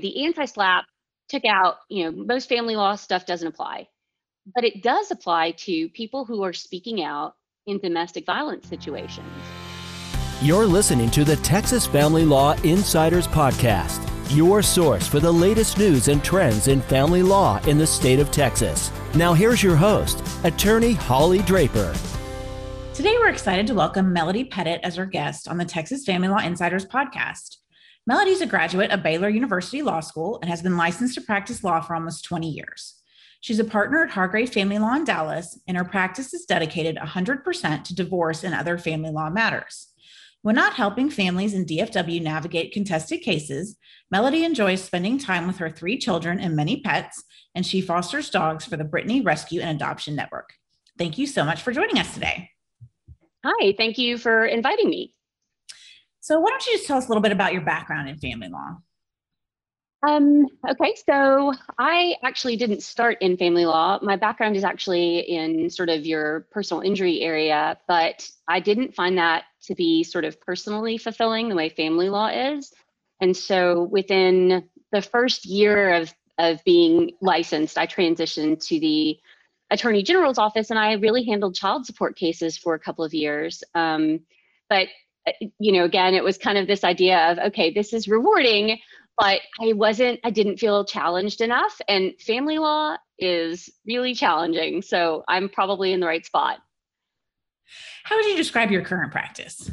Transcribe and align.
The 0.00 0.26
anti-slap 0.26 0.84
took 1.28 1.44
out, 1.44 1.78
you 1.88 2.04
know, 2.04 2.24
most 2.24 2.48
family 2.48 2.76
law 2.76 2.94
stuff 2.94 3.26
doesn't 3.26 3.48
apply, 3.48 3.88
but 4.54 4.62
it 4.62 4.80
does 4.80 5.10
apply 5.10 5.50
to 5.58 5.88
people 5.88 6.24
who 6.24 6.44
are 6.44 6.52
speaking 6.52 7.02
out 7.02 7.34
in 7.66 7.80
domestic 7.80 8.24
violence 8.24 8.68
situations. 8.68 9.26
You're 10.40 10.66
listening 10.66 11.10
to 11.10 11.24
the 11.24 11.34
Texas 11.38 11.84
Family 11.84 12.24
Law 12.24 12.52
Insiders 12.62 13.26
Podcast, 13.26 14.08
your 14.36 14.62
source 14.62 15.08
for 15.08 15.18
the 15.18 15.32
latest 15.32 15.78
news 15.78 16.06
and 16.06 16.22
trends 16.22 16.68
in 16.68 16.80
family 16.82 17.24
law 17.24 17.58
in 17.66 17.76
the 17.76 17.84
state 17.84 18.20
of 18.20 18.30
Texas. 18.30 18.92
Now, 19.16 19.34
here's 19.34 19.64
your 19.64 19.74
host, 19.74 20.22
Attorney 20.44 20.92
Holly 20.92 21.40
Draper. 21.40 21.92
Today, 22.94 23.16
we're 23.18 23.30
excited 23.30 23.66
to 23.66 23.74
welcome 23.74 24.12
Melody 24.12 24.44
Pettit 24.44 24.80
as 24.84 24.96
our 24.96 25.06
guest 25.06 25.48
on 25.48 25.58
the 25.58 25.64
Texas 25.64 26.04
Family 26.04 26.28
Law 26.28 26.38
Insiders 26.38 26.86
Podcast. 26.86 27.57
Melody 28.08 28.30
is 28.30 28.40
a 28.40 28.46
graduate 28.46 28.90
of 28.90 29.02
Baylor 29.02 29.28
University 29.28 29.82
Law 29.82 30.00
School 30.00 30.38
and 30.40 30.48
has 30.48 30.62
been 30.62 30.78
licensed 30.78 31.14
to 31.16 31.20
practice 31.20 31.62
law 31.62 31.78
for 31.82 31.94
almost 31.94 32.24
20 32.24 32.48
years. 32.48 32.94
She's 33.42 33.58
a 33.58 33.64
partner 33.64 34.02
at 34.02 34.08
Hargrave 34.08 34.50
Family 34.50 34.78
Law 34.78 34.94
in 34.94 35.04
Dallas, 35.04 35.60
and 35.68 35.76
her 35.76 35.84
practice 35.84 36.32
is 36.32 36.46
dedicated 36.46 36.96
100% 36.96 37.84
to 37.84 37.94
divorce 37.94 38.44
and 38.44 38.54
other 38.54 38.78
family 38.78 39.10
law 39.10 39.28
matters. 39.28 39.88
When 40.40 40.54
not 40.54 40.72
helping 40.72 41.10
families 41.10 41.52
in 41.52 41.66
DFW 41.66 42.22
navigate 42.22 42.72
contested 42.72 43.20
cases, 43.20 43.76
Melody 44.10 44.42
enjoys 44.42 44.82
spending 44.82 45.18
time 45.18 45.46
with 45.46 45.58
her 45.58 45.68
three 45.68 45.98
children 45.98 46.40
and 46.40 46.56
many 46.56 46.80
pets, 46.80 47.22
and 47.54 47.66
she 47.66 47.82
fosters 47.82 48.30
dogs 48.30 48.64
for 48.64 48.78
the 48.78 48.84
Brittany 48.84 49.20
Rescue 49.20 49.60
and 49.60 49.76
Adoption 49.76 50.16
Network. 50.16 50.54
Thank 50.96 51.18
you 51.18 51.26
so 51.26 51.44
much 51.44 51.60
for 51.60 51.72
joining 51.72 51.98
us 51.98 52.14
today. 52.14 52.48
Hi, 53.44 53.74
thank 53.76 53.98
you 53.98 54.16
for 54.16 54.46
inviting 54.46 54.88
me. 54.88 55.12
So, 56.28 56.38
why 56.38 56.50
don't 56.50 56.66
you 56.66 56.74
just 56.74 56.86
tell 56.86 56.98
us 56.98 57.06
a 57.06 57.08
little 57.08 57.22
bit 57.22 57.32
about 57.32 57.54
your 57.54 57.62
background 57.62 58.06
in 58.06 58.18
family 58.18 58.48
law? 58.48 58.76
Um, 60.06 60.46
okay, 60.68 60.94
so 61.08 61.54
I 61.78 62.16
actually 62.22 62.56
didn't 62.56 62.82
start 62.82 63.16
in 63.22 63.38
family 63.38 63.64
law. 63.64 63.98
My 64.02 64.16
background 64.16 64.54
is 64.54 64.62
actually 64.62 65.20
in 65.20 65.70
sort 65.70 65.88
of 65.88 66.04
your 66.04 66.40
personal 66.50 66.82
injury 66.82 67.22
area, 67.22 67.78
but 67.88 68.28
I 68.46 68.60
didn't 68.60 68.94
find 68.94 69.16
that 69.16 69.44
to 69.62 69.74
be 69.74 70.04
sort 70.04 70.26
of 70.26 70.38
personally 70.38 70.98
fulfilling 70.98 71.48
the 71.48 71.54
way 71.54 71.70
family 71.70 72.10
law 72.10 72.28
is. 72.28 72.74
And 73.22 73.34
so 73.34 73.84
within 73.84 74.68
the 74.92 75.00
first 75.00 75.46
year 75.46 75.94
of, 75.94 76.12
of 76.36 76.62
being 76.62 77.12
licensed, 77.22 77.78
I 77.78 77.86
transitioned 77.86 78.62
to 78.66 78.78
the 78.78 79.18
attorney 79.70 80.02
general's 80.02 80.36
office 80.36 80.68
and 80.68 80.78
I 80.78 80.92
really 80.92 81.24
handled 81.24 81.54
child 81.54 81.86
support 81.86 82.16
cases 82.16 82.58
for 82.58 82.74
a 82.74 82.78
couple 82.78 83.02
of 83.02 83.14
years. 83.14 83.64
Um, 83.74 84.20
but 84.68 84.88
Uh, 85.28 85.46
you 85.58 85.72
know, 85.72 85.84
again, 85.84 86.14
it 86.14 86.24
was 86.24 86.38
kind 86.38 86.58
of 86.58 86.66
this 86.66 86.84
idea 86.84 87.30
of, 87.30 87.38
okay, 87.38 87.72
this 87.72 87.92
is 87.92 88.08
rewarding, 88.08 88.78
but 89.16 89.40
I 89.60 89.72
wasn't, 89.72 90.20
I 90.24 90.30
didn't 90.30 90.58
feel 90.58 90.84
challenged 90.84 91.40
enough. 91.40 91.80
And 91.88 92.12
family 92.20 92.58
law 92.58 92.96
is 93.18 93.68
really 93.86 94.14
challenging. 94.14 94.82
So 94.82 95.24
I'm 95.28 95.48
probably 95.48 95.92
in 95.92 96.00
the 96.00 96.06
right 96.06 96.24
spot. 96.24 96.58
How 98.04 98.16
would 98.16 98.26
you 98.26 98.36
describe 98.36 98.70
your 98.70 98.82
current 98.82 99.12
practice? 99.12 99.70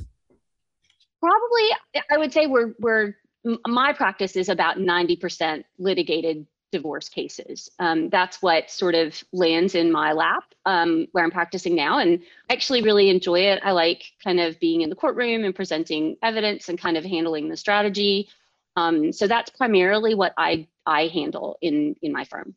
Probably, 1.21 1.69
I 2.11 2.17
would 2.17 2.33
say 2.33 2.47
we're, 2.47 2.73
we're, 2.79 3.15
my 3.67 3.93
practice 3.93 4.35
is 4.35 4.49
about 4.49 4.77
90% 4.77 5.63
litigated 5.77 6.45
divorce 6.77 7.07
cases. 7.09 7.57
Um, 7.85 8.09
that's 8.09 8.37
what 8.41 8.69
sort 8.69 8.95
of 8.95 9.07
lands 9.31 9.75
in 9.75 9.87
my 9.91 10.11
lap 10.11 10.45
um, 10.65 11.07
where 11.13 11.23
I'm 11.23 11.31
practicing 11.39 11.75
now. 11.75 11.99
And 11.99 12.19
I 12.49 12.53
actually 12.53 12.81
really 12.81 13.07
enjoy 13.09 13.39
it. 13.51 13.59
I 13.63 13.71
like 13.71 14.01
kind 14.23 14.39
of 14.39 14.59
being 14.59 14.81
in 14.81 14.89
the 14.89 14.95
courtroom 15.03 15.45
and 15.45 15.55
presenting 15.55 16.17
evidence 16.21 16.69
and 16.69 16.77
kind 16.85 16.97
of 16.97 17.03
handling 17.05 17.49
the 17.49 17.57
strategy. 17.57 18.27
Um, 18.75 19.13
so 19.13 19.27
that's 19.27 19.49
primarily 19.49 20.15
what 20.15 20.33
I, 20.37 20.67
I 20.85 21.07
handle 21.07 21.57
in, 21.61 21.95
in 22.01 22.11
my 22.11 22.25
firm. 22.25 22.55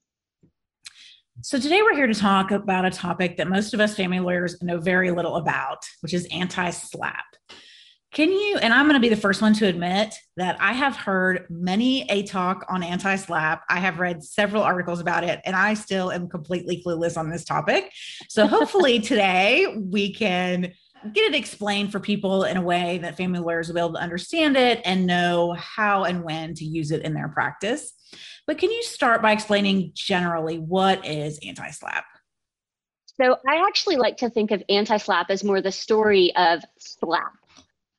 So 1.43 1.61
today 1.61 1.81
we're 1.83 1.95
here 1.95 2.09
to 2.09 2.21
talk 2.31 2.51
about 2.51 2.85
a 2.85 2.91
topic 2.91 3.37
that 3.37 3.49
most 3.49 3.73
of 3.73 3.79
us 3.79 3.95
family 3.95 4.19
lawyers 4.19 4.61
know 4.61 4.79
very 4.79 5.13
little 5.13 5.37
about, 5.37 5.87
which 6.01 6.13
is 6.13 6.27
anti-SLAPP. 6.33 7.29
Can 8.13 8.33
you, 8.33 8.57
and 8.63 8.73
I'm 8.73 8.87
going 8.87 8.95
to 8.95 9.01
be 9.01 9.11
the 9.11 9.21
first 9.21 9.43
one 9.43 9.53
to 9.55 9.67
admit 9.67 10.15
that 10.39 10.57
I 10.61 10.73
have 10.73 10.97
heard 10.97 11.47
many 11.51 12.09
a 12.11 12.23
talk 12.23 12.65
on 12.69 12.83
anti 12.83 13.17
slap. 13.17 13.65
I 13.69 13.81
have 13.81 13.99
read 13.99 14.25
several 14.25 14.63
articles 14.63 15.01
about 15.01 15.25
it, 15.25 15.41
and 15.45 15.55
I 15.55 15.75
still 15.75 16.11
am 16.11 16.29
completely 16.29 16.83
clueless 16.85 17.19
on 17.19 17.29
this 17.29 17.45
topic. 17.45 17.93
So 18.29 18.47
hopefully 18.47 18.99
today 19.01 19.67
we 19.77 20.13
can 20.15 20.73
get 21.13 21.25
it 21.25 21.35
explained 21.35 21.93
for 21.93 22.01
people 22.01 22.45
in 22.45 22.57
a 22.57 22.63
way 22.63 22.99
that 22.99 23.17
family 23.17 23.41
lawyers 23.41 23.69
will 23.69 23.75
be 23.75 23.81
able 23.81 23.93
to 23.93 24.01
understand 24.01 24.57
it 24.57 24.81
and 24.85 25.07
know 25.07 25.53
how 25.53 26.05
and 26.05 26.25
when 26.25 26.55
to 26.55 26.65
use 26.65 26.91
it 26.91 27.03
in 27.03 27.13
their 27.13 27.29
practice. 27.29 27.93
But 28.47 28.57
can 28.57 28.71
you 28.71 28.83
start 28.83 29.21
by 29.21 29.33
explaining 29.33 29.93
generally 29.95 30.59
what 30.59 31.05
is 31.05 31.39
anti 31.47 31.71
slap? 31.71 32.07
So 33.21 33.37
I 33.47 33.67
actually 33.67 33.97
like 33.97 34.17
to 34.19 34.31
think 34.31 34.51
of 34.51 34.63
anti 34.71 34.97
slap 34.97 35.31
as 35.31 35.45
more 35.45 35.61
the 35.61 35.73
story 35.73 36.35
of 36.37 36.63
SLAPP 36.79 37.33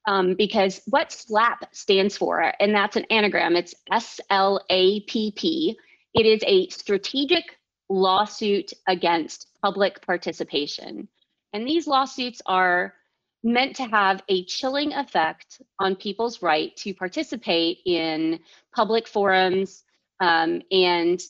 um, 0.09 0.33
because 0.33 0.81
what 0.87 1.11
SLAPP 1.11 1.65
stands 1.71 2.17
for, 2.17 2.51
and 2.59 2.73
that's 2.73 2.95
an 2.95 3.05
anagram, 3.11 3.55
it's 3.55 3.75
S 3.91 4.19
L 4.31 4.59
A 4.71 5.01
P 5.01 5.31
P. 5.35 5.77
It 6.15 6.25
is 6.25 6.41
a 6.47 6.67
strategic 6.69 7.43
lawsuit 7.89 8.73
against 8.87 9.47
public 9.61 10.03
participation. 10.03 11.07
And 11.53 11.67
these 11.67 11.85
lawsuits 11.85 12.41
are 12.47 12.95
meant 13.43 13.75
to 13.75 13.83
have 13.83 14.23
a 14.29 14.45
chilling 14.45 14.93
effect 14.93 15.61
on 15.77 15.95
people's 15.95 16.41
right 16.41 16.75
to 16.77 16.93
participate 16.95 17.77
in 17.85 18.39
public 18.73 19.07
forums 19.07 19.83
um, 20.21 20.63
and 20.71 21.21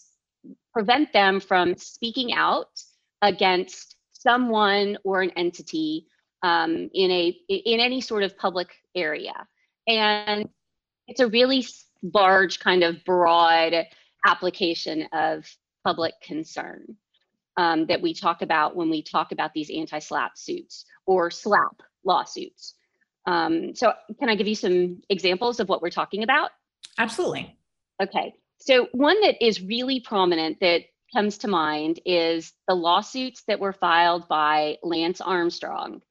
prevent 0.72 1.12
them 1.12 1.41
from 1.41 1.75
speaking 1.75 2.34
out 2.34 2.81
against 3.22 3.97
someone 4.13 4.97
or 5.03 5.22
an 5.22 5.31
entity 5.31 6.07
um, 6.44 6.89
in 6.94 7.11
a 7.11 7.27
in 7.50 7.79
any 7.79 8.01
sort 8.01 8.23
of 8.23 8.38
public 8.38 8.69
area. 8.95 9.47
And 9.88 10.50
it's 11.07 11.19
a 11.19 11.27
really 11.27 11.66
large 12.13 12.59
kind 12.59 12.83
of 12.83 13.03
broad 13.03 13.73
application 14.25 15.07
of 15.11 15.45
public 15.83 16.13
concern 16.22 16.95
um, 17.57 17.85
that 17.88 18.01
we 18.01 18.13
talk 18.13 18.41
about 18.41 18.75
when 18.75 18.89
we 18.89 19.01
talk 19.01 19.31
about 19.31 19.53
these 19.53 19.72
anti-slap 19.72 20.38
suits 20.38 20.85
or 21.05 21.31
slap 21.31 21.81
lawsuits. 22.05 22.75
Um, 23.25 23.75
so 23.75 23.94
can 24.19 24.29
i 24.29 24.35
give 24.35 24.47
you 24.47 24.56
some 24.56 25.01
examples 25.09 25.59
of 25.59 25.67
what 25.67 25.81
we're 25.81 25.89
talking 25.89 26.23
about? 26.23 26.51
Absolutely. 26.97 27.56
Okay. 28.01 28.33
So 28.59 28.88
one 28.91 29.19
that 29.21 29.44
is 29.45 29.61
really 29.61 30.00
prominent 30.00 30.59
that 30.61 30.83
comes 31.13 31.38
to 31.39 31.47
mind 31.47 32.00
is 32.06 32.53
the 32.67 32.75
lawsuits 32.75 33.44
that 33.47 33.59
were 33.59 33.73
filed 33.73 34.27
by 34.27 34.77
lance 34.83 35.21
armstrong 35.21 36.01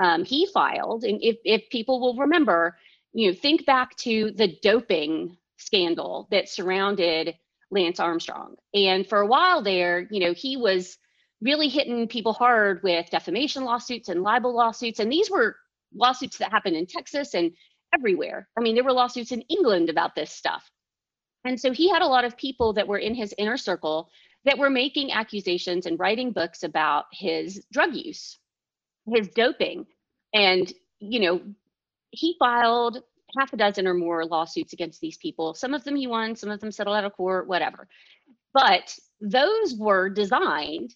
um, 0.00 0.24
he 0.24 0.46
filed. 0.46 1.04
And 1.04 1.22
if, 1.22 1.36
if 1.44 1.68
people 1.70 2.00
will 2.00 2.16
remember, 2.16 2.76
you 3.12 3.28
know, 3.28 3.34
think 3.34 3.66
back 3.66 3.96
to 3.96 4.32
the 4.32 4.56
doping 4.62 5.36
scandal 5.56 6.28
that 6.30 6.48
surrounded 6.48 7.34
Lance 7.70 8.00
Armstrong. 8.00 8.56
And 8.74 9.06
for 9.06 9.20
a 9.20 9.26
while 9.26 9.62
there, 9.62 10.06
you 10.10 10.20
know, 10.20 10.32
he 10.32 10.56
was 10.56 10.96
really 11.40 11.68
hitting 11.68 12.08
people 12.08 12.32
hard 12.32 12.82
with 12.82 13.10
defamation 13.10 13.64
lawsuits 13.64 14.08
and 14.08 14.22
libel 14.22 14.54
lawsuits. 14.54 15.00
And 15.00 15.10
these 15.10 15.30
were 15.30 15.56
lawsuits 15.94 16.38
that 16.38 16.50
happened 16.50 16.76
in 16.76 16.86
Texas 16.86 17.34
and 17.34 17.52
everywhere. 17.94 18.48
I 18.56 18.60
mean, 18.60 18.74
there 18.74 18.84
were 18.84 18.92
lawsuits 18.92 19.32
in 19.32 19.42
England 19.42 19.88
about 19.88 20.14
this 20.14 20.30
stuff. 20.30 20.70
And 21.44 21.58
so 21.60 21.72
he 21.72 21.88
had 21.88 22.02
a 22.02 22.06
lot 22.06 22.24
of 22.24 22.36
people 22.36 22.72
that 22.74 22.88
were 22.88 22.98
in 22.98 23.14
his 23.14 23.34
inner 23.38 23.56
circle 23.56 24.10
that 24.44 24.58
were 24.58 24.70
making 24.70 25.12
accusations 25.12 25.86
and 25.86 25.98
writing 25.98 26.32
books 26.32 26.62
about 26.62 27.06
his 27.12 27.64
drug 27.72 27.94
use 27.94 28.38
his 29.14 29.28
doping. 29.28 29.86
And, 30.32 30.72
you 31.00 31.20
know, 31.20 31.40
he 32.10 32.36
filed 32.38 33.02
half 33.38 33.52
a 33.52 33.56
dozen 33.56 33.86
or 33.86 33.94
more 33.94 34.24
lawsuits 34.24 34.72
against 34.72 35.00
these 35.00 35.18
people. 35.18 35.54
Some 35.54 35.74
of 35.74 35.84
them 35.84 35.96
he 35.96 36.06
won, 36.06 36.34
some 36.36 36.50
of 36.50 36.60
them 36.60 36.72
settled 36.72 36.96
out 36.96 37.04
of 37.04 37.12
court, 37.12 37.46
whatever. 37.46 37.88
But 38.54 38.96
those 39.20 39.74
were 39.74 40.08
designed 40.08 40.94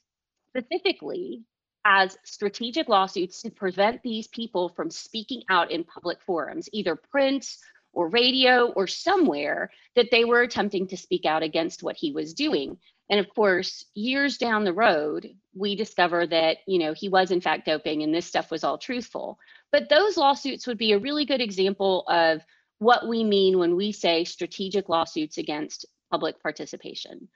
specifically 0.49 1.43
as 1.85 2.17
strategic 2.25 2.89
lawsuits 2.89 3.43
to 3.43 3.51
prevent 3.51 4.03
these 4.03 4.29
people 4.29 4.69
from 4.69 4.91
speaking 4.91 5.43
out 5.51 5.71
in 5.71 5.85
public 5.85 6.21
forums, 6.23 6.69
either 6.73 6.97
print 6.97 7.47
or 7.93 8.09
radio 8.09 8.69
or 8.69 8.87
somewhere 8.87 9.71
that 9.97 10.11
they 10.11 10.25
were 10.25 10.43
attempting 10.43 10.87
to 10.89 10.97
speak 10.97 11.27
out 11.27 11.43
against 11.43 11.83
what 11.83 11.97
he 11.97 12.13
was 12.13 12.35
doing. 12.35 12.79
And 13.13 13.21
of 13.21 13.29
course, 13.29 13.85
years 13.95 14.39
down 14.39 14.65
the 14.65 14.73
road, 14.73 15.29
we 15.55 15.77
discover 15.77 16.27
that, 16.29 16.57
you 16.67 16.79
know, 16.79 16.95
he 16.95 17.11
was 17.11 17.31
in 17.31 17.43
fact 17.43 17.67
doping 17.67 18.03
and 18.03 18.15
this 18.15 18.25
stuff 18.25 18.51
was 18.51 18.65
all 18.65 18.79
truthful. 18.79 19.39
But 19.71 19.91
those 19.91 20.17
lawsuits 20.17 20.67
would 20.67 20.79
be 20.79 20.93
a 20.93 20.99
really 20.99 21.27
good 21.27 21.43
example 21.43 22.05
of 22.09 22.41
what 22.79 23.07
we 23.07 23.23
mean 23.23 23.59
when 23.59 23.77
we 23.77 23.93
say 23.93 24.25
strategic 24.25 24.89
lawsuits 24.89 25.37
against 25.37 25.85
public 26.11 26.43
participation. 26.43 27.29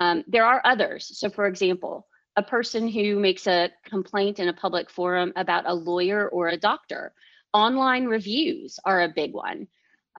Um, 0.00 0.22
there 0.28 0.44
are 0.44 0.60
others. 0.66 1.10
So 1.18 1.30
for 1.30 1.46
example, 1.46 2.06
a 2.36 2.42
person 2.42 2.86
who 2.86 3.18
makes 3.18 3.46
a 3.46 3.70
complaint 3.86 4.38
in 4.38 4.48
a 4.48 4.52
public 4.52 4.90
forum 4.90 5.32
about 5.34 5.64
a 5.66 5.72
lawyer 5.72 6.28
or 6.28 6.48
a 6.48 6.58
doctor. 6.58 7.14
Online 7.54 8.04
reviews 8.04 8.78
are 8.84 9.00
a 9.00 9.08
big 9.08 9.32
one. 9.32 9.68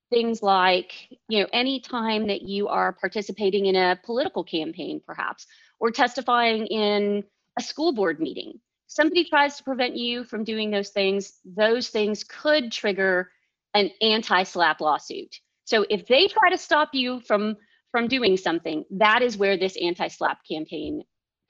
Things 0.10 0.44
like, 0.44 0.94
you 1.28 1.40
know, 1.40 1.48
any 1.54 1.80
time 1.80 2.28
that 2.28 2.42
you 2.42 2.68
are 2.68 2.94
participating 2.94 3.66
in 3.66 3.76
a 3.76 4.00
political 4.04 4.44
campaign, 4.44 5.02
perhaps, 5.06 5.48
or 5.80 5.92
testifying 5.92 6.68
in 6.68 7.24
a 7.58 7.62
school 7.62 7.94
board 7.94 8.20
meeting. 8.20 8.60
Somebody 8.88 9.26
tries 9.26 9.58
to 9.58 9.64
prevent 9.64 9.96
you 9.96 10.24
from 10.24 10.44
doing 10.44 10.70
those 10.70 10.90
things, 10.90 11.40
those 11.46 11.90
things 11.90 12.24
could 12.24 12.72
trigger 12.72 13.32
an 13.74 13.90
anti-slap 14.02 14.82
lawsuit. 14.82 15.40
So 15.66 15.86
if 15.90 16.06
they 16.08 16.28
try 16.28 16.50
to 16.50 16.58
stop 16.58 16.90
you 16.94 17.22
from 17.22 17.58
from 17.92 18.08
doing 18.08 18.38
something, 18.38 18.86
that 18.90 19.22
is 19.22 19.38
where 19.38 19.56
this 19.56 19.78
anti-slap 19.80 20.40
campaign 20.50 21.04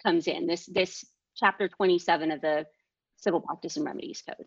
comes 0.04 0.28
in. 0.28 0.46
This 0.46 0.66
this 0.66 1.06
chapter 1.36 1.68
27 1.68 2.32
of 2.32 2.42
the 2.42 2.66
Civil 3.18 3.42
Practice 3.42 3.78
and 3.78 3.86
Remedies 3.86 4.22
Code. 4.28 4.46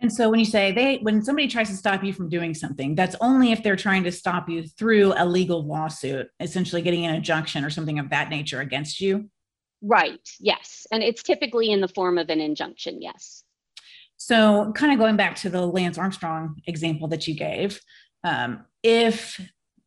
And 0.00 0.12
so 0.12 0.28
when 0.28 0.38
you 0.38 0.44
say 0.44 0.72
they 0.72 0.98
when 0.98 1.22
somebody 1.22 1.48
tries 1.48 1.70
to 1.70 1.76
stop 1.76 2.04
you 2.04 2.12
from 2.12 2.28
doing 2.28 2.52
something, 2.52 2.94
that's 2.94 3.16
only 3.20 3.52
if 3.52 3.62
they're 3.62 3.76
trying 3.76 4.04
to 4.04 4.12
stop 4.12 4.48
you 4.48 4.66
through 4.66 5.14
a 5.16 5.24
legal 5.24 5.64
lawsuit, 5.66 6.28
essentially 6.38 6.82
getting 6.82 7.06
an 7.06 7.14
injunction 7.14 7.64
or 7.64 7.70
something 7.70 7.98
of 7.98 8.10
that 8.10 8.28
nature 8.28 8.60
against 8.60 9.00
you. 9.00 9.30
Right. 9.82 10.28
Yes. 10.38 10.86
And 10.90 11.02
it's 11.02 11.22
typically 11.22 11.70
in 11.70 11.80
the 11.80 11.88
form 11.88 12.18
of 12.18 12.28
an 12.28 12.40
injunction. 12.40 13.00
Yes. 13.00 13.44
So, 14.18 14.72
kind 14.74 14.92
of 14.92 14.98
going 14.98 15.16
back 15.16 15.36
to 15.36 15.50
the 15.50 15.66
Lance 15.66 15.98
Armstrong 15.98 16.56
example 16.66 17.08
that 17.08 17.28
you 17.28 17.34
gave, 17.34 17.80
um, 18.24 18.64
if 18.82 19.40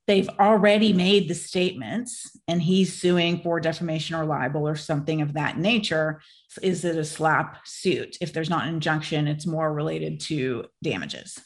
they've 0.09 0.29
already 0.39 0.91
made 0.91 1.29
the 1.29 1.35
statements 1.35 2.35
and 2.47 2.63
he's 2.63 2.99
suing 2.99 3.39
for 3.43 3.59
defamation 3.59 4.15
or 4.15 4.25
libel 4.25 4.67
or 4.67 4.75
something 4.75 5.21
of 5.21 5.33
that 5.33 5.59
nature, 5.59 6.19
is 6.63 6.83
it 6.83 6.97
a 6.97 7.05
slap 7.05 7.59
suit? 7.63 8.17
If 8.19 8.33
there's 8.33 8.49
not 8.49 8.63
an 8.63 8.73
injunction, 8.73 9.27
it's 9.27 9.45
more 9.45 9.71
related 9.71 10.19
to 10.21 10.65
damages. 10.81 11.39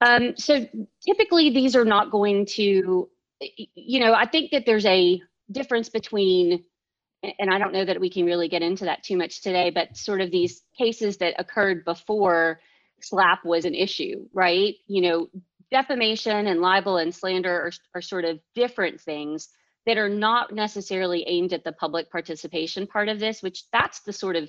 Um, 0.00 0.34
so 0.36 0.68
typically, 1.04 1.50
these 1.50 1.74
are 1.74 1.84
not 1.84 2.12
going 2.12 2.46
to, 2.46 3.10
you 3.40 4.00
know, 4.00 4.14
I 4.14 4.26
think 4.26 4.52
that 4.52 4.64
there's 4.64 4.86
a 4.86 5.20
difference 5.50 5.88
between, 5.88 6.62
and 7.40 7.52
I 7.52 7.58
don't 7.58 7.72
know 7.72 7.84
that 7.84 8.00
we 8.00 8.08
can 8.08 8.24
really 8.24 8.48
get 8.48 8.62
into 8.62 8.84
that 8.84 9.02
too 9.02 9.16
much 9.16 9.42
today, 9.42 9.70
but 9.70 9.96
sort 9.96 10.20
of 10.20 10.30
these 10.30 10.62
cases 10.78 11.16
that 11.16 11.34
occurred 11.40 11.84
before 11.84 12.60
slap 13.00 13.44
was 13.44 13.64
an 13.64 13.74
issue, 13.74 14.28
right? 14.32 14.76
You 14.86 15.02
know, 15.02 15.28
defamation 15.72 16.46
and 16.46 16.60
libel 16.60 16.98
and 16.98 17.14
slander 17.14 17.52
are, 17.52 17.72
are 17.96 18.02
sort 18.02 18.24
of 18.24 18.38
different 18.54 19.00
things 19.00 19.48
that 19.86 19.98
are 19.98 20.08
not 20.08 20.52
necessarily 20.54 21.24
aimed 21.26 21.52
at 21.52 21.64
the 21.64 21.72
public 21.72 22.10
participation 22.10 22.86
part 22.86 23.08
of 23.08 23.18
this, 23.18 23.42
which 23.42 23.64
that's 23.72 24.00
the 24.00 24.12
sort 24.12 24.36
of, 24.36 24.48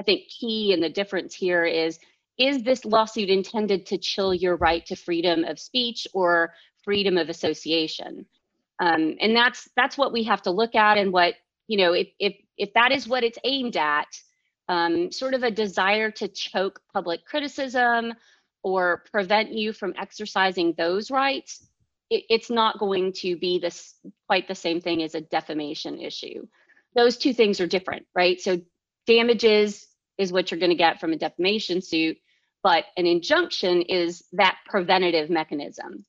I 0.00 0.02
think, 0.02 0.28
key 0.28 0.72
and 0.72 0.82
the 0.82 0.88
difference 0.88 1.34
here 1.34 1.64
is, 1.64 1.98
is 2.38 2.62
this 2.62 2.84
lawsuit 2.84 3.28
intended 3.28 3.86
to 3.86 3.98
chill 3.98 4.34
your 4.34 4.56
right 4.56 4.84
to 4.86 4.96
freedom 4.96 5.44
of 5.44 5.60
speech 5.60 6.08
or 6.14 6.54
freedom 6.82 7.16
of 7.16 7.28
association? 7.28 8.26
Um, 8.80 9.16
and 9.20 9.36
that's 9.36 9.68
that's 9.76 9.96
what 9.96 10.12
we 10.12 10.24
have 10.24 10.42
to 10.42 10.50
look 10.50 10.74
at 10.74 10.98
and 10.98 11.12
what, 11.12 11.34
you 11.68 11.76
know, 11.76 11.92
if, 11.92 12.08
if, 12.18 12.34
if 12.56 12.72
that 12.74 12.90
is 12.90 13.06
what 13.06 13.22
it's 13.22 13.38
aimed 13.44 13.76
at, 13.76 14.08
um, 14.68 15.12
sort 15.12 15.34
of 15.34 15.42
a 15.42 15.50
desire 15.50 16.10
to 16.10 16.28
choke 16.28 16.80
public 16.92 17.24
criticism 17.24 18.14
or 18.62 19.04
prevent 19.10 19.52
you 19.52 19.72
from 19.72 19.94
exercising 19.98 20.74
those 20.76 21.10
rights, 21.10 21.66
it, 22.10 22.24
it's 22.28 22.50
not 22.50 22.78
going 22.78 23.12
to 23.12 23.36
be 23.36 23.58
this 23.58 23.94
quite 24.26 24.48
the 24.48 24.54
same 24.54 24.80
thing 24.80 25.02
as 25.02 25.14
a 25.14 25.20
defamation 25.20 26.00
issue. 26.00 26.46
Those 26.94 27.16
two 27.16 27.32
things 27.32 27.60
are 27.60 27.66
different, 27.66 28.06
right? 28.14 28.40
So 28.40 28.60
damages 29.06 29.86
is 30.18 30.32
what 30.32 30.50
you're 30.50 30.60
going 30.60 30.70
to 30.70 30.76
get 30.76 31.00
from 31.00 31.12
a 31.12 31.16
defamation 31.16 31.80
suit, 31.80 32.18
but 32.62 32.84
an 32.96 33.06
injunction 33.06 33.82
is 33.82 34.24
that 34.32 34.58
preventative 34.66 35.30
mechanism 35.30 36.04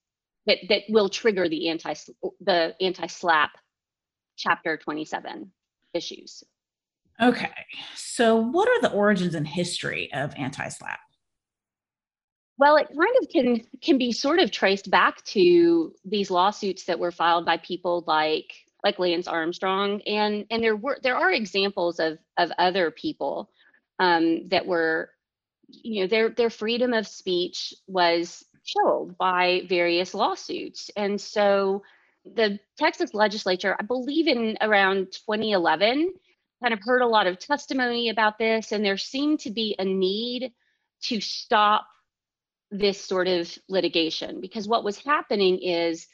that 0.45 0.57
that 0.69 0.81
will 0.89 1.09
trigger 1.09 1.47
the 1.47 1.69
anti 1.69 1.93
the 2.41 2.75
anti 2.81 3.07
SLAPP 3.07 3.51
chapter 4.35 4.77
27 4.77 5.51
issues. 5.93 6.43
Okay. 7.21 7.51
So 7.95 8.35
what 8.35 8.67
are 8.67 8.81
the 8.81 8.91
origins 8.91 9.35
and 9.35 9.47
history 9.47 10.11
of 10.13 10.33
anti 10.37 10.67
SLAPP? 10.67 10.99
Well, 12.57 12.75
it 12.77 12.87
kind 12.87 13.15
of 13.21 13.29
can 13.29 13.67
can 13.81 13.97
be 13.97 14.11
sort 14.11 14.39
of 14.39 14.51
traced 14.51 14.89
back 14.91 15.23
to 15.25 15.93
these 16.05 16.29
lawsuits 16.29 16.85
that 16.85 16.99
were 16.99 17.11
filed 17.11 17.45
by 17.45 17.57
people 17.57 18.03
like 18.07 18.53
like 18.83 18.99
Lance 18.99 19.27
Armstrong, 19.27 20.01
and 20.03 20.45
and 20.51 20.63
there 20.63 20.75
were 20.75 20.99
there 21.01 21.15
are 21.15 21.31
examples 21.31 21.99
of 21.99 22.19
of 22.37 22.51
other 22.59 22.91
people 22.91 23.49
um, 23.99 24.47
that 24.49 24.65
were, 24.67 25.09
you 25.67 26.01
know, 26.01 26.07
their 26.07 26.29
their 26.29 26.49
freedom 26.49 26.93
of 26.93 27.07
speech 27.07 27.73
was 27.87 28.45
chilled 28.63 29.17
by 29.17 29.63
various 29.67 30.13
lawsuits, 30.13 30.91
and 30.95 31.19
so 31.19 31.83
the 32.25 32.59
Texas 32.77 33.13
legislature, 33.13 33.75
I 33.79 33.83
believe 33.83 34.27
in 34.27 34.57
around 34.61 35.11
2011, 35.11 36.13
kind 36.61 36.73
of 36.73 36.79
heard 36.83 37.01
a 37.01 37.07
lot 37.07 37.27
of 37.27 37.39
testimony 37.39 38.09
about 38.09 38.37
this, 38.37 38.71
and 38.71 38.85
there 38.85 38.97
seemed 38.97 39.39
to 39.41 39.51
be 39.51 39.75
a 39.79 39.83
need 39.85 40.53
to 41.03 41.19
stop 41.19 41.87
this 42.73 42.99
sort 42.99 43.27
of 43.27 43.55
litigation 43.69 44.41
because 44.41 44.67
what 44.67 44.83
was 44.83 44.97
happening 44.97 45.59
is 45.61 46.07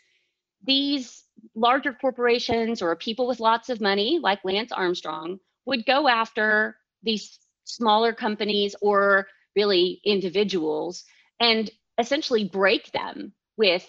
these 0.66 1.24
larger 1.56 1.94
corporations 1.94 2.82
or 2.82 2.94
people 2.98 3.28
with 3.28 3.40
lots 3.40 3.70
of 3.70 3.80
money 3.80 4.20
like 4.22 4.44
Lance 4.44 4.74
Armstrong 4.74 5.40
would 5.66 5.86
go 5.86 6.10
after 6.10 6.76
these 7.02 7.40
smaller 7.64 8.12
companies 8.12 8.76
or 8.82 9.28
really 9.56 10.02
individuals 10.04 11.06
and 11.40 11.72
essentially 11.98 12.44
break 12.44 12.92
them 12.92 13.32
with 13.56 13.88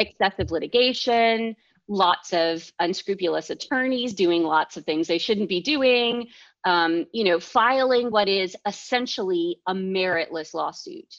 excessive 0.00 0.50
litigation, 0.50 1.54
lots 1.86 2.32
of 2.32 2.70
unscrupulous 2.80 3.50
attorneys 3.50 4.12
doing 4.12 4.42
lots 4.42 4.76
of 4.76 4.84
things 4.84 5.06
they 5.06 5.18
shouldn't 5.18 5.48
be 5.48 5.60
doing, 5.60 6.26
um, 6.64 7.06
you 7.12 7.24
know, 7.24 7.38
filing 7.38 8.10
what 8.10 8.28
is 8.28 8.56
essentially 8.66 9.60
a 9.68 9.74
meritless 9.74 10.52
lawsuit. 10.52 11.14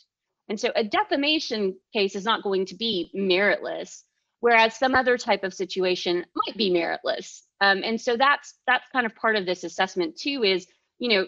And 0.50 0.60
so 0.60 0.72
a 0.76 0.84
defamation 0.84 1.76
case 1.94 2.16
is 2.16 2.26
not 2.26 2.44
going 2.44 2.66
to 2.68 2.76
be 2.76 3.12
meritless, 3.16 4.04
whereas 4.40 4.76
some 4.76 4.96
other 4.96 5.18
type 5.18 5.44
of 5.44 5.54
situation 5.54 6.26
might 6.36 6.58
be 6.58 6.72
meritless. 6.72 7.44
Um, 7.62 7.84
and 7.84 8.02
so 8.02 8.18
that's 8.18 8.56
that's 8.66 8.90
kind 8.92 9.06
of 9.06 9.16
part 9.16 9.36
of 9.36 9.46
this 9.46 9.64
assessment 9.64 10.18
too. 10.18 10.44
Is 10.44 10.68
you 10.98 11.10
know 11.10 11.28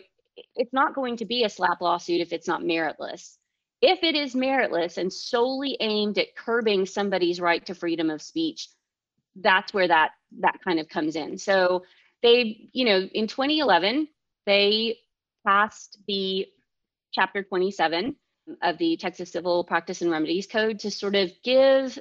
it's 0.55 0.73
not 0.73 0.95
going 0.95 1.17
to 1.17 1.25
be 1.25 1.43
a 1.43 1.49
slap 1.49 1.81
lawsuit 1.81 2.21
if 2.21 2.33
it's 2.33 2.47
not 2.47 2.61
meritless. 2.61 3.37
If 3.81 4.03
it 4.03 4.15
is 4.15 4.35
meritless 4.35 4.97
and 4.97 5.11
solely 5.11 5.77
aimed 5.79 6.17
at 6.17 6.35
curbing 6.35 6.85
somebody's 6.85 7.39
right 7.39 7.65
to 7.65 7.75
freedom 7.75 8.09
of 8.09 8.21
speech, 8.21 8.69
that's 9.35 9.73
where 9.73 9.87
that 9.87 10.11
that 10.39 10.59
kind 10.63 10.79
of 10.79 10.89
comes 10.89 11.15
in. 11.15 11.37
So 11.37 11.83
they, 12.23 12.69
you 12.73 12.85
know, 12.85 12.99
in 13.13 13.27
2011, 13.27 14.07
they 14.45 14.97
passed 15.45 15.99
the 16.07 16.47
chapter 17.11 17.43
27 17.43 18.15
of 18.61 18.77
the 18.77 18.97
Texas 18.97 19.31
Civil 19.31 19.63
Practice 19.63 20.01
and 20.01 20.11
Remedies 20.11 20.47
Code 20.47 20.79
to 20.79 20.91
sort 20.91 21.15
of 21.15 21.31
give 21.43 21.97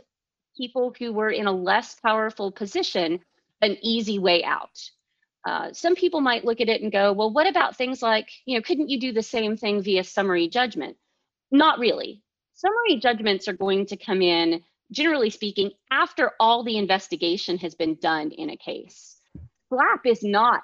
people 0.57 0.95
who 0.99 1.13
were 1.13 1.31
in 1.31 1.47
a 1.47 1.53
less 1.53 1.95
powerful 2.01 2.53
position 2.53 3.21
an 3.63 3.77
easy 3.83 4.19
way 4.19 4.45
out. 4.45 4.79
Uh, 5.47 5.73
some 5.73 5.95
people 5.95 6.21
might 6.21 6.45
look 6.45 6.61
at 6.61 6.69
it 6.69 6.83
and 6.83 6.93
go, 6.93 7.13
well, 7.13 7.33
what 7.33 7.47
about 7.47 7.77
things 7.77 8.03
like, 8.03 8.29
you 8.45 8.57
know, 8.57 8.63
couldn't 8.63 8.91
you 8.91 9.01
do 9.01 9.13
the 9.13 9.23
same 9.23 9.57
thing 9.57 9.83
via 9.83 10.05
summary 10.05 10.49
judgment? 10.49 10.97
Not 11.51 11.79
really. 11.79 12.23
Summary 12.55 13.01
judgments 13.01 13.49
are 13.49 13.55
going 13.55 13.87
to 13.87 13.97
come 13.97 14.21
in, 14.21 14.63
generally 14.93 15.31
speaking, 15.31 15.71
after 15.91 16.33
all 16.39 16.63
the 16.63 16.77
investigation 16.77 17.57
has 17.59 17.75
been 17.75 17.95
done 17.97 18.33
in 18.33 18.51
a 18.51 18.57
case. 18.57 19.21
SLAPP 19.73 20.05
is 20.05 20.23
not 20.23 20.63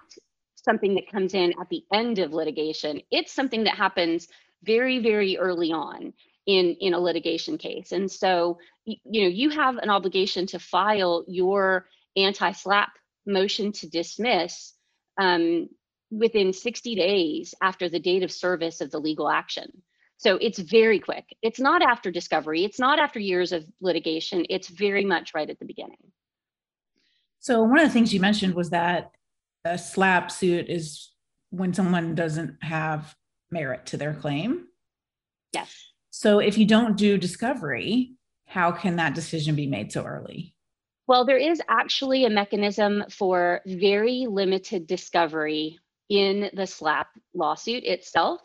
something 0.57 0.95
that 0.97 1.11
comes 1.11 1.33
in 1.33 1.55
at 1.61 1.69
the 1.71 1.85
end 1.93 2.19
of 2.19 2.35
litigation. 2.35 3.01
It's 3.11 3.33
something 3.33 3.65
that 3.65 3.77
happens 3.77 4.29
very, 4.67 4.99
very 4.99 5.39
early 5.39 5.73
on 5.73 6.13
in, 6.47 6.77
in 6.81 6.95
a 6.95 6.99
litigation 6.99 7.59
case. 7.59 7.93
And 7.93 8.11
so, 8.11 8.59
you 8.85 9.23
know, 9.23 9.29
you 9.29 9.51
have 9.51 9.77
an 9.77 9.91
obligation 9.91 10.47
to 10.49 10.59
file 10.59 11.25
your 11.27 11.87
anti-SLAPP 12.17 12.91
motion 13.27 13.73
to 13.73 13.89
dismiss 13.89 14.75
um, 15.19 15.69
within 16.11 16.53
60 16.53 16.95
days 16.95 17.55
after 17.63 17.89
the 17.89 17.99
date 17.99 18.23
of 18.23 18.31
service 18.31 18.81
of 18.81 18.91
the 18.91 18.99
legal 19.01 19.29
action. 19.29 19.83
So 20.19 20.37
it's 20.37 20.59
very 20.59 20.99
quick. 20.99 21.25
It's 21.43 21.61
not 21.61 21.83
after 21.83 22.11
discovery. 22.11 22.65
It's 22.65 22.79
not 22.79 22.99
after 22.99 23.19
years 23.19 23.53
of 23.53 23.65
litigation. 23.81 24.47
It's 24.49 24.69
very 24.69 25.05
much 25.05 25.35
right 25.35 25.49
at 25.51 25.59
the 25.59 25.67
beginning. 25.67 25.99
So 27.41 27.63
one 27.63 27.79
of 27.79 27.87
the 27.87 27.93
things 27.93 28.15
you 28.15 28.21
mentioned 28.21 28.55
was 28.55 28.71
that 28.71 29.11
a 29.65 29.77
slap 29.77 30.31
suit 30.31 30.69
is 30.69 31.13
when 31.51 31.75
someone 31.75 32.15
doesn't 32.15 32.63
have 32.63 33.15
merit 33.57 33.87
to 33.87 33.97
their 33.97 34.15
claim. 34.15 34.67
Yes. 35.53 35.73
So 36.11 36.39
if 36.41 36.59
you 36.59 36.67
don't 36.67 36.97
do 36.97 37.17
discovery, 37.17 38.17
how 38.47 38.71
can 38.71 38.97
that 38.97 39.15
decision 39.15 39.55
be 39.55 39.67
made 39.67 39.91
so 39.93 40.03
early? 40.05 40.55
Well, 41.09 41.25
there 41.25 41.39
is 41.39 41.63
actually 41.69 42.25
a 42.25 42.31
mechanism 42.31 43.05
for 43.11 43.61
very 43.67 44.27
limited 44.29 44.87
discovery 44.87 45.79
in 46.09 46.51
the 46.53 46.67
SLAPP 46.67 47.07
lawsuit 47.35 47.85
itself. 47.85 48.41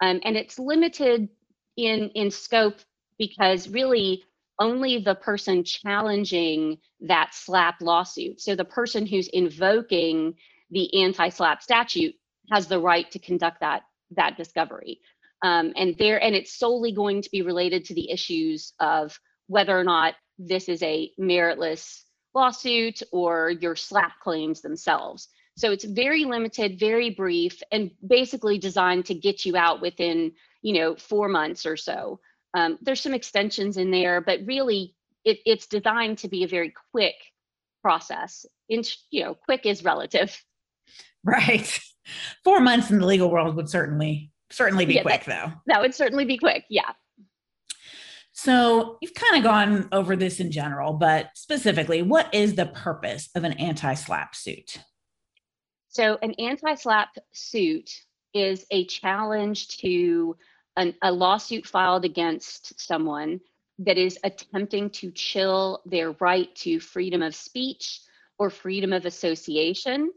Um, 0.00 0.20
and 0.24 0.36
it's 0.36 0.58
limited 0.58 1.28
in, 1.76 2.10
in 2.14 2.30
scope 2.30 2.78
because 3.18 3.68
really 3.68 4.24
only 4.60 4.98
the 4.98 5.14
person 5.14 5.64
challenging 5.64 6.78
that 7.00 7.34
slap 7.34 7.76
lawsuit, 7.80 8.40
so 8.40 8.54
the 8.54 8.64
person 8.64 9.06
who's 9.06 9.28
invoking 9.28 10.34
the 10.70 11.02
anti-slap 11.02 11.62
statute 11.62 12.14
has 12.52 12.66
the 12.66 12.78
right 12.78 13.10
to 13.10 13.18
conduct 13.18 13.60
that 13.60 13.82
that 14.16 14.36
discovery. 14.36 15.00
Um, 15.42 15.72
and 15.76 15.94
there 15.98 16.22
and 16.22 16.34
it's 16.34 16.58
solely 16.58 16.92
going 16.92 17.22
to 17.22 17.30
be 17.30 17.42
related 17.42 17.84
to 17.86 17.94
the 17.94 18.10
issues 18.10 18.72
of 18.80 19.18
whether 19.46 19.78
or 19.78 19.84
not 19.84 20.14
this 20.38 20.68
is 20.68 20.82
a 20.82 21.10
meritless 21.20 22.02
lawsuit 22.34 23.02
or 23.12 23.50
your 23.50 23.76
slap 23.76 24.12
claims 24.22 24.60
themselves. 24.60 25.28
So 25.56 25.70
it's 25.70 25.84
very 25.84 26.24
limited, 26.24 26.80
very 26.80 27.10
brief, 27.10 27.62
and 27.70 27.90
basically 28.06 28.58
designed 28.58 29.06
to 29.06 29.14
get 29.14 29.44
you 29.44 29.56
out 29.56 29.80
within, 29.80 30.32
you 30.62 30.74
know, 30.74 30.96
four 30.96 31.28
months 31.28 31.64
or 31.64 31.76
so. 31.76 32.20
Um, 32.54 32.78
there's 32.82 33.00
some 33.00 33.14
extensions 33.14 33.76
in 33.76 33.90
there, 33.90 34.20
but 34.20 34.40
really 34.46 34.94
it, 35.24 35.38
it's 35.46 35.66
designed 35.66 36.18
to 36.18 36.28
be 36.28 36.42
a 36.42 36.48
very 36.48 36.72
quick 36.90 37.14
process. 37.82 38.46
In, 38.68 38.82
you 39.10 39.24
know, 39.24 39.34
quick 39.34 39.66
is 39.66 39.84
relative. 39.84 40.42
Right. 41.22 41.80
Four 42.42 42.60
months 42.60 42.90
in 42.90 42.98
the 42.98 43.06
legal 43.06 43.30
world 43.30 43.56
would 43.56 43.68
certainly 43.68 44.30
certainly 44.50 44.86
be 44.86 44.94
yeah, 44.94 45.02
quick 45.02 45.24
that, 45.24 45.52
though. 45.52 45.52
That 45.66 45.80
would 45.80 45.94
certainly 45.94 46.24
be 46.24 46.38
quick. 46.38 46.64
Yeah. 46.68 46.90
So 48.32 48.98
you've 49.00 49.14
kind 49.14 49.36
of 49.36 49.44
gone 49.44 49.88
over 49.92 50.16
this 50.16 50.40
in 50.40 50.50
general, 50.50 50.94
but 50.94 51.30
specifically, 51.34 52.02
what 52.02 52.34
is 52.34 52.54
the 52.54 52.66
purpose 52.66 53.30
of 53.34 53.44
an 53.44 53.52
anti-slap 53.54 54.34
suit? 54.34 54.78
So 55.88 56.18
an 56.20 56.34
anti-slap 56.38 57.10
suit 57.32 57.90
is 58.34 58.66
a 58.72 58.86
challenge 58.86 59.68
to 59.78 60.36
an, 60.76 60.94
a 61.02 61.12
lawsuit 61.12 61.66
filed 61.66 62.04
against 62.04 62.80
someone 62.80 63.40
that 63.78 63.98
is 63.98 64.18
attempting 64.24 64.90
to 64.90 65.12
chill 65.12 65.82
their 65.86 66.12
right 66.20 66.52
to 66.56 66.80
freedom 66.80 67.22
of 67.22 67.34
speech 67.34 68.00
or 68.38 68.50
freedom 68.50 68.92
of 68.92 69.06
association 69.06 70.10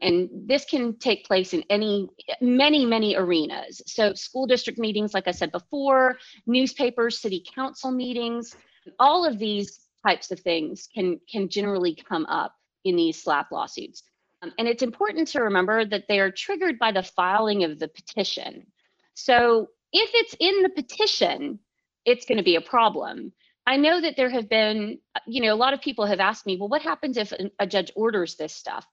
and 0.00 0.28
this 0.32 0.64
can 0.64 0.96
take 0.98 1.26
place 1.26 1.52
in 1.52 1.62
any 1.70 2.08
many 2.40 2.84
many 2.84 3.16
arenas. 3.16 3.82
So 3.86 4.14
school 4.14 4.46
district 4.46 4.78
meetings 4.78 5.14
like 5.14 5.28
i 5.28 5.30
said 5.30 5.52
before 5.52 6.18
newspapers 6.46 7.20
city 7.20 7.44
council 7.54 7.90
meetings 7.90 8.56
all 8.98 9.24
of 9.24 9.38
these 9.38 9.80
types 10.06 10.30
of 10.30 10.40
things 10.40 10.88
can 10.94 11.20
can 11.30 11.48
generally 11.48 11.94
come 11.94 12.26
up 12.26 12.54
in 12.84 12.96
these 12.96 13.22
slap 13.22 13.52
lawsuits. 13.52 14.02
Um, 14.42 14.52
and 14.58 14.66
it's 14.66 14.82
important 14.82 15.28
to 15.28 15.42
remember 15.42 15.84
that 15.84 16.08
they 16.08 16.18
are 16.18 16.32
triggered 16.32 16.78
by 16.78 16.90
the 16.90 17.02
filing 17.02 17.62
of 17.62 17.78
the 17.78 17.86
petition. 17.86 18.66
So 19.14 19.68
if 19.92 20.10
it's 20.14 20.34
in 20.40 20.62
the 20.62 20.70
petition 20.70 21.60
it's 22.04 22.24
going 22.24 22.38
to 22.38 22.44
be 22.44 22.56
a 22.56 22.60
problem. 22.60 23.32
I 23.66 23.76
know 23.76 24.00
that 24.00 24.16
there 24.16 24.30
have 24.30 24.48
been, 24.48 24.98
you 25.26 25.42
know, 25.42 25.54
a 25.54 25.56
lot 25.56 25.72
of 25.72 25.80
people 25.80 26.06
have 26.06 26.20
asked 26.20 26.46
me, 26.46 26.56
well, 26.56 26.68
what 26.68 26.82
happens 26.82 27.16
if 27.16 27.32
a 27.58 27.66
judge 27.66 27.92
orders 27.94 28.34
this 28.34 28.54
stuff? 28.54 28.86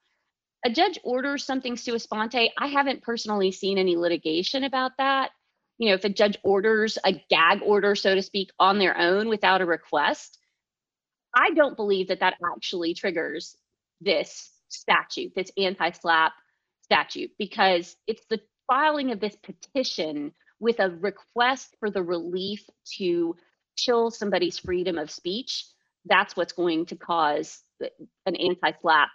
A 0.65 0.69
judge 0.69 0.99
orders 1.03 1.45
something 1.45 1.77
sua 1.77 1.99
sponte, 1.99 2.49
I 2.57 2.67
haven't 2.67 3.01
personally 3.01 3.51
seen 3.51 3.77
any 3.77 3.95
litigation 3.95 4.63
about 4.63 4.91
that. 4.97 5.31
You 5.77 5.89
know, 5.89 5.95
if 5.95 6.03
a 6.03 6.09
judge 6.09 6.37
orders 6.43 6.97
a 7.05 7.13
gag 7.29 7.61
order, 7.63 7.95
so 7.95 8.13
to 8.13 8.21
speak, 8.21 8.49
on 8.59 8.79
their 8.79 8.97
own 8.97 9.29
without 9.29 9.61
a 9.61 9.65
request, 9.65 10.37
I 11.33 11.51
don't 11.51 11.77
believe 11.77 12.09
that 12.09 12.19
that 12.19 12.35
actually 12.55 12.93
triggers 12.93 13.55
this 14.01 14.51
statute, 14.67 15.33
this 15.35 15.51
anti 15.57 15.91
slap 15.91 16.33
statute, 16.81 17.31
because 17.37 17.95
it's 18.07 18.25
the 18.29 18.41
filing 18.67 19.11
of 19.11 19.19
this 19.19 19.37
petition 19.37 20.33
with 20.59 20.79
a 20.79 20.89
request 20.89 21.75
for 21.79 21.89
the 21.89 22.03
relief 22.03 22.65
to 22.97 23.35
chill 23.77 24.11
somebody's 24.11 24.57
freedom 24.57 24.97
of 24.97 25.09
speech. 25.09 25.65
That's 26.05 26.35
what's 26.35 26.53
going 26.53 26.87
to 26.87 26.97
cause 26.97 27.63
an 28.25 28.35
anti 28.35 28.71
slap 28.81 29.09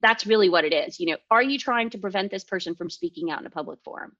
that's 0.00 0.26
really 0.26 0.48
what 0.48 0.64
it 0.64 0.72
is. 0.72 1.00
You 1.00 1.06
know, 1.06 1.16
are 1.30 1.42
you 1.42 1.58
trying 1.58 1.90
to 1.90 1.98
prevent 1.98 2.30
this 2.30 2.44
person 2.44 2.74
from 2.74 2.90
speaking 2.90 3.30
out 3.30 3.40
in 3.40 3.46
a 3.46 3.50
public 3.50 3.80
forum? 3.84 4.12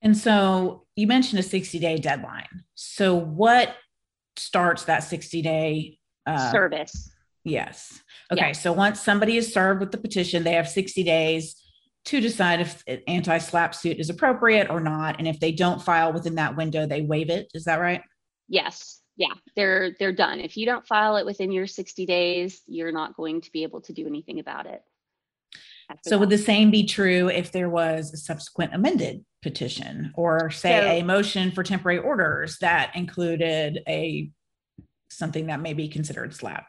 And 0.00 0.16
so 0.16 0.86
you 0.96 1.06
mentioned 1.06 1.38
a 1.40 1.42
60 1.42 1.78
day 1.78 1.98
deadline. 1.98 2.64
So 2.74 3.14
what 3.14 3.74
starts 4.36 4.84
that 4.84 5.04
60 5.04 5.42
day 5.42 5.98
uh, 6.26 6.50
service? 6.50 7.10
Yes. 7.44 8.00
Okay. 8.32 8.48
Yeah. 8.48 8.52
So 8.52 8.72
once 8.72 9.00
somebody 9.00 9.36
is 9.36 9.52
served 9.52 9.80
with 9.80 9.92
the 9.92 9.98
petition, 9.98 10.44
they 10.44 10.52
have 10.52 10.68
60 10.68 11.02
days 11.02 11.56
to 12.06 12.20
decide 12.20 12.60
if 12.60 12.82
anti 13.06 13.38
slap 13.38 13.74
suit 13.74 13.98
is 13.98 14.10
appropriate 14.10 14.70
or 14.70 14.80
not. 14.80 15.16
And 15.18 15.28
if 15.28 15.38
they 15.38 15.52
don't 15.52 15.80
file 15.80 16.12
within 16.12 16.36
that 16.36 16.56
window, 16.56 16.86
they 16.86 17.02
waive 17.02 17.30
it. 17.30 17.48
Is 17.54 17.64
that 17.64 17.76
right? 17.76 18.02
Yes 18.48 19.01
yeah, 19.16 19.34
they're 19.56 19.94
they're 19.98 20.12
done. 20.12 20.40
If 20.40 20.56
you 20.56 20.66
don't 20.66 20.86
file 20.86 21.16
it 21.16 21.26
within 21.26 21.52
your 21.52 21.66
60 21.66 22.06
days, 22.06 22.62
you're 22.66 22.92
not 22.92 23.16
going 23.16 23.40
to 23.42 23.52
be 23.52 23.62
able 23.62 23.80
to 23.82 23.92
do 23.92 24.06
anything 24.06 24.40
about 24.40 24.66
it. 24.66 24.82
So 26.04 26.10
that. 26.10 26.20
would 26.20 26.30
the 26.30 26.38
same 26.38 26.70
be 26.70 26.86
true 26.86 27.28
if 27.28 27.52
there 27.52 27.68
was 27.68 28.12
a 28.12 28.16
subsequent 28.16 28.74
amended 28.74 29.24
petition 29.42 30.12
or 30.14 30.50
say 30.50 30.80
so, 30.80 30.86
a 30.86 31.02
motion 31.02 31.50
for 31.50 31.62
temporary 31.62 31.98
orders 31.98 32.58
that 32.60 32.92
included 32.94 33.80
a 33.86 34.30
something 35.10 35.46
that 35.48 35.60
may 35.60 35.74
be 35.74 35.88
considered 35.88 36.34
slap? 36.34 36.66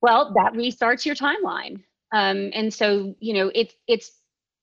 Well, 0.00 0.32
that 0.34 0.52
restarts 0.52 1.04
your 1.04 1.16
timeline. 1.16 1.82
Um, 2.12 2.50
and 2.54 2.72
so, 2.72 3.14
you 3.18 3.34
know, 3.34 3.50
it's 3.54 3.74
it's 3.86 4.12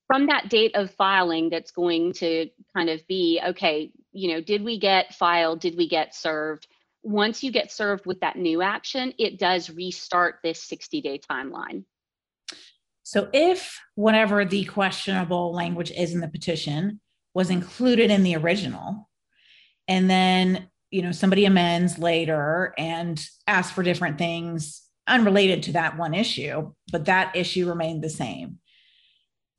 from 0.08 0.28
that 0.28 0.50
date 0.50 0.76
of 0.76 0.92
filing 0.92 1.50
that's 1.50 1.72
going 1.72 2.14
to 2.14 2.50
kind 2.76 2.90
of 2.90 3.06
be 3.08 3.42
okay, 3.46 3.92
you 4.14 4.34
know, 4.34 4.42
did 4.42 4.64
we 4.64 4.80
get 4.80 5.14
filed? 5.14 5.60
Did 5.60 5.78
we 5.78 5.90
get 5.90 6.16
served? 6.16 6.68
Once 7.08 7.42
you 7.42 7.52
get 7.52 7.72
served 7.72 8.06
with 8.06 8.20
that 8.20 8.36
new 8.36 8.62
action, 8.62 9.14
it 9.18 9.40
does 9.40 9.70
restart 9.70 10.40
this 10.44 10.62
60 10.64 11.02
day 11.02 11.18
timeline. 11.18 11.86
So 13.04 13.30
if 13.32 13.80
whatever 13.96 14.44
the 14.44 14.66
questionable 14.66 15.54
language 15.54 15.90
is 15.92 16.14
in 16.14 16.20
the 16.20 16.28
petition 16.28 17.00
was 17.34 17.50
included 17.50 18.12
in 18.12 18.24
the 18.24 18.36
original, 18.36 19.08
and 19.88 20.10
then 20.10 20.68
you 20.92 21.02
know 21.02 21.14
somebody 21.14 21.46
amends 21.46 21.98
later 21.98 22.74
and 22.78 23.26
asks 23.48 23.74
for 23.74 23.84
different 23.84 24.18
things 24.18 24.84
unrelated 25.08 25.64
to 25.64 25.72
that 25.72 25.98
one 25.98 26.14
issue, 26.14 26.74
but 26.92 27.06
that 27.06 27.34
issue 27.38 27.70
remained 27.70 28.04
the 28.04 28.10
same. 28.10 28.60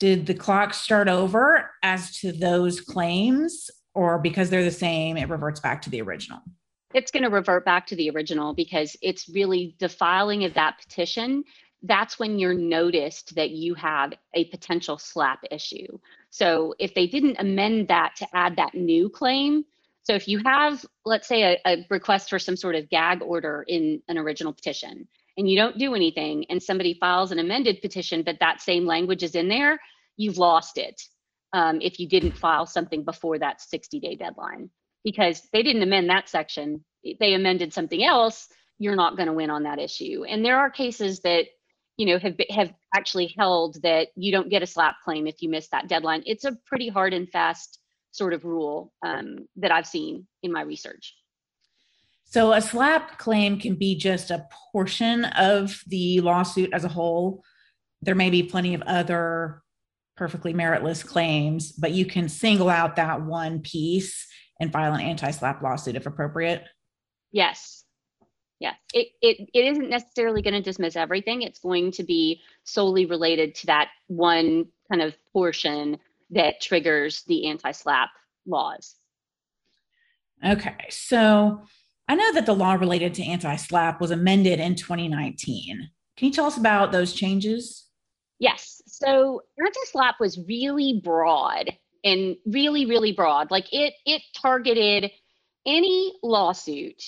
Did 0.00 0.26
the 0.26 0.34
clock 0.34 0.74
start 0.74 1.08
over 1.08 1.70
as 1.82 2.12
to 2.20 2.30
those 2.30 2.82
claims, 2.82 3.70
or 3.94 4.18
because 4.18 4.50
they're 4.50 4.64
the 4.64 4.70
same, 4.70 5.16
it 5.16 5.30
reverts 5.30 5.60
back 5.60 5.80
to 5.82 5.90
the 5.90 6.02
original? 6.02 6.40
It's 6.94 7.10
going 7.10 7.22
to 7.22 7.30
revert 7.30 7.64
back 7.64 7.86
to 7.88 7.96
the 7.96 8.10
original 8.10 8.54
because 8.54 8.96
it's 9.02 9.28
really 9.28 9.76
the 9.78 9.88
filing 9.88 10.44
of 10.44 10.54
that 10.54 10.78
petition. 10.78 11.44
That's 11.82 12.18
when 12.18 12.38
you're 12.38 12.54
noticed 12.54 13.34
that 13.34 13.50
you 13.50 13.74
have 13.74 14.12
a 14.34 14.46
potential 14.46 14.98
slap 14.98 15.40
issue. 15.50 15.98
So 16.30 16.74
if 16.78 16.94
they 16.94 17.06
didn't 17.06 17.36
amend 17.38 17.88
that 17.88 18.16
to 18.16 18.26
add 18.34 18.56
that 18.56 18.74
new 18.74 19.08
claim 19.08 19.64
so 20.08 20.14
if 20.14 20.26
you 20.26 20.40
have 20.44 20.84
let's 21.04 21.28
say 21.28 21.42
a, 21.42 21.58
a 21.66 21.86
request 21.90 22.30
for 22.30 22.38
some 22.38 22.56
sort 22.56 22.74
of 22.74 22.88
gag 22.88 23.20
order 23.22 23.64
in 23.68 24.02
an 24.08 24.16
original 24.16 24.54
petition 24.54 25.06
and 25.36 25.48
you 25.48 25.56
don't 25.56 25.76
do 25.76 25.94
anything 25.94 26.46
and 26.48 26.62
somebody 26.62 26.94
files 26.94 27.30
an 27.30 27.38
amended 27.38 27.82
petition 27.82 28.22
but 28.22 28.38
that 28.40 28.62
same 28.62 28.86
language 28.86 29.22
is 29.22 29.34
in 29.34 29.48
there 29.48 29.78
you've 30.16 30.38
lost 30.38 30.78
it 30.78 31.00
um, 31.52 31.80
if 31.82 32.00
you 32.00 32.08
didn't 32.08 32.32
file 32.32 32.64
something 32.64 33.04
before 33.04 33.38
that 33.38 33.60
60 33.60 34.00
day 34.00 34.14
deadline 34.14 34.70
because 35.04 35.48
they 35.52 35.62
didn't 35.62 35.82
amend 35.82 36.10
that 36.10 36.28
section. 36.28 36.84
They 37.20 37.34
amended 37.34 37.72
something 37.72 38.02
else. 38.04 38.48
You're 38.78 38.96
not 38.96 39.16
going 39.16 39.28
to 39.28 39.32
win 39.32 39.50
on 39.50 39.64
that 39.64 39.78
issue. 39.78 40.24
And 40.28 40.44
there 40.44 40.58
are 40.58 40.70
cases 40.70 41.20
that, 41.20 41.46
you 41.96 42.06
know, 42.06 42.18
have 42.18 42.36
have 42.50 42.72
actually 42.94 43.34
held 43.38 43.82
that 43.82 44.08
you 44.14 44.32
don't 44.32 44.50
get 44.50 44.62
a 44.62 44.66
slap 44.66 44.96
claim 45.04 45.26
if 45.26 45.42
you 45.42 45.48
miss 45.48 45.68
that 45.68 45.88
deadline. 45.88 46.22
It's 46.26 46.44
a 46.44 46.56
pretty 46.66 46.88
hard 46.88 47.12
and 47.12 47.28
fast 47.28 47.78
sort 48.12 48.32
of 48.32 48.44
rule 48.44 48.92
um, 49.04 49.48
that 49.56 49.72
I've 49.72 49.86
seen 49.86 50.26
in 50.42 50.52
my 50.52 50.62
research. 50.62 51.14
So 52.24 52.52
a 52.52 52.60
slap 52.60 53.18
claim 53.18 53.58
can 53.58 53.74
be 53.74 53.94
just 53.96 54.30
a 54.30 54.46
portion 54.72 55.24
of 55.24 55.82
the 55.86 56.20
lawsuit 56.20 56.70
as 56.74 56.84
a 56.84 56.88
whole. 56.88 57.42
There 58.02 58.14
may 58.14 58.28
be 58.28 58.42
plenty 58.42 58.74
of 58.74 58.82
other 58.82 59.62
perfectly 60.16 60.52
meritless 60.52 61.04
claims, 61.06 61.72
but 61.72 61.92
you 61.92 62.04
can 62.04 62.28
single 62.28 62.68
out 62.68 62.96
that 62.96 63.22
one 63.22 63.60
piece 63.60 64.26
and 64.60 64.72
file 64.72 64.94
an 64.94 65.00
anti-slap 65.00 65.62
lawsuit 65.62 65.96
if 65.96 66.06
appropriate? 66.06 66.64
Yes. 67.32 67.84
Yeah. 68.58 68.74
It 68.92 69.08
it, 69.22 69.48
it 69.54 69.64
isn't 69.66 69.90
necessarily 69.90 70.42
going 70.42 70.54
to 70.54 70.62
dismiss 70.62 70.96
everything. 70.96 71.42
It's 71.42 71.60
going 71.60 71.92
to 71.92 72.02
be 72.02 72.40
solely 72.64 73.06
related 73.06 73.54
to 73.56 73.66
that 73.66 73.88
one 74.08 74.66
kind 74.90 75.02
of 75.02 75.14
portion 75.32 75.98
that 76.30 76.60
triggers 76.60 77.22
the 77.24 77.48
anti-slap 77.48 78.10
laws. 78.46 78.96
Okay. 80.44 80.76
So 80.90 81.62
I 82.08 82.14
know 82.14 82.32
that 82.32 82.46
the 82.46 82.54
law 82.54 82.74
related 82.74 83.14
to 83.14 83.24
anti-slap 83.24 84.00
was 84.00 84.10
amended 84.10 84.60
in 84.60 84.74
2019. 84.74 85.88
Can 86.16 86.26
you 86.26 86.32
tell 86.32 86.46
us 86.46 86.56
about 86.56 86.90
those 86.90 87.12
changes? 87.12 87.86
Yes. 88.38 88.82
So 88.86 89.42
anti-slap 89.58 90.16
was 90.20 90.38
really 90.48 91.00
broad 91.04 91.70
and 92.04 92.36
really 92.46 92.86
really 92.86 93.12
broad 93.12 93.50
like 93.50 93.66
it 93.72 93.94
it 94.06 94.22
targeted 94.40 95.10
any 95.66 96.14
lawsuit 96.22 97.02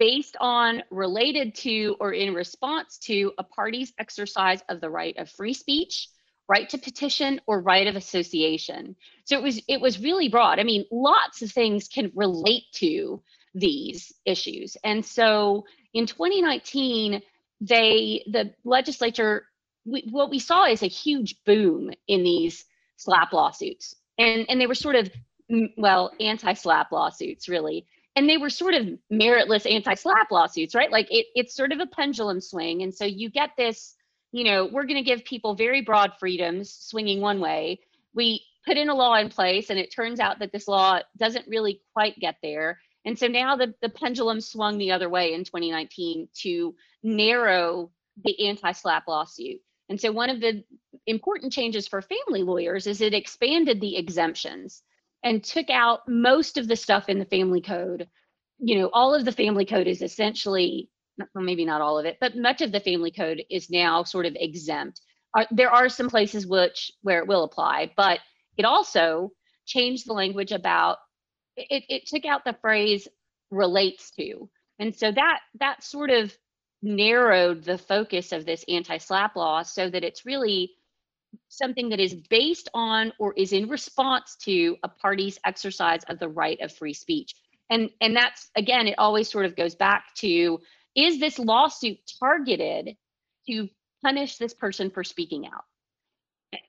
based 0.00 0.36
on, 0.40 0.82
related 0.90 1.54
to, 1.54 1.94
or 2.00 2.12
in 2.12 2.34
response 2.34 2.98
to 2.98 3.32
a 3.38 3.44
party's 3.44 3.92
exercise 3.98 4.62
of 4.68 4.80
the 4.80 4.88
right 4.88 5.16
of 5.18 5.28
free 5.28 5.52
speech, 5.52 6.08
right 6.48 6.68
to 6.70 6.78
petition, 6.78 7.40
or 7.46 7.60
right 7.60 7.86
of 7.86 7.96
association. 7.96 8.96
So 9.26 9.36
it 9.36 9.42
was 9.42 9.62
it 9.68 9.80
was 9.80 10.00
really 10.00 10.28
broad. 10.28 10.58
I 10.58 10.64
mean, 10.64 10.86
lots 10.90 11.42
of 11.42 11.52
things 11.52 11.86
can 11.86 12.10
relate 12.14 12.64
to 12.76 13.22
these 13.54 14.12
issues. 14.24 14.76
And 14.82 15.04
so 15.04 15.66
in 15.92 16.06
2019, 16.06 17.20
they 17.60 18.24
the 18.26 18.54
legislature 18.64 19.44
we, 19.84 20.08
what 20.10 20.30
we 20.30 20.38
saw 20.38 20.66
is 20.66 20.82
a 20.82 20.86
huge 20.86 21.36
boom 21.44 21.90
in 22.08 22.22
these 22.22 22.64
slap 23.00 23.32
lawsuits. 23.32 23.94
And 24.18 24.46
and 24.48 24.60
they 24.60 24.66
were 24.66 24.74
sort 24.74 24.96
of 24.96 25.10
well 25.76 26.12
anti-slap 26.20 26.92
lawsuits 26.92 27.48
really. 27.48 27.86
And 28.16 28.28
they 28.28 28.36
were 28.36 28.50
sort 28.50 28.74
of 28.74 28.88
meritless 29.12 29.70
anti-slap 29.70 30.30
lawsuits 30.30 30.74
right? 30.74 30.90
Like 30.90 31.08
it, 31.10 31.26
it's 31.34 31.54
sort 31.54 31.72
of 31.72 31.80
a 31.80 31.86
pendulum 31.86 32.40
swing. 32.40 32.82
And 32.82 32.94
so 32.94 33.04
you 33.04 33.30
get 33.30 33.50
this 33.56 33.94
you 34.32 34.44
know 34.44 34.68
we're 34.70 34.84
going 34.84 35.02
to 35.02 35.10
give 35.10 35.24
people 35.24 35.54
very 35.54 35.80
broad 35.80 36.12
freedoms 36.20 36.72
swinging 36.72 37.20
one 37.20 37.40
way. 37.40 37.80
We 38.14 38.44
put 38.66 38.76
in 38.76 38.90
a 38.90 38.94
law 38.94 39.16
in 39.16 39.30
place 39.30 39.70
and 39.70 39.78
it 39.78 39.92
turns 39.92 40.20
out 40.20 40.38
that 40.40 40.52
this 40.52 40.68
law 40.68 41.00
doesn't 41.16 41.48
really 41.48 41.80
quite 41.94 42.18
get 42.20 42.36
there. 42.42 42.78
And 43.06 43.18
so 43.18 43.26
now 43.26 43.56
the, 43.56 43.74
the 43.80 43.88
pendulum 43.88 44.42
swung 44.42 44.76
the 44.76 44.92
other 44.92 45.08
way 45.08 45.32
in 45.32 45.44
2019 45.44 46.28
to 46.42 46.74
narrow 47.02 47.90
the 48.22 48.46
anti-slap 48.46 49.08
lawsuit. 49.08 49.60
And 49.88 50.00
so 50.00 50.12
one 50.12 50.30
of 50.30 50.40
the 50.40 50.62
important 51.06 51.52
changes 51.52 51.88
for 51.88 52.02
family 52.02 52.42
lawyers 52.42 52.86
is 52.86 53.00
it 53.00 53.14
expanded 53.14 53.80
the 53.80 53.96
exemptions 53.96 54.82
and 55.24 55.42
took 55.44 55.70
out 55.70 56.00
most 56.08 56.56
of 56.56 56.68
the 56.68 56.76
stuff 56.76 57.08
in 57.08 57.18
the 57.18 57.24
family 57.24 57.60
code. 57.60 58.08
You 58.58 58.78
know, 58.78 58.90
all 58.92 59.14
of 59.14 59.24
the 59.24 59.32
family 59.32 59.64
code 59.64 59.86
is 59.86 60.02
essentially, 60.02 60.88
well, 61.34 61.44
maybe 61.44 61.64
not 61.64 61.80
all 61.80 61.98
of 61.98 62.06
it, 62.06 62.16
but 62.20 62.36
much 62.36 62.60
of 62.62 62.72
the 62.72 62.80
family 62.80 63.10
code 63.10 63.42
is 63.50 63.70
now 63.70 64.04
sort 64.04 64.26
of 64.26 64.36
exempt. 64.38 65.00
There 65.50 65.70
are 65.70 65.88
some 65.88 66.10
places 66.10 66.46
which 66.46 66.90
where 67.02 67.20
it 67.20 67.28
will 67.28 67.44
apply, 67.44 67.92
but 67.96 68.20
it 68.56 68.64
also 68.64 69.30
changed 69.66 70.06
the 70.06 70.12
language 70.12 70.52
about 70.52 70.98
it, 71.56 71.84
it 71.88 72.06
took 72.06 72.24
out 72.24 72.44
the 72.44 72.56
phrase 72.60 73.06
relates 73.50 74.10
to. 74.12 74.48
And 74.78 74.94
so 74.94 75.12
that 75.12 75.40
that 75.58 75.82
sort 75.82 76.10
of 76.10 76.34
narrowed 76.82 77.62
the 77.64 77.78
focus 77.78 78.32
of 78.32 78.46
this 78.46 78.64
anti-slap 78.68 79.36
law 79.36 79.62
so 79.62 79.90
that 79.90 80.04
it's 80.04 80.24
really 80.24 80.72
something 81.48 81.88
that 81.90 82.00
is 82.00 82.14
based 82.14 82.68
on 82.74 83.12
or 83.18 83.34
is 83.36 83.52
in 83.52 83.68
response 83.68 84.36
to 84.36 84.76
a 84.82 84.88
party's 84.88 85.38
exercise 85.44 86.02
of 86.08 86.18
the 86.18 86.28
right 86.28 86.60
of 86.60 86.72
free 86.72 86.94
speech. 86.94 87.34
And 87.68 87.90
and 88.00 88.16
that's 88.16 88.50
again 88.56 88.86
it 88.86 88.96
always 88.98 89.28
sort 89.28 89.46
of 89.46 89.56
goes 89.56 89.74
back 89.74 90.14
to 90.16 90.60
is 90.96 91.20
this 91.20 91.38
lawsuit 91.38 91.98
targeted 92.18 92.96
to 93.48 93.68
punish 94.02 94.36
this 94.36 94.54
person 94.54 94.90
for 94.90 95.04
speaking 95.04 95.46
out? 95.46 95.64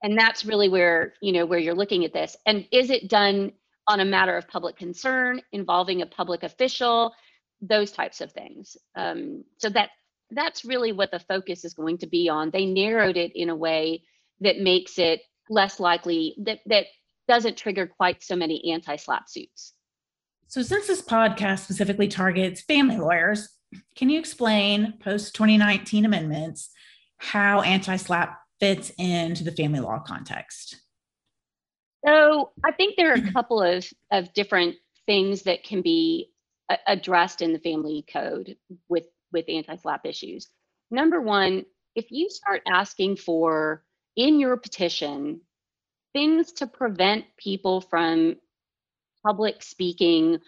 And 0.04 0.18
that's 0.18 0.46
really 0.46 0.70
where, 0.70 1.14
you 1.22 1.32
know, 1.32 1.46
where 1.46 1.60
you're 1.60 1.76
looking 1.76 2.06
at 2.06 2.14
this. 2.14 2.38
And 2.46 2.68
is 2.72 2.92
it 2.92 3.10
done 3.10 3.52
on 3.88 4.00
a 4.00 4.06
matter 4.06 4.38
of 4.38 4.48
public 4.48 4.78
concern 4.78 5.42
involving 5.52 6.02
a 6.02 6.06
public 6.06 6.44
official? 6.44 7.14
Those 7.62 7.92
types 7.92 8.22
of 8.22 8.32
things. 8.32 8.78
Um, 8.96 9.44
so 9.58 9.70
that 9.70 9.90
that's 10.30 10.66
really 10.66 10.92
what 10.92 11.12
the 11.12 11.20
focus 11.20 11.66
is 11.66 11.74
going 11.74 11.98
to 12.00 12.08
be 12.08 12.30
on. 12.30 12.52
They 12.52 12.66
narrowed 12.66 13.18
it 13.18 13.32
in 13.36 13.50
a 13.50 13.56
way 13.56 14.04
that 14.42 14.60
makes 14.60 15.00
it 15.00 15.22
less 15.50 15.80
likely 15.80 16.36
that 16.40 16.60
that 16.66 16.86
doesn't 17.28 17.58
trigger 17.58 17.88
quite 17.88 18.24
so 18.24 18.36
many 18.36 18.72
anti-slap 18.72 19.30
suits. 19.30 19.74
So 20.48 20.62
since 20.62 20.88
this 20.88 21.02
podcast 21.02 21.60
specifically 21.60 22.08
targets 22.08 22.62
family 22.62 22.98
lawyers, 22.98 23.48
can 23.96 24.10
you 24.10 24.20
explain 24.20 24.96
post 25.00 25.34
2019 25.36 26.04
amendments 26.04 26.72
how 27.18 27.62
anti-slap 27.62 28.38
fits 28.60 28.92
into 28.98 29.44
the 29.44 29.52
family 29.52 29.80
law 29.80 30.00
context? 30.00 30.76
So 32.06 32.52
I 32.66 32.72
think 32.72 32.96
there 32.98 33.12
are 33.12 33.16
a 33.16 33.32
couple 33.32 33.62
of, 33.62 33.86
of 34.12 34.34
different 34.34 34.76
things 35.06 35.44
that 35.44 35.64
can 35.64 35.82
be 35.82 36.32
uh, 36.70 36.78
addressed 36.88 37.42
in 37.42 37.54
the 37.54 37.60
family 37.60 38.06
code 38.12 38.58
with 38.90 39.06
with 39.32 39.46
anti-slap 39.48 40.06
issues. 40.06 40.50
Number 40.90 41.22
one, 41.22 41.66
if 41.96 42.12
you 42.12 42.30
start 42.30 42.64
asking 42.68 43.16
for 43.16 43.84
in 44.16 44.40
your 44.40 44.58
petition 44.58 45.42
things 46.14 46.52
to 46.54 46.68
prevent 46.68 47.26
people 47.38 47.82
from 47.82 48.36
public 49.26 49.62
speaking, 49.64 50.40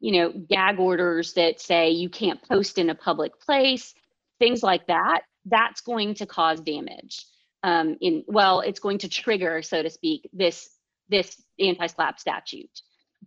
you 0.00 0.12
know, 0.12 0.32
gag 0.48 0.78
orders 0.78 1.34
that 1.34 1.60
say 1.60 1.90
you 1.90 2.08
can't 2.08 2.42
post 2.42 2.78
in 2.78 2.90
a 2.90 2.94
public 2.94 3.38
place, 3.40 3.94
things 4.38 4.62
like 4.62 4.86
that, 4.86 5.22
that's 5.46 5.80
going 5.80 6.14
to 6.14 6.26
cause 6.26 6.60
damage. 6.60 7.26
Um, 7.62 7.96
in 8.00 8.24
well, 8.26 8.60
it's 8.60 8.80
going 8.80 8.98
to 8.98 9.08
trigger, 9.08 9.62
so 9.62 9.82
to 9.82 9.90
speak, 9.90 10.28
this 10.32 10.70
this 11.08 11.42
anti-slap 11.58 12.18
statute 12.18 12.80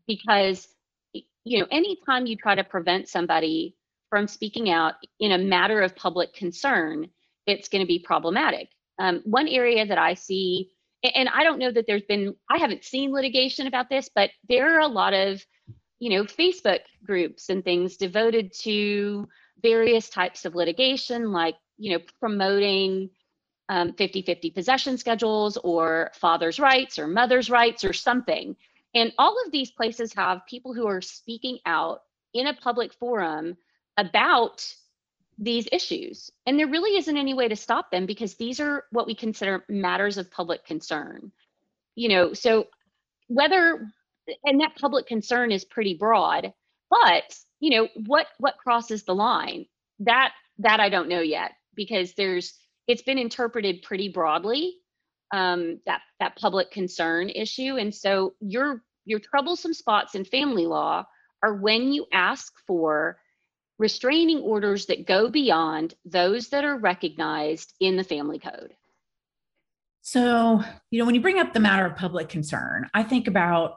because 0.08 0.68
you 1.14 1.60
know 1.60 1.68
anytime 1.72 2.26
you 2.26 2.36
try 2.36 2.56
to 2.56 2.64
prevent 2.64 3.08
somebody 3.08 3.76
from 4.10 4.28
speaking 4.28 4.70
out 4.70 4.94
in 5.20 5.32
a 5.32 5.38
matter 5.38 5.82
of 5.82 5.96
public 5.96 6.34
concern, 6.34 7.08
it's 7.46 7.68
going 7.68 7.82
to 7.82 7.88
be 7.88 8.00
problematic. 8.00 8.70
Um, 9.00 9.22
one 9.26 9.48
area 9.48 9.86
that 9.86 9.98
I 9.98 10.14
see, 10.14 10.72
and 11.04 11.30
I 11.30 11.44
don't 11.44 11.60
know 11.60 11.72
that 11.72 11.86
there's 11.88 12.04
been, 12.04 12.36
I 12.50 12.58
haven't 12.58 12.84
seen 12.84 13.12
litigation 13.12 13.68
about 13.68 13.90
this, 13.90 14.10
but 14.14 14.32
there 14.50 14.76
are 14.76 14.82
a 14.82 14.88
lot 14.88 15.14
of, 15.14 15.46
you 16.00 16.10
know, 16.10 16.24
Facebook 16.24 16.80
groups 17.06 17.50
and 17.50 17.64
things 17.64 17.98
devoted 17.98 18.54
to 18.62 19.28
various 19.62 20.10
types 20.10 20.46
of 20.46 20.56
litigation, 20.56 21.32
like, 21.32 21.56
you 21.78 21.94
know, 21.94 22.04
promoting 22.20 23.10
um, 23.70 23.94
50 23.94 24.22
50 24.22 24.52
possession 24.52 24.98
schedules 24.98 25.58
or 25.58 26.12
father's 26.16 26.60
rights 26.60 26.98
or 26.98 27.08
mother's 27.08 27.50
rights 27.50 27.84
or 27.84 27.94
something. 27.94 28.56
And 28.96 29.14
all 29.18 29.36
of 29.46 29.52
these 29.52 29.72
places 29.72 30.14
have 30.14 30.46
people 30.48 30.74
who 30.74 30.88
are 30.88 31.02
speaking 31.02 31.60
out 31.66 32.02
in 32.34 32.48
a 32.48 32.54
public 32.54 32.94
forum 32.94 33.58
about 33.98 34.66
these 35.38 35.68
issues. 35.72 36.32
And 36.46 36.58
there 36.58 36.68
really 36.68 36.98
isn't 36.98 37.18
any 37.18 37.34
way 37.34 37.48
to 37.48 37.56
stop 37.56 37.92
them 37.92 38.06
because 38.06 38.36
these 38.36 38.60
are 38.60 38.86
what 38.92 39.08
we 39.08 39.16
consider 39.16 39.64
matters 39.70 40.18
of 40.18 40.32
public 40.32 40.66
concern. 40.66 41.32
You 41.96 42.10
know, 42.10 42.34
so 42.34 42.68
whether 43.28 43.88
and 44.44 44.62
that 44.62 44.76
public 44.76 45.08
concern 45.08 45.52
is 45.52 45.66
pretty 45.66 45.94
broad, 45.94 46.54
but 46.90 47.38
you 47.60 47.72
know, 47.72 47.88
what 48.06 48.28
what 48.40 48.58
crosses 48.58 49.04
the 49.04 49.16
line? 49.16 49.66
That 50.00 50.34
that 50.60 50.80
I 50.80 50.90
don't 50.90 51.10
know 51.10 51.22
yet 51.22 51.52
because 51.76 52.14
there's 52.14 52.54
it's 52.88 53.02
been 53.02 53.18
interpreted 53.18 53.84
pretty 53.84 54.10
broadly 54.10 54.76
um, 55.32 55.80
that 55.86 56.02
that 56.20 56.38
public 56.38 56.72
concern 56.72 57.30
issue, 57.30 57.78
and 57.78 57.94
so 57.94 58.34
your 58.40 58.84
your 59.06 59.20
troublesome 59.20 59.74
spots 59.74 60.16
in 60.16 60.26
family 60.26 60.66
law 60.66 61.06
are 61.44 61.56
when 61.56 61.94
you 61.94 62.06
ask 62.12 62.54
for 62.66 63.18
restraining 63.78 64.40
orders 64.40 64.88
that 64.88 65.06
go 65.06 65.30
beyond 65.30 65.94
those 66.06 66.50
that 66.50 66.64
are 66.64 66.78
recognized 66.78 67.74
in 67.80 67.96
the 67.96 68.04
family 68.04 68.40
code. 68.40 68.74
So, 70.02 70.64
you 70.90 71.00
know, 71.00 71.06
when 71.06 71.16
you 71.16 71.22
bring 71.22 71.40
up 71.40 71.54
the 71.54 71.60
matter 71.60 71.86
of 71.86 71.96
public 71.96 72.30
concern, 72.30 72.90
I 72.94 73.04
think 73.04 73.28
about 73.28 73.76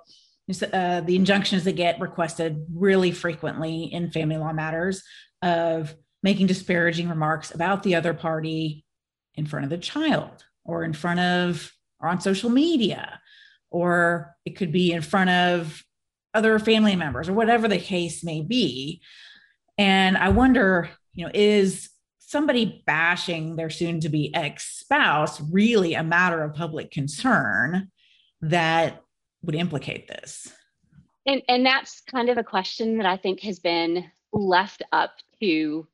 uh, 0.72 1.00
the 1.00 1.16
injunctions 1.16 1.64
that 1.64 1.72
get 1.72 2.00
requested 2.00 2.66
really 2.72 3.12
frequently 3.12 3.84
in 3.84 4.10
family 4.10 4.36
law 4.36 4.52
matters 4.52 5.02
of 5.42 5.94
making 6.22 6.46
disparaging 6.46 7.08
remarks 7.08 7.54
about 7.54 7.82
the 7.82 7.94
other 7.94 8.14
party 8.14 8.84
in 9.34 9.46
front 9.46 9.64
of 9.64 9.70
the 9.70 9.78
child 9.78 10.44
or 10.64 10.84
in 10.84 10.92
front 10.92 11.20
of 11.20 11.72
or 12.00 12.08
on 12.08 12.20
social 12.20 12.50
media 12.50 13.20
or 13.70 14.34
it 14.44 14.56
could 14.56 14.72
be 14.72 14.92
in 14.92 15.02
front 15.02 15.30
of 15.30 15.82
other 16.34 16.58
family 16.58 16.96
members 16.96 17.28
or 17.28 17.32
whatever 17.32 17.68
the 17.68 17.78
case 17.78 18.24
may 18.24 18.40
be 18.40 19.00
and 19.80 20.18
I 20.18 20.28
wonder, 20.28 20.90
you 21.14 21.24
know, 21.24 21.30
is 21.32 21.88
somebody 22.18 22.82
bashing 22.86 23.56
their 23.56 23.70
soon 23.70 23.98
to 24.00 24.10
be 24.10 24.32
ex 24.34 24.78
spouse 24.78 25.40
really 25.40 25.94
a 25.94 26.04
matter 26.04 26.42
of 26.42 26.54
public 26.54 26.90
concern 26.90 27.90
that 28.42 29.02
would 29.42 29.54
implicate 29.54 30.06
this? 30.06 30.52
And, 31.24 31.40
and 31.48 31.64
that's 31.64 32.02
kind 32.02 32.28
of 32.28 32.36
a 32.36 32.44
question 32.44 32.98
that 32.98 33.06
I 33.06 33.16
think 33.16 33.40
has 33.40 33.58
been 33.58 34.04
left 34.34 34.82
up 34.92 35.12
to 35.40 35.88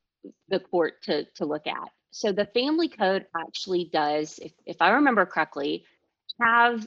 the 0.49 0.59
court 0.59 1.01
to, 1.03 1.23
to 1.35 1.45
look 1.45 1.65
at. 1.65 1.89
So 2.11 2.33
the 2.33 2.45
family 2.45 2.89
code 2.89 3.25
actually 3.37 3.89
does, 3.93 4.37
if, 4.39 4.51
if 4.65 4.81
I 4.81 4.89
remember 4.89 5.25
correctly, 5.25 5.85
have 6.41 6.85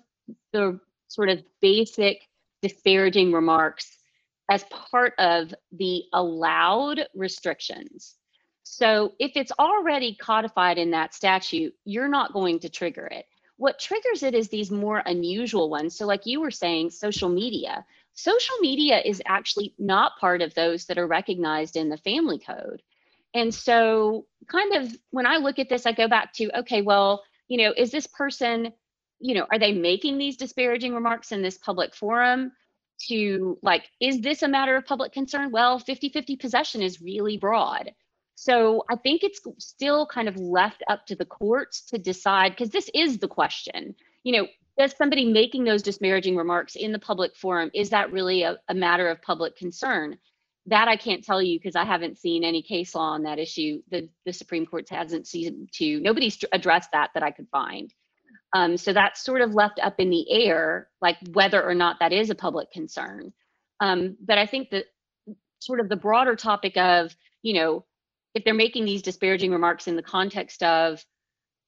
the 0.53 0.79
sort 1.09 1.31
of 1.31 1.43
basic 1.63 2.29
disparaging 2.61 3.33
remarks 3.33 3.91
as 4.51 4.65
part 4.65 5.15
of 5.19 5.55
the 5.73 6.03
allowed 6.13 7.07
restrictions. 7.15 8.17
So 8.65 9.15
if 9.19 9.33
it's 9.37 9.53
already 9.59 10.17
codified 10.17 10.77
in 10.77 10.91
that 10.91 11.15
statute, 11.15 11.73
you're 11.85 12.09
not 12.09 12.33
going 12.33 12.59
to 12.61 12.69
trigger 12.69 13.07
it. 13.07 13.27
What 13.57 13.79
triggers 13.79 14.23
it 14.23 14.35
is 14.35 14.49
these 14.49 14.71
more 14.71 15.03
unusual 15.07 15.71
ones. 15.71 15.97
So, 15.97 16.07
like 16.07 16.27
you 16.27 16.41
were 16.41 16.51
saying, 16.51 16.91
social 16.91 17.29
media. 17.29 17.85
social 18.15 18.57
media 18.61 19.01
is 19.05 19.23
actually 19.27 19.75
not 19.79 20.19
part 20.19 20.43
of 20.43 20.55
those 20.55 20.87
that 20.87 20.99
are 20.99 21.07
recognized 21.07 21.77
in 21.77 21.89
the 21.89 21.97
family 21.99 22.39
code. 22.39 22.83
And 23.35 23.55
so, 23.55 24.27
kind 24.49 24.75
of 24.75 24.97
when 25.11 25.27
I 25.27 25.37
look 25.37 25.59
at 25.59 25.69
this, 25.69 25.87
I 25.87 25.93
go 25.93 26.09
back 26.09 26.33
to 26.35 26.59
okay, 26.61 26.83
well, 26.83 27.23
you 27.49 27.59
know, 27.59 27.73
is 27.77 27.91
this 27.91 28.07
person, 28.07 28.73
you 29.21 29.35
know, 29.35 29.47
are 29.53 29.59
they 29.59 29.73
making 29.73 30.19
these 30.19 30.37
disparaging 30.37 30.95
remarks 30.95 31.31
in 31.31 31.43
this 31.43 31.59
public 31.59 31.95
forum? 31.95 32.53
To 33.09 33.59
like, 33.63 33.91
is 34.01 34.21
this 34.21 34.43
a 34.43 34.49
matter 34.49 34.77
of 34.77 34.85
public 34.85 35.13
concern? 35.13 35.51
Well, 35.51 35.79
50 35.79 36.11
50 36.11 36.37
possession 36.37 36.83
is 36.83 37.01
really 37.01 37.39
broad. 37.39 37.93
So 38.35 38.85
I 38.91 38.97
think 38.97 39.23
it's 39.23 39.41
still 39.59 40.07
kind 40.07 40.27
of 40.27 40.37
left 40.37 40.83
up 40.89 41.05
to 41.07 41.15
the 41.15 41.27
courts 41.27 41.83
to 41.87 41.99
decide, 41.99 42.53
because 42.53 42.71
this 42.71 42.89
is 42.95 43.19
the 43.19 43.29
question. 43.29 43.95
You 44.23 44.33
know, 44.33 44.49
does 44.79 44.97
somebody 44.97 45.31
making 45.31 45.65
those 45.65 45.83
disparaging 45.83 46.37
remarks 46.37 46.75
in 46.75 46.91
the 46.91 46.99
public 46.99 47.37
forum, 47.37 47.71
is 47.75 47.91
that 47.91 48.13
really 48.13 48.45
a, 48.45 48.57
a 48.69 48.75
matter 48.75 49.11
of 49.11 49.21
public 49.21 49.57
concern? 49.57 50.17
That 50.67 50.89
I 50.89 50.97
can't 50.97 51.23
tell 51.23 51.43
you 51.43 51.59
because 51.59 51.77
I 51.77 51.85
haven't 51.85 52.19
seen 52.19 52.43
any 52.43 52.63
case 52.63 52.95
law 52.95 53.11
on 53.11 53.25
that 53.25 53.39
issue. 53.39 53.83
The, 53.91 54.09
the 54.25 54.33
Supreme 54.33 54.65
Court 54.65 54.89
hasn't 54.89 55.27
seen 55.27 55.69
to, 55.73 56.01
nobody's 56.01 56.43
addressed 56.53 56.93
that 56.93 57.11
that 57.13 57.23
I 57.23 57.33
could 57.33 57.49
find. 57.51 57.93
Um, 58.53 58.77
so 58.77 58.93
that's 58.93 59.25
sort 59.25 59.43
of 59.43 59.55
left 59.55 59.79
up 59.81 60.01
in 60.01 60.11
the 60.11 60.31
air, 60.31 60.89
like 61.01 61.17
whether 61.33 61.63
or 61.63 61.75
not 61.75 61.99
that 62.01 62.13
is 62.13 62.31
a 62.31 62.35
public 62.35 62.73
concern. 62.73 63.33
Um, 63.81 64.17
but 64.21 64.39
I 64.39 64.47
think 64.47 64.71
that 64.71 64.87
sort 65.61 65.81
of 65.81 65.89
the 65.89 65.97
broader 65.97 66.35
topic 66.35 66.77
of, 66.77 67.15
you 67.43 67.55
know, 67.55 67.85
if 68.35 68.45
they're 68.45 68.55
making 68.55 68.85
these 68.85 69.03
disparaging 69.03 69.53
remarks 69.53 69.87
in 69.89 69.97
the 69.97 70.03
context 70.03 70.63
of 70.63 71.05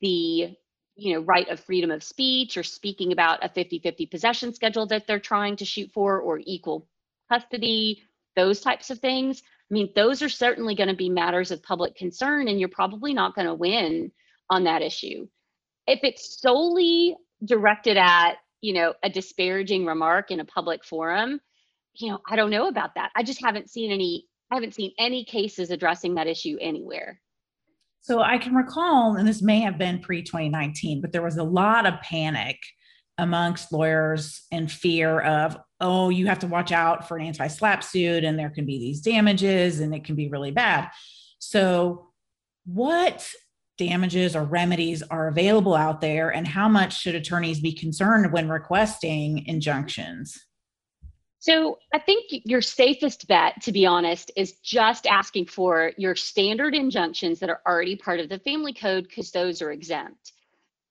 the 0.00 0.56
you 0.94 1.14
know 1.14 1.20
right 1.20 1.48
of 1.48 1.58
freedom 1.60 1.90
of 1.90 2.02
speech 2.02 2.56
or 2.56 2.62
speaking 2.62 3.12
about 3.12 3.44
a 3.44 3.48
50-50 3.48 4.10
possession 4.10 4.52
schedule 4.52 4.86
that 4.86 5.06
they're 5.06 5.18
trying 5.18 5.56
to 5.56 5.64
shoot 5.64 5.90
for 5.92 6.20
or 6.20 6.40
equal 6.44 6.86
custody 7.30 8.02
those 8.36 8.60
types 8.60 8.90
of 8.90 8.98
things 8.98 9.42
i 9.70 9.74
mean 9.74 9.90
those 9.96 10.20
are 10.20 10.28
certainly 10.28 10.74
going 10.74 10.88
to 10.88 10.96
be 10.96 11.08
matters 11.08 11.50
of 11.50 11.62
public 11.62 11.94
concern 11.96 12.48
and 12.48 12.60
you're 12.60 12.68
probably 12.68 13.14
not 13.14 13.34
going 13.34 13.46
to 13.46 13.54
win 13.54 14.12
on 14.50 14.64
that 14.64 14.82
issue 14.82 15.26
if 15.86 16.00
it's 16.02 16.40
solely 16.40 17.16
directed 17.44 17.96
at 17.96 18.34
you 18.60 18.72
know 18.72 18.94
a 19.02 19.10
disparaging 19.10 19.84
remark 19.86 20.30
in 20.30 20.40
a 20.40 20.44
public 20.44 20.84
forum 20.84 21.40
you 21.94 22.10
know 22.10 22.18
i 22.28 22.36
don't 22.36 22.50
know 22.50 22.68
about 22.68 22.94
that 22.94 23.10
i 23.16 23.22
just 23.22 23.42
haven't 23.42 23.68
seen 23.70 23.90
any 23.90 24.26
I 24.52 24.56
haven't 24.56 24.74
seen 24.74 24.92
any 24.98 25.24
cases 25.24 25.70
addressing 25.70 26.14
that 26.16 26.26
issue 26.26 26.58
anywhere. 26.60 27.18
So 28.02 28.20
I 28.20 28.36
can 28.36 28.54
recall, 28.54 29.16
and 29.16 29.26
this 29.26 29.40
may 29.40 29.60
have 29.60 29.78
been 29.78 30.00
pre 30.00 30.22
2019, 30.22 31.00
but 31.00 31.10
there 31.10 31.22
was 31.22 31.38
a 31.38 31.42
lot 31.42 31.86
of 31.86 32.00
panic 32.02 32.58
amongst 33.16 33.72
lawyers 33.72 34.42
and 34.52 34.70
fear 34.70 35.20
of, 35.20 35.56
oh, 35.80 36.10
you 36.10 36.26
have 36.26 36.40
to 36.40 36.46
watch 36.46 36.70
out 36.70 37.08
for 37.08 37.16
an 37.16 37.24
anti-slap 37.24 37.82
suit 37.82 38.24
and 38.24 38.38
there 38.38 38.50
can 38.50 38.66
be 38.66 38.78
these 38.78 39.00
damages 39.00 39.80
and 39.80 39.94
it 39.94 40.04
can 40.04 40.16
be 40.16 40.28
really 40.28 40.50
bad. 40.50 40.90
So, 41.38 42.08
what 42.66 43.26
damages 43.78 44.36
or 44.36 44.44
remedies 44.44 45.02
are 45.02 45.28
available 45.28 45.74
out 45.74 46.00
there, 46.00 46.30
and 46.30 46.46
how 46.46 46.68
much 46.68 47.00
should 47.00 47.14
attorneys 47.14 47.60
be 47.60 47.72
concerned 47.72 48.32
when 48.32 48.48
requesting 48.48 49.46
injunctions? 49.46 50.38
So 51.42 51.78
I 51.92 51.98
think 51.98 52.26
your 52.30 52.62
safest 52.62 53.26
bet, 53.26 53.60
to 53.62 53.72
be 53.72 53.84
honest, 53.84 54.30
is 54.36 54.52
just 54.60 55.08
asking 55.08 55.46
for 55.46 55.90
your 55.96 56.14
standard 56.14 56.72
injunctions 56.72 57.40
that 57.40 57.50
are 57.50 57.60
already 57.66 57.96
part 57.96 58.20
of 58.20 58.28
the 58.28 58.38
family 58.38 58.72
code 58.72 59.08
because 59.08 59.32
those 59.32 59.60
are 59.60 59.72
exempt. 59.72 60.34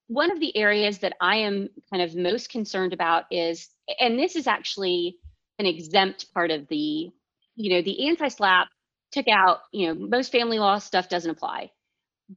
One 0.08 0.30
of 0.30 0.42
the 0.42 0.56
areas 0.58 0.98
that 1.00 1.14
I 1.22 1.38
am 1.38 1.70
kind 1.90 2.04
of 2.04 2.18
most 2.18 2.50
concerned 2.50 2.92
about 2.92 3.26
is, 3.32 3.70
and 3.98 4.20
this 4.20 4.36
is 4.36 4.46
actually 4.46 5.16
an 5.58 5.66
exempt 5.66 6.34
part 6.34 6.52
of 6.52 6.68
the, 6.68 7.10
you 7.56 7.70
know, 7.70 7.82
the 7.82 8.10
anti 8.10 8.28
slap 8.28 8.68
took 9.14 9.30
out, 9.30 9.60
you 9.72 9.88
know, 9.88 9.94
most 9.94 10.34
family 10.34 10.60
law 10.60 10.80
stuff 10.80 11.08
doesn't 11.08 11.32
apply, 11.32 11.72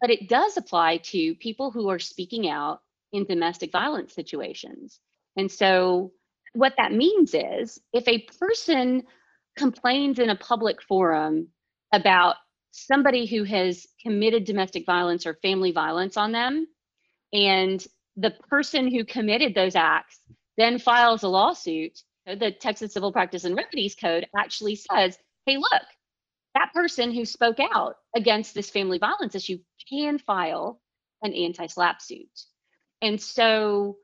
but 0.00 0.10
it 0.10 0.28
does 0.28 0.56
apply 0.56 0.98
to 0.98 1.34
people 1.36 1.70
who 1.70 1.88
are 1.88 1.98
speaking 1.98 2.48
out 2.48 2.80
in 3.12 3.24
domestic 3.24 3.70
violence 3.70 4.12
situations. 4.12 5.00
And 5.36 5.50
so 5.50 6.12
what 6.52 6.74
that 6.78 6.92
means 6.92 7.34
is 7.34 7.80
if 7.92 8.06
a 8.08 8.26
person 8.38 9.04
complains 9.56 10.18
in 10.18 10.30
a 10.30 10.36
public 10.36 10.82
forum 10.82 11.48
about 11.92 12.36
somebody 12.72 13.26
who 13.26 13.44
has 13.44 13.86
committed 14.02 14.44
domestic 14.44 14.84
violence 14.84 15.26
or 15.26 15.34
family 15.34 15.70
violence 15.70 16.16
on 16.16 16.32
them, 16.32 16.66
and 17.32 17.86
the 18.16 18.32
person 18.48 18.90
who 18.90 19.04
committed 19.04 19.54
those 19.54 19.76
acts 19.76 20.20
then 20.56 20.78
files 20.78 21.24
a 21.24 21.28
lawsuit, 21.28 22.00
the 22.26 22.52
Texas 22.52 22.92
Civil 22.92 23.12
Practice 23.12 23.44
and 23.44 23.56
Remedies 23.56 23.96
Code 23.96 24.26
actually 24.36 24.76
says, 24.76 25.18
hey, 25.46 25.56
look, 25.56 25.82
that 26.54 26.72
person 26.72 27.12
who 27.12 27.24
spoke 27.24 27.58
out 27.60 27.96
against 28.14 28.54
this 28.54 28.70
family 28.70 28.98
violence 28.98 29.34
issue 29.34 29.58
can 29.88 30.18
file 30.18 30.80
an 31.22 31.32
anti-slap 31.32 32.00
suit. 32.00 32.28
And 33.02 33.20
so 33.20 33.96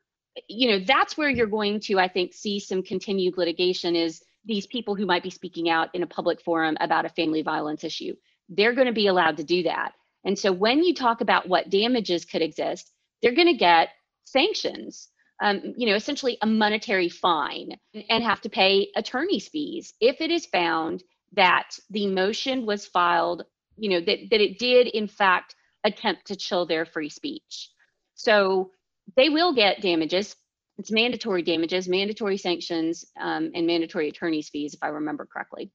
you 0.49 0.71
know 0.71 0.85
that's 0.87 1.17
where 1.17 1.29
you're 1.29 1.47
going 1.47 1.81
to 1.81 1.99
i 1.99 2.09
think 2.09 2.33
see 2.33 2.61
some 2.61 2.83
continued 2.83 3.37
litigation 3.37 3.97
is 3.97 4.23
these 4.45 4.67
people 4.67 4.95
who 4.95 5.07
might 5.07 5.23
be 5.23 5.31
speaking 5.31 5.69
out 5.69 5.95
in 5.95 6.03
a 6.03 6.07
public 6.07 6.41
forum 6.41 6.77
about 6.81 7.05
a 7.05 7.11
family 7.11 7.43
violence 7.43 7.85
issue 7.85 8.15
they're 8.49 8.75
going 8.75 8.87
to 8.87 8.93
be 8.93 9.07
allowed 9.07 9.37
to 9.37 9.45
do 9.45 9.63
that 9.63 9.93
and 10.25 10.39
so 10.39 10.53
when 10.53 10.83
you 10.83 10.95
talk 10.95 11.21
about 11.21 11.49
what 11.49 11.71
damages 11.71 12.25
could 12.25 12.43
exist 12.43 12.93
they're 13.23 13.35
going 13.35 13.47
to 13.47 13.55
get 13.55 13.89
sanctions 14.25 15.09
um, 15.43 15.75
you 15.77 15.87
know 15.89 15.95
essentially 15.95 16.39
a 16.43 16.47
monetary 16.47 17.09
fine 17.09 17.77
and 18.09 18.23
have 18.23 18.41
to 18.41 18.49
pay 18.49 18.89
attorney's 18.97 19.49
fees 19.49 19.95
if 20.01 20.21
it 20.21 20.31
is 20.31 20.47
found 20.47 21.03
that 21.33 21.71
the 21.91 22.07
motion 22.07 22.67
was 22.67 22.87
filed 22.87 23.45
you 23.77 23.91
know 23.91 24.01
that, 24.01 24.19
that 24.31 24.41
it 24.41 24.59
did 24.59 24.87
in 24.89 25.07
fact 25.09 25.55
attempt 25.85 26.27
to 26.27 26.37
chill 26.37 26.67
their 26.67 26.85
free 26.85 27.09
speech 27.09 27.71
so 28.15 28.71
they 29.17 29.29
will 29.29 29.55
get 29.55 29.81
damages. 29.81 30.37
It's 30.79 30.91
mandatory 30.91 31.43
damages, 31.43 31.89
mandatory 31.89 32.37
sanctions, 32.37 33.05
um, 33.21 33.51
and 33.55 33.67
mandatory 33.67 34.09
attorney's 34.09 34.49
fees, 34.49 34.75
if 34.75 34.83
I 34.83 34.89
remember 34.89 35.27
correctly. 35.27 35.71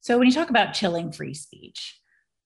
So, 0.00 0.18
when 0.18 0.26
you 0.26 0.32
talk 0.32 0.50
about 0.50 0.72
chilling 0.72 1.12
free 1.12 1.34
speech, 1.34 2.00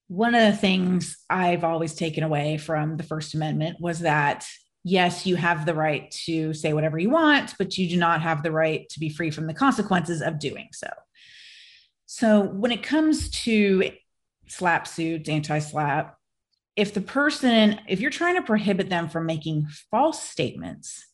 one 0.08 0.34
of 0.34 0.50
the 0.50 0.56
things 0.56 1.16
I've 1.30 1.64
always 1.64 1.94
taken 1.94 2.24
away 2.24 2.58
from 2.58 2.96
the 2.96 3.02
First 3.02 3.34
Amendment 3.34 3.80
was 3.80 4.00
that 4.00 4.46
yes, 4.82 5.24
you 5.24 5.36
have 5.36 5.64
the 5.64 5.74
right 5.74 6.10
to 6.26 6.52
say 6.52 6.74
whatever 6.74 6.98
you 6.98 7.08
want, 7.08 7.54
but 7.58 7.78
you 7.78 7.88
do 7.88 7.96
not 7.96 8.20
have 8.20 8.42
the 8.42 8.52
right 8.52 8.86
to 8.90 9.00
be 9.00 9.08
free 9.08 9.30
from 9.30 9.46
the 9.46 9.54
consequences 9.54 10.20
of 10.20 10.38
doing 10.38 10.68
so. 10.72 10.88
So, 12.06 12.40
when 12.40 12.72
it 12.72 12.82
comes 12.82 13.30
to 13.44 13.90
SLAPP 14.46 14.86
suits, 14.86 15.28
anti 15.28 15.58
slap, 15.58 16.16
if 16.76 16.92
the 16.92 17.00
person, 17.00 17.80
if 17.88 18.00
you're 18.00 18.10
trying 18.10 18.36
to 18.36 18.42
prohibit 18.42 18.90
them 18.90 19.08
from 19.08 19.26
making 19.26 19.66
false 19.90 20.22
statements, 20.22 21.06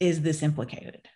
is 0.00 0.22
this 0.22 0.42
implicated? 0.42 1.08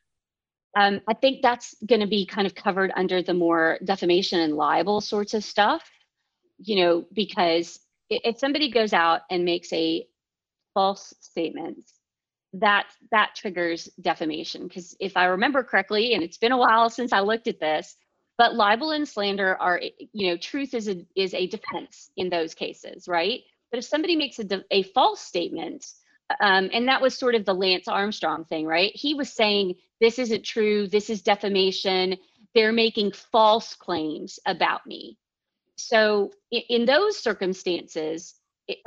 Um, 0.76 1.00
I 1.09 1.14
think 1.14 1.42
that's 1.42 1.74
going 1.85 2.00
to 2.00 2.06
be 2.06 2.24
kind 2.26 2.46
of 2.46 2.54
covered 2.54 2.92
under 2.94 3.22
the 3.22 3.35
more 3.35 3.78
defamation 3.85 4.40
and 4.40 4.56
libel 4.56 5.00
sorts 5.00 5.35
of 5.35 5.42
stuff, 5.42 5.90
you 6.59 6.76
know, 6.76 7.04
because 7.12 7.80
if 8.09 8.38
somebody 8.38 8.70
goes 8.70 8.92
out 8.92 9.22
and 9.30 9.44
makes 9.44 9.72
a 9.72 10.06
false 10.74 11.12
statement, 11.20 11.90
that 12.52 12.87
that 13.11 13.35
triggers 13.37 13.88
defamation. 14.00 14.68
Because 14.68 14.96
if 15.00 15.16
I 15.16 15.26
remember 15.26 15.62
correctly, 15.62 16.14
and 16.14 16.22
it's 16.22 16.38
been 16.38 16.52
a 16.52 16.59
while 16.59 16.88
since 16.90 17.12
I 17.12 17.20
looked 17.20 17.48
at 17.48 17.61
this, 17.61 17.96
but 18.40 18.55
libel 18.55 18.92
and 18.92 19.07
slander 19.07 19.55
are, 19.61 19.79
you 20.14 20.31
know, 20.31 20.38
truth 20.38 20.72
is 20.72 20.88
a 20.88 21.05
is 21.14 21.35
a 21.35 21.46
defense 21.46 22.11
in 22.16 22.31
those 22.31 22.55
cases, 22.55 23.07
right? 23.07 23.40
But 23.70 23.81
if 23.81 23.85
somebody 23.85 24.16
makes 24.16 24.38
a, 24.38 24.64
a 24.70 24.83
false 24.83 25.20
statement, 25.20 25.85
um, 26.40 26.70
and 26.72 26.88
that 26.88 27.03
was 27.03 27.14
sort 27.14 27.35
of 27.35 27.44
the 27.44 27.53
Lance 27.53 27.87
Armstrong 27.87 28.46
thing, 28.46 28.64
right? 28.64 28.92
He 28.94 29.12
was 29.12 29.31
saying, 29.31 29.74
this 30.00 30.18
isn't 30.18 30.42
true, 30.42 30.88
this 30.88 31.11
is 31.11 31.20
defamation, 31.20 32.16
they're 32.55 32.72
making 32.72 33.12
false 33.12 33.74
claims 33.74 34.38
about 34.46 34.87
me. 34.87 35.18
So 35.76 36.33
in, 36.50 36.62
in 36.70 36.85
those 36.87 37.18
circumstances, 37.18 38.37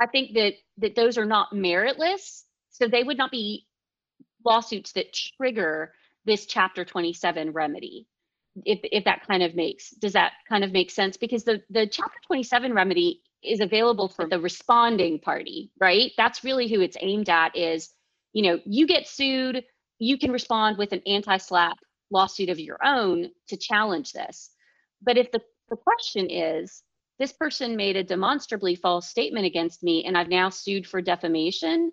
I 0.00 0.06
think 0.06 0.34
that 0.34 0.54
that 0.78 0.96
those 0.96 1.16
are 1.16 1.26
not 1.26 1.52
meritless. 1.52 2.42
So 2.70 2.88
they 2.88 3.04
would 3.04 3.18
not 3.18 3.30
be 3.30 3.68
lawsuits 4.44 4.94
that 4.94 5.14
trigger 5.38 5.92
this 6.24 6.44
chapter 6.44 6.84
27 6.84 7.52
remedy 7.52 8.08
if 8.64 8.80
if 8.84 9.04
that 9.04 9.26
kind 9.26 9.42
of 9.42 9.54
makes 9.54 9.90
does 9.90 10.12
that 10.12 10.32
kind 10.48 10.62
of 10.62 10.72
make 10.72 10.90
sense 10.90 11.16
because 11.16 11.44
the 11.44 11.62
the 11.70 11.86
chapter 11.86 12.18
27 12.26 12.72
remedy 12.72 13.20
is 13.44 13.60
available 13.60 14.08
for 14.08 14.26
the 14.26 14.40
responding 14.40 15.18
party, 15.18 15.70
right? 15.78 16.12
That's 16.16 16.44
really 16.44 16.68
who 16.68 16.80
it's 16.80 16.96
aimed 17.00 17.28
at 17.28 17.56
is, 17.56 17.90
you 18.32 18.42
know, 18.42 18.58
you 18.64 18.86
get 18.86 19.06
sued, 19.06 19.64
you 19.98 20.18
can 20.18 20.32
respond 20.32 20.78
with 20.78 20.92
an 20.92 21.02
anti-slap 21.06 21.78
lawsuit 22.10 22.48
of 22.48 22.58
your 22.58 22.78
own 22.84 23.30
to 23.48 23.56
challenge 23.56 24.12
this. 24.12 24.50
But 25.02 25.18
if 25.18 25.30
the, 25.30 25.40
the 25.68 25.76
question 25.76 26.30
is, 26.30 26.82
this 27.18 27.32
person 27.32 27.76
made 27.76 27.96
a 27.96 28.02
demonstrably 28.02 28.74
false 28.74 29.08
statement 29.08 29.46
against 29.46 29.82
me 29.82 30.04
and 30.04 30.16
I've 30.16 30.28
now 30.28 30.48
sued 30.48 30.86
for 30.86 31.00
defamation, 31.00 31.92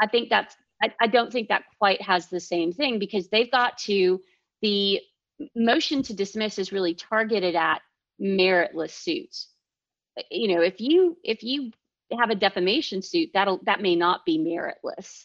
I 0.00 0.06
think 0.06 0.28
that's 0.28 0.56
I, 0.82 0.92
I 1.00 1.06
don't 1.06 1.30
think 1.30 1.48
that 1.48 1.64
quite 1.78 2.00
has 2.02 2.28
the 2.28 2.40
same 2.40 2.72
thing 2.72 2.98
because 2.98 3.28
they've 3.28 3.50
got 3.50 3.76
to 3.78 4.20
the 4.62 5.00
motion 5.54 6.02
to 6.04 6.14
dismiss 6.14 6.58
is 6.58 6.72
really 6.72 6.94
targeted 6.94 7.54
at 7.54 7.80
meritless 8.20 8.92
suits. 8.92 9.48
Uh, 10.18 10.22
You 10.30 10.54
know, 10.54 10.62
if 10.62 10.80
you 10.80 11.16
if 11.24 11.42
you 11.42 11.72
have 12.18 12.30
a 12.30 12.34
defamation 12.34 13.02
suit, 13.02 13.30
that'll 13.34 13.60
that 13.64 13.80
may 13.80 13.96
not 13.96 14.24
be 14.24 14.38
meritless. 14.38 15.24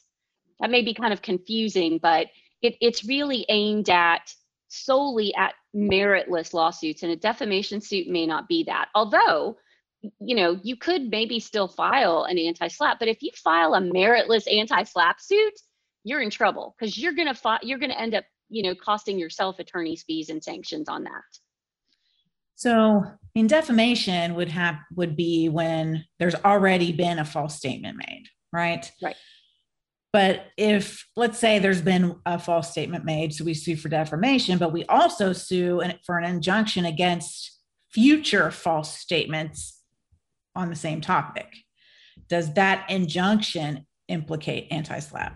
That 0.59 0.69
may 0.69 0.81
be 0.81 0.93
kind 0.93 1.13
of 1.13 1.21
confusing, 1.21 1.99
but 2.01 2.27
it, 2.61 2.75
it's 2.79 3.03
really 3.05 3.45
aimed 3.49 3.89
at 3.89 4.33
solely 4.69 5.33
at 5.35 5.53
meritless 5.75 6.53
lawsuits, 6.53 7.03
and 7.03 7.11
a 7.11 7.15
defamation 7.15 7.81
suit 7.81 8.07
may 8.07 8.25
not 8.25 8.47
be 8.47 8.63
that. 8.63 8.89
Although, 8.95 9.57
you 10.19 10.35
know, 10.35 10.59
you 10.63 10.75
could 10.75 11.09
maybe 11.09 11.39
still 11.39 11.67
file 11.67 12.23
an 12.23 12.37
anti-slap, 12.37 12.99
but 12.99 13.07
if 13.07 13.21
you 13.21 13.31
file 13.35 13.73
a 13.73 13.81
meritless 13.81 14.51
anti-slap 14.51 15.19
suit, 15.19 15.53
you're 16.03 16.21
in 16.21 16.29
trouble 16.29 16.75
because 16.77 16.97
you're 16.97 17.13
gonna 17.13 17.33
fi- 17.33 17.59
you're 17.63 17.79
gonna 17.79 17.93
end 17.95 18.13
up, 18.15 18.23
you 18.55 18.63
know, 18.63 18.73
costing 18.73 19.19
yourself 19.19 19.59
attorney's 19.59 20.03
fees 20.03 20.29
and 20.29 20.41
sanctions 20.41 20.87
on 20.87 21.03
that. 21.03 21.23
So 22.55 23.03
in 23.35 23.47
defamation 23.47 24.33
would 24.35 24.47
have 24.47 24.77
would 24.95 25.17
be 25.17 25.49
when 25.49 26.05
there's 26.19 26.35
already 26.35 26.93
been 26.93 27.19
a 27.19 27.25
false 27.25 27.57
statement 27.57 27.97
made, 27.97 28.27
right? 28.53 28.89
Right. 29.03 29.17
But 30.13 30.45
if 30.55 31.05
let's 31.17 31.37
say 31.37 31.59
there's 31.59 31.81
been 31.81 32.15
a 32.25 32.39
false 32.39 32.71
statement 32.71 33.03
made, 33.03 33.33
so 33.33 33.43
we 33.43 33.53
sue 33.53 33.75
for 33.75 33.89
defamation, 33.89 34.57
but 34.57 34.71
we 34.71 34.85
also 34.85 35.33
sue 35.33 35.81
for 36.05 36.17
an 36.17 36.23
injunction 36.23 36.85
against 36.85 37.59
future 37.91 38.51
false 38.51 38.97
statements 38.97 39.81
on 40.55 40.69
the 40.69 40.77
same 40.77 41.01
topic. 41.01 41.47
Does 42.29 42.53
that 42.53 42.89
injunction 42.89 43.85
implicate 44.07 44.67
anti-SLAPP? 44.71 45.35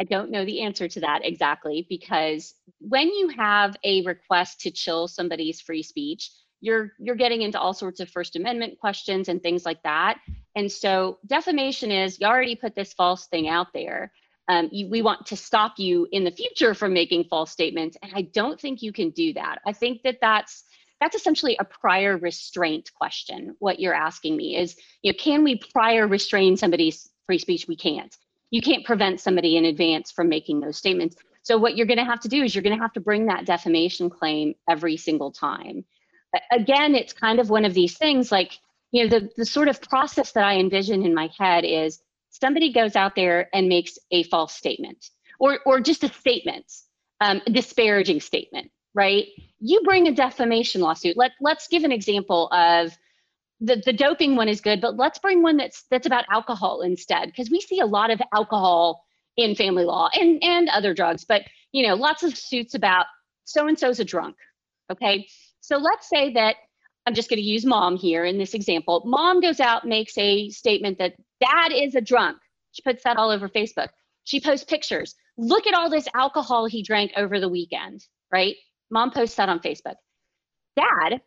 I 0.00 0.04
don't 0.04 0.30
know 0.30 0.44
the 0.44 0.60
answer 0.62 0.88
to 0.88 1.00
that 1.00 1.20
exactly 1.24 1.86
because 1.88 2.54
when 2.80 3.08
you 3.08 3.28
have 3.28 3.76
a 3.82 4.02
request 4.02 4.60
to 4.60 4.70
chill 4.70 5.08
somebody's 5.08 5.60
free 5.60 5.82
speech, 5.82 6.30
you're 6.60 6.92
you're 6.98 7.16
getting 7.16 7.42
into 7.42 7.60
all 7.60 7.72
sorts 7.72 8.00
of 8.00 8.10
First 8.10 8.36
Amendment 8.36 8.78
questions 8.78 9.28
and 9.28 9.42
things 9.42 9.64
like 9.64 9.82
that. 9.82 10.18
And 10.54 10.70
so 10.70 11.18
defamation 11.26 11.90
is 11.90 12.20
you 12.20 12.26
already 12.26 12.56
put 12.56 12.74
this 12.74 12.92
false 12.92 13.26
thing 13.26 13.48
out 13.48 13.68
there. 13.72 14.12
Um, 14.48 14.68
you, 14.70 14.88
we 14.88 15.02
want 15.02 15.26
to 15.26 15.36
stop 15.36 15.74
you 15.78 16.06
in 16.12 16.24
the 16.24 16.30
future 16.30 16.72
from 16.72 16.92
making 16.92 17.24
false 17.24 17.50
statements, 17.50 17.96
and 18.02 18.12
I 18.14 18.22
don't 18.22 18.60
think 18.60 18.80
you 18.80 18.92
can 18.92 19.10
do 19.10 19.32
that. 19.34 19.58
I 19.66 19.72
think 19.72 20.02
that 20.02 20.18
that's 20.20 20.64
that's 21.00 21.16
essentially 21.16 21.56
a 21.58 21.64
prior 21.64 22.16
restraint 22.16 22.90
question. 22.94 23.54
What 23.58 23.80
you're 23.80 23.94
asking 23.94 24.36
me 24.36 24.56
is, 24.56 24.76
you 25.02 25.12
know, 25.12 25.18
can 25.18 25.44
we 25.44 25.60
prior 25.72 26.06
restrain 26.06 26.56
somebody's 26.56 27.08
free 27.26 27.38
speech? 27.38 27.66
We 27.68 27.76
can't 27.76 28.16
you 28.50 28.62
can't 28.62 28.84
prevent 28.84 29.20
somebody 29.20 29.56
in 29.56 29.64
advance 29.64 30.10
from 30.10 30.28
making 30.28 30.60
those 30.60 30.76
statements. 30.76 31.16
So 31.42 31.58
what 31.58 31.76
you're 31.76 31.86
going 31.86 31.98
to 31.98 32.04
have 32.04 32.20
to 32.20 32.28
do 32.28 32.42
is 32.42 32.54
you're 32.54 32.62
going 32.62 32.76
to 32.76 32.82
have 32.82 32.92
to 32.94 33.00
bring 33.00 33.26
that 33.26 33.46
defamation 33.46 34.10
claim 34.10 34.54
every 34.68 34.96
single 34.96 35.30
time. 35.30 35.84
Again, 36.50 36.94
it's 36.94 37.12
kind 37.12 37.38
of 37.38 37.50
one 37.50 37.64
of 37.64 37.74
these 37.74 37.96
things 37.96 38.32
like, 38.32 38.58
you 38.92 39.04
know, 39.04 39.08
the, 39.08 39.30
the 39.36 39.46
sort 39.46 39.68
of 39.68 39.80
process 39.80 40.32
that 40.32 40.44
I 40.44 40.56
envision 40.56 41.04
in 41.04 41.14
my 41.14 41.30
head 41.38 41.64
is 41.64 42.00
somebody 42.30 42.72
goes 42.72 42.96
out 42.96 43.14
there 43.14 43.48
and 43.54 43.68
makes 43.68 43.98
a 44.10 44.22
false 44.24 44.54
statement 44.54 45.10
or, 45.38 45.60
or 45.64 45.80
just 45.80 46.04
a 46.04 46.08
statement, 46.12 46.66
um, 47.20 47.40
a 47.46 47.50
disparaging 47.50 48.20
statement, 48.20 48.70
right? 48.94 49.26
You 49.60 49.82
bring 49.82 50.08
a 50.08 50.12
defamation 50.12 50.80
lawsuit. 50.80 51.16
Let, 51.16 51.32
let's 51.40 51.68
give 51.68 51.84
an 51.84 51.92
example 51.92 52.48
of 52.52 52.96
the, 53.60 53.82
the 53.84 53.92
doping 53.92 54.36
one 54.36 54.48
is 54.48 54.60
good, 54.60 54.80
but 54.80 54.96
let's 54.96 55.18
bring 55.18 55.42
one 55.42 55.56
that's 55.56 55.84
that's 55.90 56.06
about 56.06 56.24
alcohol 56.30 56.82
instead, 56.82 57.26
because 57.26 57.50
we 57.50 57.60
see 57.60 57.80
a 57.80 57.86
lot 57.86 58.10
of 58.10 58.20
alcohol 58.34 59.04
in 59.36 59.54
family 59.54 59.84
law 59.84 60.08
and 60.14 60.42
and 60.42 60.68
other 60.68 60.94
drugs, 60.94 61.24
but 61.24 61.42
you 61.72 61.86
know, 61.86 61.94
lots 61.94 62.22
of 62.22 62.36
suits 62.36 62.74
about 62.74 63.06
so 63.44 63.66
and 63.66 63.78
so's 63.78 64.00
a 64.00 64.04
drunk. 64.04 64.36
Okay, 64.90 65.26
so 65.60 65.76
let's 65.78 66.08
say 66.08 66.32
that 66.34 66.56
I'm 67.06 67.14
just 67.14 67.28
going 67.28 67.38
to 67.38 67.46
use 67.46 67.64
mom 67.64 67.96
here 67.96 68.24
in 68.24 68.38
this 68.38 68.54
example. 68.54 69.02
Mom 69.04 69.40
goes 69.40 69.60
out, 69.60 69.86
makes 69.86 70.16
a 70.18 70.50
statement 70.50 70.98
that 70.98 71.14
dad 71.40 71.72
is 71.72 71.94
a 71.94 72.00
drunk. 72.00 72.38
She 72.72 72.82
puts 72.82 73.04
that 73.04 73.16
all 73.16 73.30
over 73.30 73.48
Facebook. 73.48 73.88
She 74.24 74.40
posts 74.40 74.64
pictures. 74.64 75.14
Look 75.38 75.66
at 75.66 75.74
all 75.74 75.88
this 75.88 76.08
alcohol 76.14 76.66
he 76.66 76.82
drank 76.82 77.12
over 77.16 77.38
the 77.38 77.48
weekend, 77.48 78.04
right? 78.32 78.56
Mom 78.90 79.12
posts 79.12 79.36
that 79.36 79.48
on 79.48 79.60
Facebook. 79.60 79.94
Dad 80.76 81.20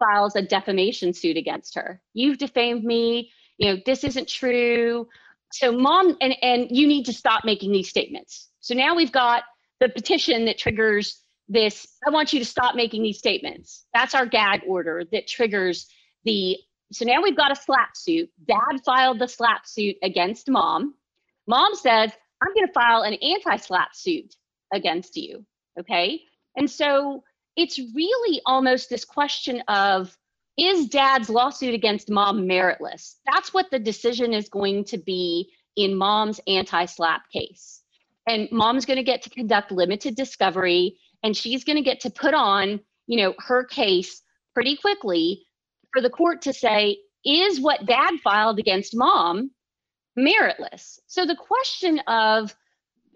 files 0.00 0.34
a 0.34 0.42
defamation 0.42 1.12
suit 1.12 1.36
against 1.36 1.76
her. 1.76 2.02
You've 2.14 2.38
defamed 2.38 2.82
me. 2.82 3.30
You 3.58 3.74
know, 3.74 3.80
this 3.86 4.02
isn't 4.02 4.28
true. 4.28 5.06
So 5.52 5.70
mom 5.70 6.16
and 6.20 6.34
and 6.42 6.66
you 6.70 6.88
need 6.88 7.04
to 7.06 7.12
stop 7.12 7.44
making 7.44 7.70
these 7.70 7.88
statements. 7.88 8.48
So 8.60 8.74
now 8.74 8.96
we've 8.96 9.12
got 9.12 9.44
the 9.78 9.88
petition 9.88 10.44
that 10.46 10.58
triggers 10.58 11.22
this 11.48 11.86
I 12.06 12.10
want 12.10 12.32
you 12.32 12.38
to 12.38 12.44
stop 12.44 12.74
making 12.74 13.02
these 13.02 13.18
statements. 13.18 13.86
That's 13.94 14.14
our 14.14 14.26
gag 14.26 14.62
order 14.66 15.04
that 15.12 15.28
triggers 15.28 15.86
the 16.24 16.56
so 16.92 17.04
now 17.04 17.22
we've 17.22 17.36
got 17.36 17.52
a 17.52 17.56
slap 17.56 17.96
suit. 17.96 18.30
Dad 18.48 18.80
filed 18.84 19.20
the 19.20 19.28
slap 19.28 19.66
suit 19.66 19.96
against 20.02 20.50
mom. 20.50 20.94
Mom 21.46 21.74
says, 21.74 22.10
I'm 22.42 22.54
going 22.54 22.66
to 22.66 22.72
file 22.72 23.02
an 23.02 23.14
anti 23.14 23.56
slap 23.56 23.94
suit 23.94 24.34
against 24.72 25.16
you. 25.16 25.44
Okay. 25.78 26.20
And 26.56 26.68
so 26.68 27.22
it's 27.56 27.78
really 27.78 28.40
almost 28.46 28.90
this 28.90 29.04
question 29.04 29.62
of 29.68 30.16
is 30.58 30.88
dad's 30.88 31.30
lawsuit 31.30 31.74
against 31.74 32.10
mom 32.10 32.46
meritless? 32.46 33.14
That's 33.26 33.54
what 33.54 33.70
the 33.70 33.78
decision 33.78 34.34
is 34.34 34.48
going 34.48 34.84
to 34.86 34.98
be 34.98 35.50
in 35.76 35.96
mom's 35.96 36.40
anti 36.46 36.84
slap 36.84 37.22
case. 37.32 37.80
And 38.26 38.48
mom's 38.52 38.84
going 38.84 38.98
to 38.98 39.02
get 39.02 39.22
to 39.22 39.30
conduct 39.30 39.72
limited 39.72 40.14
discovery 40.14 40.96
and 41.22 41.36
she's 41.36 41.64
going 41.64 41.76
to 41.76 41.82
get 41.82 42.00
to 42.00 42.10
put 42.10 42.34
on, 42.34 42.80
you 43.06 43.22
know, 43.22 43.34
her 43.38 43.64
case 43.64 44.22
pretty 44.54 44.76
quickly 44.76 45.42
for 45.92 46.02
the 46.02 46.10
court 46.10 46.42
to 46.42 46.52
say, 46.52 46.98
is 47.24 47.60
what 47.60 47.86
dad 47.86 48.14
filed 48.22 48.58
against 48.58 48.96
mom 48.96 49.50
meritless? 50.18 50.98
So 51.06 51.26
the 51.26 51.36
question 51.36 52.00
of 52.00 52.54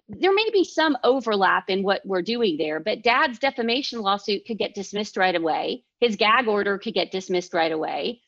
there 0.08 0.34
may 0.34 0.48
be 0.52 0.64
some 0.64 0.98
overlap 1.02 1.70
in 1.70 1.82
what 1.82 2.04
we're 2.04 2.22
doing 2.22 2.56
there, 2.58 2.78
but 2.78 3.02
dad's 3.02 3.38
defamation 3.38 4.00
lawsuit 4.00 4.44
could 4.46 4.58
get 4.58 4.74
dismissed 4.74 5.16
right 5.16 5.34
away. 5.34 5.84
His 6.00 6.16
gag 6.16 6.46
order 6.46 6.78
could 6.78 6.94
get 6.94 7.10
dismissed 7.10 7.54
right 7.54 7.72
away. 7.72 8.20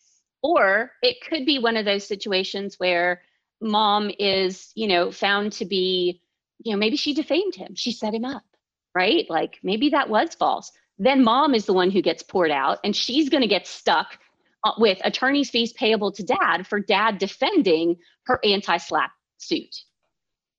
Or 0.42 0.92
it 1.02 1.16
could 1.28 1.44
be 1.44 1.58
one 1.58 1.76
of 1.76 1.84
those 1.84 2.06
situations 2.06 2.76
where 2.78 3.22
mom 3.60 4.10
is, 4.18 4.72
you 4.74 4.86
know, 4.86 5.10
found 5.10 5.52
to 5.54 5.64
be, 5.64 6.22
you 6.64 6.72
know, 6.72 6.78
maybe 6.78 6.96
she 6.96 7.14
defamed 7.14 7.54
him. 7.54 7.74
She 7.74 7.92
set 7.92 8.14
him 8.14 8.24
up, 8.24 8.44
right? 8.94 9.26
Like 9.28 9.58
maybe 9.62 9.90
that 9.90 10.08
was 10.08 10.34
false. 10.34 10.72
Then 10.98 11.24
mom 11.24 11.54
is 11.54 11.66
the 11.66 11.74
one 11.74 11.90
who 11.90 12.00
gets 12.00 12.22
poured 12.22 12.50
out 12.50 12.78
and 12.84 12.96
she's 12.96 13.28
going 13.28 13.42
to 13.42 13.48
get 13.48 13.66
stuck 13.66 14.18
uh, 14.64 14.72
with 14.78 14.98
attorney's 15.04 15.50
fees 15.50 15.72
payable 15.74 16.12
to 16.12 16.22
dad 16.22 16.66
for 16.66 16.80
dad 16.80 17.18
defending 17.18 17.96
her 18.24 18.40
anti 18.44 18.78
slap 18.78 19.10
suit. 19.36 19.76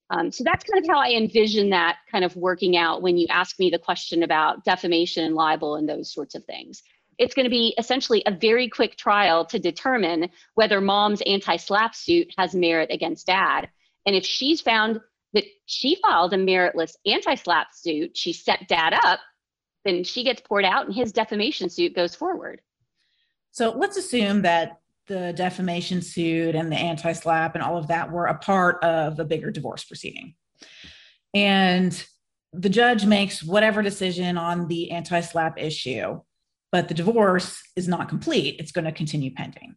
Um, 0.09 0.31
so 0.31 0.43
that's 0.43 0.63
kind 0.63 0.83
of 0.83 0.89
how 0.89 0.99
I 0.99 1.09
envision 1.11 1.69
that 1.71 1.97
kind 2.09 2.23
of 2.23 2.35
working 2.35 2.77
out 2.77 3.01
when 3.01 3.17
you 3.17 3.27
ask 3.29 3.59
me 3.59 3.69
the 3.69 3.79
question 3.79 4.23
about 4.23 4.63
defamation 4.63 5.25
and 5.25 5.35
libel 5.35 5.75
and 5.75 5.87
those 5.87 6.13
sorts 6.13 6.33
of 6.35 6.45
things. 6.45 6.81
It's 7.17 7.33
going 7.33 7.45
to 7.45 7.49
be 7.49 7.73
essentially 7.77 8.23
a 8.25 8.31
very 8.31 8.69
quick 8.69 8.95
trial 8.95 9.45
to 9.47 9.59
determine 9.59 10.29
whether 10.53 10.79
mom's 10.79 11.21
anti 11.25 11.57
slap 11.57 11.95
suit 11.95 12.33
has 12.37 12.55
merit 12.55 12.89
against 12.91 13.27
dad. 13.27 13.69
And 14.05 14.15
if 14.15 14.25
she's 14.25 14.61
found 14.61 15.01
that 15.33 15.43
she 15.65 15.97
filed 16.01 16.33
a 16.33 16.37
meritless 16.37 16.95
anti 17.05 17.35
slap 17.35 17.73
suit, 17.73 18.15
she 18.15 18.33
set 18.33 18.67
dad 18.67 18.93
up, 18.93 19.19
then 19.83 20.03
she 20.03 20.23
gets 20.23 20.41
poured 20.41 20.63
out 20.63 20.85
and 20.85 20.95
his 20.95 21.11
defamation 21.11 21.69
suit 21.69 21.95
goes 21.95 22.15
forward. 22.15 22.61
So 23.51 23.71
let's 23.71 23.97
assume 23.97 24.43
that 24.43 24.79
the 25.07 25.33
defamation 25.33 26.01
suit 26.01 26.55
and 26.55 26.71
the 26.71 26.75
anti 26.75 27.13
slap 27.13 27.55
and 27.55 27.63
all 27.63 27.77
of 27.77 27.87
that 27.87 28.11
were 28.11 28.25
a 28.25 28.37
part 28.37 28.83
of 28.83 29.19
a 29.19 29.25
bigger 29.25 29.51
divorce 29.51 29.83
proceeding. 29.83 30.35
And 31.33 32.05
the 32.53 32.69
judge 32.69 33.05
makes 33.05 33.43
whatever 33.43 33.81
decision 33.81 34.37
on 34.37 34.67
the 34.67 34.91
anti 34.91 35.21
slap 35.21 35.59
issue, 35.59 36.21
but 36.71 36.87
the 36.87 36.93
divorce 36.93 37.61
is 37.75 37.87
not 37.87 38.09
complete. 38.09 38.59
It's 38.59 38.71
going 38.71 38.85
to 38.85 38.91
continue 38.91 39.33
pending. 39.33 39.75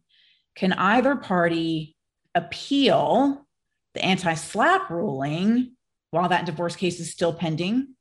Can 0.55 0.73
either 0.73 1.15
party 1.15 1.95
appeal 2.35 3.45
the 3.93 4.03
anti 4.03 4.33
slap 4.33 4.89
ruling 4.89 5.75
while 6.11 6.29
that 6.29 6.45
divorce 6.45 6.75
case 6.75 6.99
is 6.99 7.11
still 7.11 7.33
pending? 7.33 7.95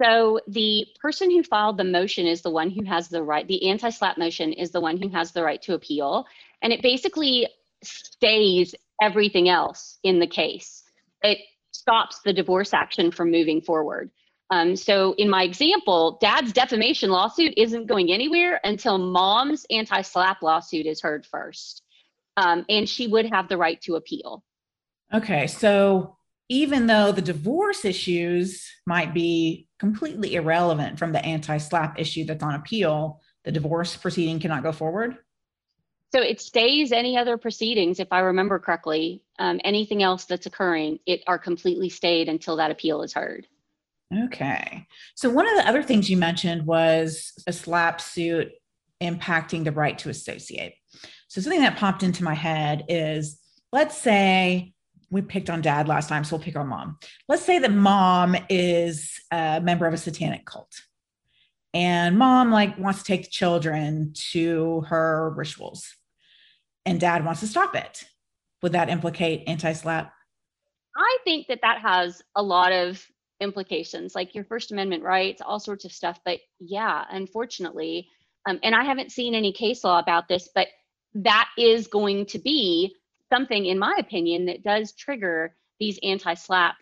So 0.00 0.40
the 0.46 0.86
person 1.00 1.30
who 1.30 1.42
filed 1.42 1.76
the 1.76 1.84
motion 1.84 2.26
is 2.26 2.42
the 2.42 2.50
one 2.50 2.70
who 2.70 2.84
has 2.84 3.08
the 3.08 3.22
right, 3.22 3.46
the 3.46 3.68
anti-slap 3.68 4.18
motion 4.18 4.52
is 4.52 4.70
the 4.70 4.80
one 4.80 5.00
who 5.00 5.08
has 5.10 5.32
the 5.32 5.42
right 5.42 5.60
to 5.62 5.74
appeal. 5.74 6.26
And 6.62 6.72
it 6.72 6.82
basically 6.82 7.48
stays 7.82 8.74
everything 9.00 9.48
else 9.48 9.98
in 10.02 10.20
the 10.20 10.26
case. 10.26 10.84
It 11.22 11.38
stops 11.72 12.20
the 12.20 12.32
divorce 12.32 12.74
action 12.74 13.10
from 13.10 13.30
moving 13.30 13.60
forward. 13.60 14.10
Um, 14.50 14.76
so 14.76 15.14
in 15.14 15.30
my 15.30 15.44
example, 15.44 16.18
dad's 16.20 16.52
defamation 16.52 17.10
lawsuit 17.10 17.54
isn't 17.56 17.86
going 17.86 18.12
anywhere 18.12 18.60
until 18.64 18.98
mom's 18.98 19.64
anti-slap 19.70 20.42
lawsuit 20.42 20.84
is 20.84 21.00
heard 21.00 21.24
first. 21.24 21.82
Um, 22.36 22.64
and 22.68 22.88
she 22.88 23.06
would 23.06 23.32
have 23.32 23.48
the 23.48 23.56
right 23.56 23.80
to 23.82 23.96
appeal. 23.96 24.44
Okay, 25.12 25.46
so 25.46 26.16
even 26.52 26.86
though 26.86 27.12
the 27.12 27.22
divorce 27.22 27.82
issues 27.82 28.70
might 28.84 29.14
be 29.14 29.68
completely 29.78 30.34
irrelevant 30.34 30.98
from 30.98 31.12
the 31.12 31.24
anti 31.24 31.56
slap 31.56 31.98
issue 31.98 32.26
that's 32.26 32.42
on 32.42 32.54
appeal, 32.54 33.22
the 33.44 33.50
divorce 33.50 33.96
proceeding 33.96 34.38
cannot 34.38 34.62
go 34.62 34.70
forward? 34.70 35.16
So 36.12 36.20
it 36.20 36.42
stays 36.42 36.92
any 36.92 37.16
other 37.16 37.38
proceedings, 37.38 37.98
if 37.98 38.08
I 38.12 38.18
remember 38.18 38.58
correctly. 38.58 39.22
Um, 39.38 39.62
anything 39.64 40.02
else 40.02 40.26
that's 40.26 40.44
occurring, 40.44 40.98
it 41.06 41.22
are 41.26 41.38
completely 41.38 41.88
stayed 41.88 42.28
until 42.28 42.56
that 42.56 42.70
appeal 42.70 43.00
is 43.00 43.14
heard. 43.14 43.46
Okay. 44.26 44.86
So 45.14 45.30
one 45.30 45.48
of 45.48 45.56
the 45.56 45.66
other 45.66 45.82
things 45.82 46.10
you 46.10 46.18
mentioned 46.18 46.66
was 46.66 47.32
a 47.46 47.52
slap 47.54 47.98
suit 47.98 48.52
impacting 49.00 49.64
the 49.64 49.72
right 49.72 49.98
to 50.00 50.10
associate. 50.10 50.74
So 51.28 51.40
something 51.40 51.62
that 51.62 51.78
popped 51.78 52.02
into 52.02 52.22
my 52.22 52.34
head 52.34 52.84
is 52.88 53.38
let's 53.72 53.96
say 53.96 54.71
we 55.12 55.20
picked 55.20 55.50
on 55.50 55.60
dad 55.60 55.88
last 55.88 56.08
time, 56.08 56.24
so 56.24 56.36
we'll 56.36 56.44
pick 56.44 56.56
on 56.56 56.68
mom. 56.68 56.98
Let's 57.28 57.44
say 57.44 57.58
that 57.58 57.70
mom 57.70 58.34
is 58.48 59.20
a 59.30 59.60
member 59.60 59.86
of 59.86 59.92
a 59.92 59.98
satanic 59.98 60.46
cult. 60.46 60.72
And 61.74 62.18
mom 62.18 62.50
like 62.50 62.78
wants 62.78 63.00
to 63.00 63.04
take 63.04 63.24
the 63.24 63.30
children 63.30 64.14
to 64.32 64.80
her 64.88 65.32
rituals 65.36 65.94
and 66.84 66.98
dad 66.98 67.24
wants 67.24 67.40
to 67.40 67.46
stop 67.46 67.76
it. 67.76 68.04
Would 68.62 68.72
that 68.72 68.88
implicate 68.88 69.44
anti-SLAPP 69.46 70.10
I 70.96 71.18
think 71.24 71.46
that 71.48 71.60
that 71.62 71.80
has 71.80 72.22
a 72.34 72.42
lot 72.42 72.72
of 72.72 73.04
implications, 73.40 74.14
like 74.14 74.34
your 74.34 74.44
First 74.44 74.72
Amendment 74.72 75.02
rights, 75.02 75.40
all 75.40 75.58
sorts 75.58 75.84
of 75.84 75.92
stuff. 75.92 76.20
But 76.24 76.40
yeah, 76.60 77.04
unfortunately, 77.10 78.08
um, 78.46 78.58
and 78.62 78.74
I 78.74 78.84
haven't 78.84 79.12
seen 79.12 79.34
any 79.34 79.52
case 79.52 79.84
law 79.84 79.98
about 79.98 80.28
this, 80.28 80.50
but 80.54 80.68
that 81.14 81.48
is 81.58 81.86
going 81.86 82.26
to 82.26 82.38
be 82.38 82.94
something, 83.32 83.64
in 83.64 83.78
my 83.78 83.96
opinion, 83.98 84.46
that 84.46 84.62
does 84.62 84.92
trigger 84.92 85.56
these 85.80 85.98
anti-SLAPP 86.02 86.74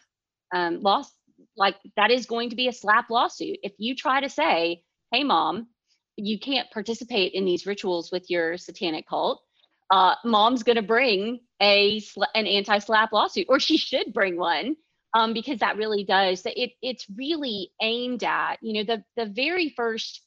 um, 0.52 0.80
laws. 0.82 1.10
Like 1.56 1.76
that 1.96 2.10
is 2.10 2.26
going 2.26 2.50
to 2.50 2.56
be 2.56 2.68
a 2.68 2.72
SLAPP 2.72 3.08
lawsuit. 3.08 3.58
If 3.62 3.72
you 3.78 3.94
try 3.94 4.20
to 4.20 4.28
say, 4.28 4.82
"Hey, 5.12 5.24
mom, 5.24 5.68
you 6.16 6.38
can't 6.38 6.70
participate 6.70 7.32
in 7.34 7.44
these 7.44 7.66
rituals 7.66 8.10
with 8.10 8.28
your 8.28 8.56
satanic 8.58 9.06
cult," 9.08 9.42
uh, 9.90 10.14
mom's 10.24 10.62
going 10.62 10.76
to 10.76 10.82
bring 10.82 11.40
a 11.62 12.02
an 12.34 12.46
anti-SLAPP 12.46 13.12
lawsuit, 13.12 13.46
or 13.48 13.60
she 13.60 13.76
should 13.76 14.12
bring 14.12 14.36
one, 14.36 14.76
um, 15.14 15.32
because 15.32 15.60
that 15.60 15.76
really 15.76 16.04
does. 16.04 16.42
It 16.44 16.72
it's 16.82 17.06
really 17.16 17.70
aimed 17.80 18.24
at 18.24 18.58
you 18.60 18.74
know 18.74 18.84
the 18.84 19.04
the 19.16 19.30
very 19.30 19.70
first 19.76 20.22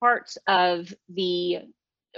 parts 0.00 0.38
of 0.46 0.92
the 1.08 1.58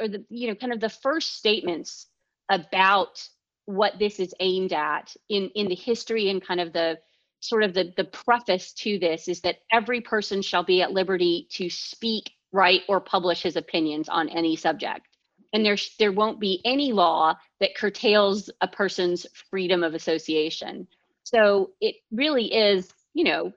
or 0.00 0.08
the 0.08 0.24
you 0.28 0.48
know 0.48 0.54
kind 0.54 0.72
of 0.72 0.80
the 0.80 0.88
first 0.88 1.36
statements 1.36 2.06
about 2.48 3.26
what 3.66 3.98
this 3.98 4.18
is 4.18 4.34
aimed 4.40 4.72
at 4.72 5.14
in 5.28 5.50
in 5.54 5.68
the 5.68 5.74
history 5.74 6.28
and 6.28 6.44
kind 6.44 6.60
of 6.60 6.72
the 6.72 6.98
sort 7.40 7.62
of 7.62 7.74
the 7.74 7.92
the 7.96 8.04
preface 8.04 8.72
to 8.72 8.98
this 8.98 9.28
is 9.28 9.40
that 9.40 9.58
every 9.70 10.00
person 10.00 10.42
shall 10.42 10.64
be 10.64 10.82
at 10.82 10.92
liberty 10.92 11.48
to 11.50 11.68
speak 11.68 12.30
write 12.52 12.82
or 12.88 13.00
publish 13.00 13.42
his 13.42 13.56
opinions 13.56 14.08
on 14.08 14.28
any 14.28 14.56
subject. 14.56 15.06
And 15.52 15.64
there 15.64 15.76
there 15.98 16.12
won't 16.12 16.40
be 16.40 16.60
any 16.64 16.92
law 16.92 17.34
that 17.60 17.74
curtails 17.74 18.50
a 18.60 18.68
person's 18.68 19.26
freedom 19.50 19.82
of 19.82 19.94
association. 19.94 20.86
So 21.24 21.70
it 21.80 21.96
really 22.10 22.52
is 22.52 22.92
you 23.14 23.24
know 23.24 23.52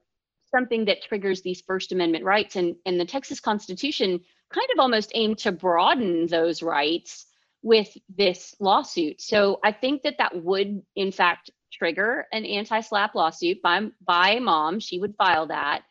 something 0.56 0.86
that 0.86 1.04
triggers 1.04 1.42
these 1.42 1.62
first 1.62 1.92
amendment 1.92 2.24
rights. 2.24 2.56
And 2.56 2.76
and 2.86 3.00
the 3.00 3.06
texas 3.06 3.40
constitution 3.40 4.20
kind 4.54 4.68
of 4.74 4.80
almost 4.80 5.12
aimed 5.16 5.40
to 5.40 5.52
broaden 5.52 6.28
those 6.28 6.62
rights 6.62 7.26
with 7.66 7.98
this 8.16 8.54
lawsuit. 8.60 9.20
So 9.20 9.60
i 9.64 9.72
think 9.72 10.04
that 10.04 10.20
that 10.20 10.44
would 10.44 10.84
in 10.96 11.12
fact 11.12 11.50
trigger 11.74 12.26
an 12.32 12.46
anti-SLAPP 12.46 13.16
lawsuit 13.16 13.62
by 13.62 13.88
by 14.06 14.40
mom. 14.40 14.80
She 14.80 15.00
would 15.00 15.16
file 15.18 15.48
that. 15.48 15.82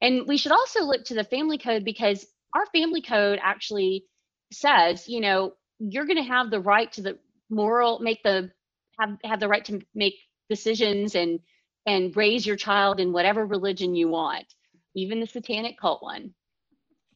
And 0.00 0.26
we 0.26 0.36
should 0.36 0.52
also 0.52 0.84
look 0.84 1.04
to 1.04 1.14
the 1.14 1.24
family 1.24 1.58
code 1.58 1.84
because 1.84 2.26
our 2.54 2.66
family 2.66 3.00
code 3.00 3.38
actually 3.42 4.04
says, 4.52 5.08
you 5.08 5.20
know, 5.20 5.52
you're 5.78 6.06
going 6.06 6.22
to 6.22 6.32
have 6.34 6.50
the 6.50 6.60
right 6.60 6.90
to 6.92 7.02
the 7.02 7.18
moral, 7.48 8.00
make 8.00 8.22
the 8.24 8.50
have 8.98 9.16
have 9.24 9.40
the 9.40 9.48
right 9.48 9.64
to 9.66 9.80
make 9.94 10.16
decisions 10.50 11.14
and 11.14 11.40
and 11.86 12.16
raise 12.16 12.46
your 12.46 12.56
child 12.56 13.00
in 13.00 13.12
whatever 13.12 13.46
religion 13.46 13.94
you 13.94 14.08
want, 14.08 14.46
even 14.94 15.20
the 15.20 15.26
satanic 15.26 15.78
cult 15.78 16.02
one. 16.02 16.34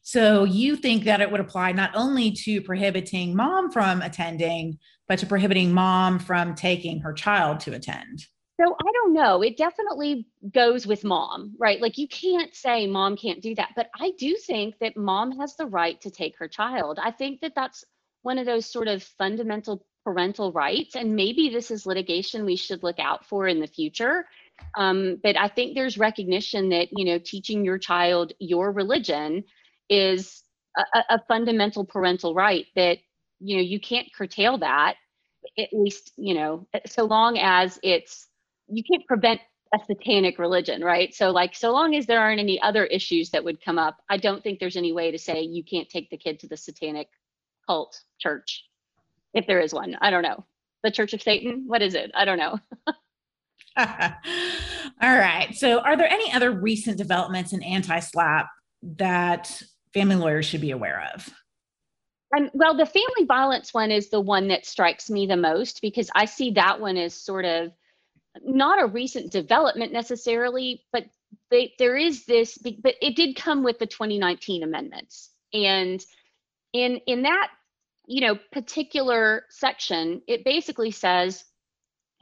So 0.07 0.45
you 0.45 0.77
think 0.77 1.03
that 1.03 1.19
it 1.19 1.29
would 1.29 1.41
apply 1.41 1.73
not 1.73 1.91
only 1.93 2.31
to 2.31 2.61
prohibiting 2.61 3.35
mom 3.35 3.69
from 3.69 4.01
attending, 4.01 4.79
but 5.09 5.19
to 5.19 5.25
prohibiting 5.25 5.73
mom 5.73 6.17
from 6.17 6.55
taking 6.55 7.01
her 7.01 7.11
child 7.11 7.59
to 7.59 7.73
attend? 7.73 8.25
So 8.57 8.73
I 8.73 8.91
don't 8.93 9.11
know. 9.11 9.41
It 9.41 9.57
definitely 9.57 10.25
goes 10.53 10.87
with 10.87 11.03
mom, 11.03 11.55
right? 11.59 11.81
Like 11.81 11.97
you 11.97 12.07
can't 12.07 12.55
say 12.55 12.87
mom 12.87 13.17
can't 13.17 13.41
do 13.41 13.53
that, 13.55 13.71
but 13.75 13.89
I 13.99 14.13
do 14.17 14.37
think 14.37 14.79
that 14.79 14.95
mom 14.95 15.37
has 15.41 15.57
the 15.57 15.65
right 15.65 15.99
to 15.99 16.09
take 16.09 16.37
her 16.37 16.47
child. 16.47 16.99
I 17.03 17.11
think 17.11 17.41
that 17.41 17.53
that's 17.53 17.83
one 18.21 18.37
of 18.37 18.45
those 18.45 18.65
sort 18.65 18.87
of 18.87 19.03
fundamental 19.03 19.85
parental 20.05 20.53
rights, 20.53 20.95
and 20.95 21.17
maybe 21.17 21.49
this 21.49 21.69
is 21.69 21.85
litigation 21.85 22.45
we 22.45 22.55
should 22.55 22.81
look 22.81 22.97
out 22.97 23.25
for 23.25 23.45
in 23.45 23.59
the 23.59 23.67
future. 23.67 24.25
Um, 24.77 25.19
but 25.21 25.37
I 25.37 25.49
think 25.49 25.75
there's 25.75 25.97
recognition 25.97 26.69
that 26.69 26.87
you 26.93 27.03
know 27.03 27.19
teaching 27.19 27.65
your 27.65 27.77
child 27.77 28.31
your 28.39 28.71
religion 28.71 29.43
is 29.89 30.43
a, 30.77 31.03
a 31.09 31.21
fundamental 31.27 31.85
parental 31.85 32.33
right 32.33 32.65
that 32.75 32.97
you 33.39 33.57
know 33.57 33.63
you 33.63 33.79
can't 33.79 34.07
curtail 34.13 34.57
that 34.57 34.95
at 35.57 35.69
least 35.71 36.11
you 36.17 36.33
know 36.33 36.67
so 36.85 37.05
long 37.05 37.37
as 37.37 37.79
it's 37.83 38.27
you 38.67 38.83
can't 38.83 39.05
prevent 39.07 39.39
a 39.73 39.79
satanic 39.85 40.39
religion, 40.39 40.83
right? 40.83 41.13
So 41.13 41.31
like 41.31 41.55
so 41.55 41.71
long 41.71 41.95
as 41.95 42.05
there 42.05 42.19
aren't 42.19 42.39
any 42.39 42.61
other 42.61 42.85
issues 42.85 43.29
that 43.31 43.43
would 43.43 43.63
come 43.63 43.77
up, 43.77 43.97
I 44.09 44.17
don't 44.17 44.43
think 44.43 44.59
there's 44.59 44.77
any 44.77 44.93
way 44.93 45.11
to 45.11 45.17
say 45.17 45.41
you 45.41 45.63
can't 45.63 45.89
take 45.89 46.09
the 46.09 46.17
kid 46.17 46.39
to 46.39 46.47
the 46.47 46.57
satanic 46.57 47.09
cult 47.65 47.99
church. 48.19 48.65
If 49.33 49.45
there 49.45 49.59
is 49.59 49.73
one. 49.73 49.97
I 50.01 50.09
don't 50.09 50.23
know. 50.23 50.45
The 50.83 50.91
Church 50.91 51.13
of 51.13 51.21
Satan? 51.21 51.65
What 51.67 51.81
is 51.81 51.95
it? 51.95 52.11
I 52.13 52.25
don't 52.25 52.37
know. 52.37 52.59
All 53.77 53.87
right. 55.01 55.53
So 55.53 55.79
are 55.79 55.97
there 55.97 56.11
any 56.11 56.31
other 56.31 56.51
recent 56.51 56.97
developments 56.97 57.53
in 57.53 57.61
anti-SLAPP 57.61 58.47
that 58.97 59.61
family 59.93 60.15
lawyers 60.15 60.45
should 60.45 60.61
be 60.61 60.71
aware 60.71 61.09
of? 61.13 61.29
Um, 62.35 62.49
well, 62.53 62.75
the 62.75 62.85
family 62.85 63.25
violence 63.25 63.73
one 63.73 63.91
is 63.91 64.09
the 64.09 64.19
one 64.19 64.49
that 64.49 64.65
strikes 64.65 65.09
me 65.09 65.27
the 65.27 65.37
most 65.37 65.81
because 65.81 66.09
I 66.13 66.25
see 66.25 66.51
that 66.51 66.79
one 66.79 66.97
as 66.97 67.13
sort 67.13 67.45
of 67.45 67.71
not 68.43 68.81
a 68.81 68.87
recent 68.87 69.31
development 69.31 69.93
necessarily, 69.93 70.83
but 70.91 71.05
they, 71.49 71.73
there 71.79 71.95
is 71.95 72.25
this, 72.25 72.57
but 72.57 72.95
it 73.01 73.15
did 73.15 73.35
come 73.35 73.63
with 73.63 73.79
the 73.79 73.87
2019 73.87 74.63
amendments. 74.63 75.29
And 75.53 76.03
in 76.73 76.97
in 77.07 77.23
that, 77.23 77.49
you 78.05 78.21
know, 78.21 78.37
particular 78.51 79.45
section, 79.49 80.21
it 80.27 80.43
basically 80.43 80.91
says, 80.91 81.45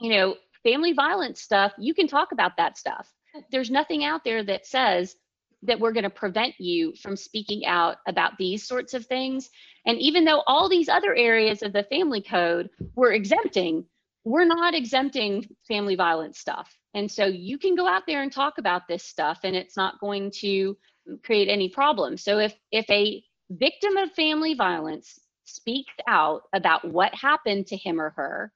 you 0.00 0.10
know, 0.10 0.36
family 0.62 0.92
violence 0.92 1.40
stuff, 1.40 1.72
you 1.78 1.94
can 1.94 2.06
talk 2.06 2.32
about 2.32 2.56
that 2.56 2.78
stuff. 2.78 3.12
There's 3.50 3.70
nothing 3.70 4.04
out 4.04 4.24
there 4.24 4.42
that 4.44 4.66
says 4.66 5.16
that 5.62 5.80
we're 5.80 5.92
going 5.92 6.04
to 6.04 6.10
prevent 6.10 6.54
you 6.58 6.94
from 7.02 7.16
speaking 7.16 7.66
out 7.66 7.96
about 8.06 8.32
these 8.38 8.66
sorts 8.66 8.94
of 8.94 9.06
things. 9.06 9.50
And 9.86 9.98
even 9.98 10.24
though 10.24 10.42
all 10.46 10.68
these 10.68 10.88
other 10.88 11.14
areas 11.14 11.62
of 11.62 11.72
the 11.72 11.84
family 11.84 12.22
code 12.22 12.70
were 12.94 13.12
exempting, 13.12 13.84
we're 14.24 14.44
not 14.44 14.74
exempting 14.74 15.48
family 15.66 15.94
violence 15.94 16.38
stuff. 16.38 16.76
And 16.94 17.10
so 17.10 17.26
you 17.26 17.58
can 17.58 17.74
go 17.74 17.86
out 17.86 18.02
there 18.06 18.22
and 18.22 18.32
talk 18.32 18.58
about 18.58 18.88
this 18.88 19.04
stuff 19.04 19.40
and 19.44 19.54
it's 19.54 19.76
not 19.76 20.00
going 20.00 20.30
to 20.40 20.76
create 21.24 21.48
any 21.48 21.68
problem. 21.68 22.16
So 22.16 22.38
if 22.38 22.54
if 22.72 22.88
a 22.90 23.22
victim 23.50 23.96
of 23.96 24.12
family 24.12 24.54
violence 24.54 25.18
speaks 25.44 25.94
out 26.08 26.42
about 26.52 26.84
what 26.84 27.14
happened 27.14 27.68
to 27.68 27.76
him 27.76 28.00
or 28.00 28.10
her 28.10 28.52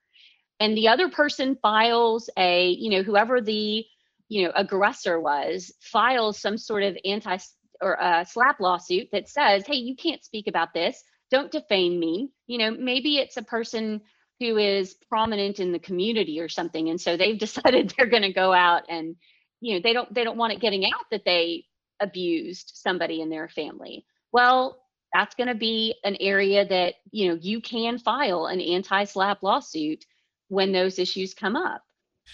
and 0.60 0.76
the 0.76 0.88
other 0.88 1.08
person 1.08 1.56
files 1.62 2.28
a, 2.36 2.68
you 2.72 2.90
know, 2.90 3.02
whoever 3.02 3.40
the, 3.40 3.84
you 4.30 4.44
know, 4.44 4.52
aggressor 4.56 5.20
was, 5.20 5.70
files 5.80 6.40
some 6.40 6.56
sort 6.56 6.82
of 6.82 6.96
anti 7.04 7.36
or 7.82 8.02
uh, 8.02 8.22
a 8.22 8.24
SLAPP 8.24 8.60
lawsuit 8.60 9.08
that 9.12 9.28
says, 9.28 9.66
"Hey, 9.66 9.76
you 9.76 9.94
can't 9.96 10.24
speak 10.24 10.46
about 10.46 10.72
this. 10.72 11.02
Don't 11.30 11.50
defame 11.50 12.00
me." 12.00 12.30
You 12.46 12.58
know, 12.58 12.70
maybe 12.70 13.18
it's 13.18 13.36
a 13.36 13.42
person 13.42 14.00
who 14.40 14.56
is 14.56 14.96
prominent 15.08 15.60
in 15.60 15.70
the 15.70 15.78
community 15.78 16.40
or 16.40 16.48
something 16.48 16.88
and 16.88 17.00
so 17.00 17.16
they've 17.16 17.38
decided 17.46 17.94
they're 17.96 18.06
going 18.06 18.22
to 18.22 18.32
go 18.32 18.52
out 18.52 18.82
and 18.88 19.14
you 19.60 19.74
know 19.74 19.80
they 19.82 19.92
don't 19.92 20.12
they 20.12 20.24
don't 20.24 20.38
want 20.38 20.52
it 20.52 20.60
getting 20.60 20.84
out 20.86 21.04
that 21.10 21.24
they 21.24 21.64
abused 22.00 22.72
somebody 22.74 23.20
in 23.20 23.28
their 23.28 23.48
family 23.48 24.04
well 24.32 24.82
that's 25.12 25.34
going 25.34 25.48
to 25.48 25.54
be 25.54 25.94
an 26.04 26.16
area 26.18 26.66
that 26.66 26.94
you 27.12 27.28
know 27.28 27.38
you 27.40 27.60
can 27.60 27.98
file 27.98 28.46
an 28.46 28.60
anti-SLAPP 28.60 29.42
lawsuit 29.42 30.04
when 30.48 30.72
those 30.72 30.98
issues 30.98 31.34
come 31.34 31.54
up 31.54 31.82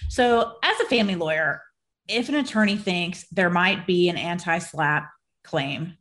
so 0.08 0.54
as 0.62 0.78
a 0.80 0.84
family 0.86 1.16
lawyer 1.16 1.60
if 2.08 2.28
an 2.28 2.36
attorney 2.36 2.76
thinks 2.76 3.26
there 3.30 3.50
might 3.50 3.86
be 3.86 4.08
an 4.08 4.16
anti 4.16 4.58
SLAPP 4.58 5.08
claim 5.44 5.96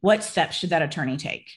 what 0.00 0.22
steps 0.22 0.56
should 0.56 0.70
that 0.70 0.82
attorney 0.82 1.16
take 1.16 1.48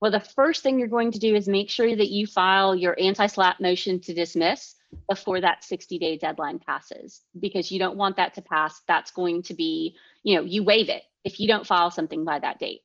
Well, 0.00 0.10
the 0.10 0.20
first 0.20 0.62
thing 0.62 0.78
you're 0.78 0.88
going 0.88 1.12
to 1.12 1.18
do 1.18 1.34
is 1.34 1.48
make 1.48 1.70
sure 1.70 1.94
that 1.94 2.10
you 2.10 2.26
file 2.26 2.74
your 2.74 2.96
anti 3.00 3.26
SLAPP 3.26 3.60
motion 3.60 4.00
to 4.00 4.14
dismiss 4.14 4.74
before 5.08 5.40
that 5.40 5.64
60 5.64 5.98
day 5.98 6.16
deadline 6.16 6.58
passes 6.58 7.22
because 7.38 7.70
you 7.70 7.78
don't 7.78 7.96
want 7.96 8.16
that 8.16 8.34
to 8.34 8.42
pass. 8.42 8.82
That's 8.86 9.10
going 9.10 9.42
to 9.44 9.54
be, 9.54 9.96
you 10.22 10.36
know, 10.36 10.42
you 10.42 10.62
waive 10.62 10.88
it 10.88 11.02
if 11.24 11.40
you 11.40 11.48
don't 11.48 11.66
file 11.66 11.90
something 11.90 12.24
by 12.24 12.38
that 12.38 12.58
date. 12.58 12.80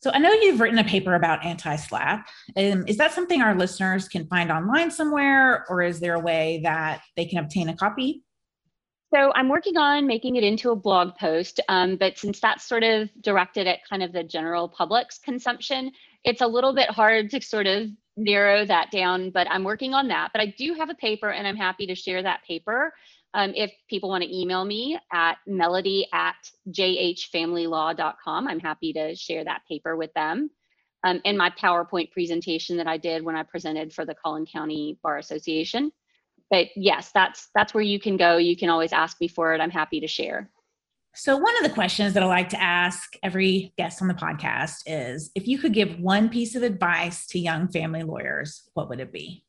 So 0.00 0.12
I 0.12 0.18
know 0.18 0.32
you've 0.32 0.60
written 0.60 0.78
a 0.78 0.84
paper 0.84 1.14
about 1.14 1.44
anti 1.44 1.74
SLAPP. 1.74 2.24
Um, 2.56 2.84
is 2.86 2.96
that 2.98 3.12
something 3.12 3.42
our 3.42 3.56
listeners 3.56 4.08
can 4.08 4.26
find 4.26 4.52
online 4.52 4.90
somewhere, 4.90 5.66
or 5.68 5.82
is 5.82 5.98
there 5.98 6.14
a 6.14 6.20
way 6.20 6.60
that 6.62 7.02
they 7.16 7.24
can 7.24 7.38
obtain 7.38 7.68
a 7.68 7.76
copy? 7.76 8.22
So 9.12 9.32
I'm 9.34 9.48
working 9.48 9.78
on 9.78 10.06
making 10.06 10.36
it 10.36 10.44
into 10.44 10.70
a 10.70 10.76
blog 10.76 11.16
post, 11.16 11.60
um, 11.68 11.96
but 11.96 12.18
since 12.18 12.40
that's 12.40 12.64
sort 12.64 12.82
of 12.82 13.08
directed 13.22 13.66
at 13.66 13.78
kind 13.88 14.02
of 14.02 14.12
the 14.12 14.22
general 14.22 14.68
public's 14.68 15.18
consumption, 15.18 15.92
it's 16.24 16.42
a 16.42 16.46
little 16.46 16.74
bit 16.74 16.90
hard 16.90 17.30
to 17.30 17.40
sort 17.40 17.66
of 17.66 17.88
narrow 18.18 18.66
that 18.66 18.90
down, 18.90 19.30
but 19.30 19.46
I'm 19.50 19.64
working 19.64 19.94
on 19.94 20.08
that. 20.08 20.30
But 20.34 20.42
I 20.42 20.54
do 20.58 20.74
have 20.74 20.90
a 20.90 20.94
paper 20.94 21.30
and 21.30 21.46
I'm 21.46 21.56
happy 21.56 21.86
to 21.86 21.94
share 21.94 22.22
that 22.22 22.42
paper. 22.46 22.92
Um, 23.32 23.52
if 23.54 23.72
people 23.88 24.10
want 24.10 24.24
to 24.24 24.36
email 24.36 24.64
me 24.64 24.98
at 25.12 25.38
melody 25.46 26.06
at 26.12 26.36
jhfamilylaw.com, 26.70 28.48
I'm 28.48 28.60
happy 28.60 28.92
to 28.92 29.14
share 29.14 29.44
that 29.44 29.62
paper 29.68 29.96
with 29.96 30.12
them. 30.14 30.50
Um, 31.04 31.20
and 31.24 31.38
my 31.38 31.50
PowerPoint 31.50 32.10
presentation 32.10 32.76
that 32.78 32.88
I 32.88 32.98
did 32.98 33.22
when 33.24 33.36
I 33.36 33.42
presented 33.44 33.92
for 33.92 34.04
the 34.04 34.14
Collin 34.14 34.46
County 34.46 34.98
Bar 35.02 35.18
Association. 35.18 35.92
But 36.50 36.68
yes, 36.76 37.10
that's 37.12 37.48
that's 37.54 37.74
where 37.74 37.82
you 37.82 38.00
can 38.00 38.16
go. 38.16 38.36
You 38.36 38.56
can 38.56 38.70
always 38.70 38.92
ask 38.92 39.20
me 39.20 39.28
for 39.28 39.54
it. 39.54 39.60
I'm 39.60 39.70
happy 39.70 40.00
to 40.00 40.06
share. 40.06 40.50
So, 41.14 41.36
one 41.36 41.56
of 41.56 41.62
the 41.64 41.74
questions 41.74 42.14
that 42.14 42.22
I 42.22 42.26
like 42.26 42.48
to 42.50 42.62
ask 42.62 43.16
every 43.22 43.72
guest 43.76 44.00
on 44.00 44.08
the 44.08 44.14
podcast 44.14 44.82
is 44.86 45.30
if 45.34 45.48
you 45.48 45.58
could 45.58 45.72
give 45.72 45.98
one 45.98 46.28
piece 46.28 46.54
of 46.54 46.62
advice 46.62 47.26
to 47.28 47.38
young 47.38 47.68
family 47.68 48.02
lawyers, 48.02 48.68
what 48.74 48.88
would 48.88 49.00
it 49.00 49.12
be? 49.12 49.44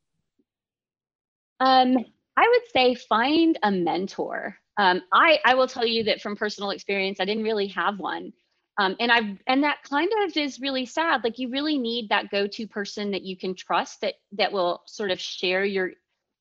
Um, 1.60 1.98
I 2.38 2.48
would 2.48 2.72
say 2.74 2.96
find 2.96 3.60
a 3.64 3.72
mentor. 3.72 4.58
Um, 4.78 5.02
I, 5.14 5.40
I 5.46 5.56
will 5.56 5.68
tell 5.68 5.86
you 5.86 6.06
that 6.06 6.22
from 6.22 6.36
personal 6.36 6.72
experience, 6.72 7.20
I 7.20 7.26
didn't 7.26 7.44
really 7.44 7.68
have 7.68 8.00
one. 8.00 8.32
Um, 8.80 8.96
and 9.02 9.12
I 9.12 9.38
and 9.46 9.62
that 9.64 9.84
kind 9.84 10.10
of 10.24 10.38
is 10.38 10.62
really 10.62 10.86
sad. 10.86 11.24
Like 11.24 11.38
you 11.38 11.50
really 11.50 11.78
need 11.78 12.08
that 12.10 12.32
go-to 12.32 12.66
person 12.66 13.12
that 13.12 13.24
you 13.24 13.36
can 13.36 13.54
trust 13.54 14.00
that 14.02 14.16
that 14.32 14.54
will 14.54 14.82
sort 14.88 15.12
of 15.12 15.20
share 15.20 15.66
your 15.66 15.92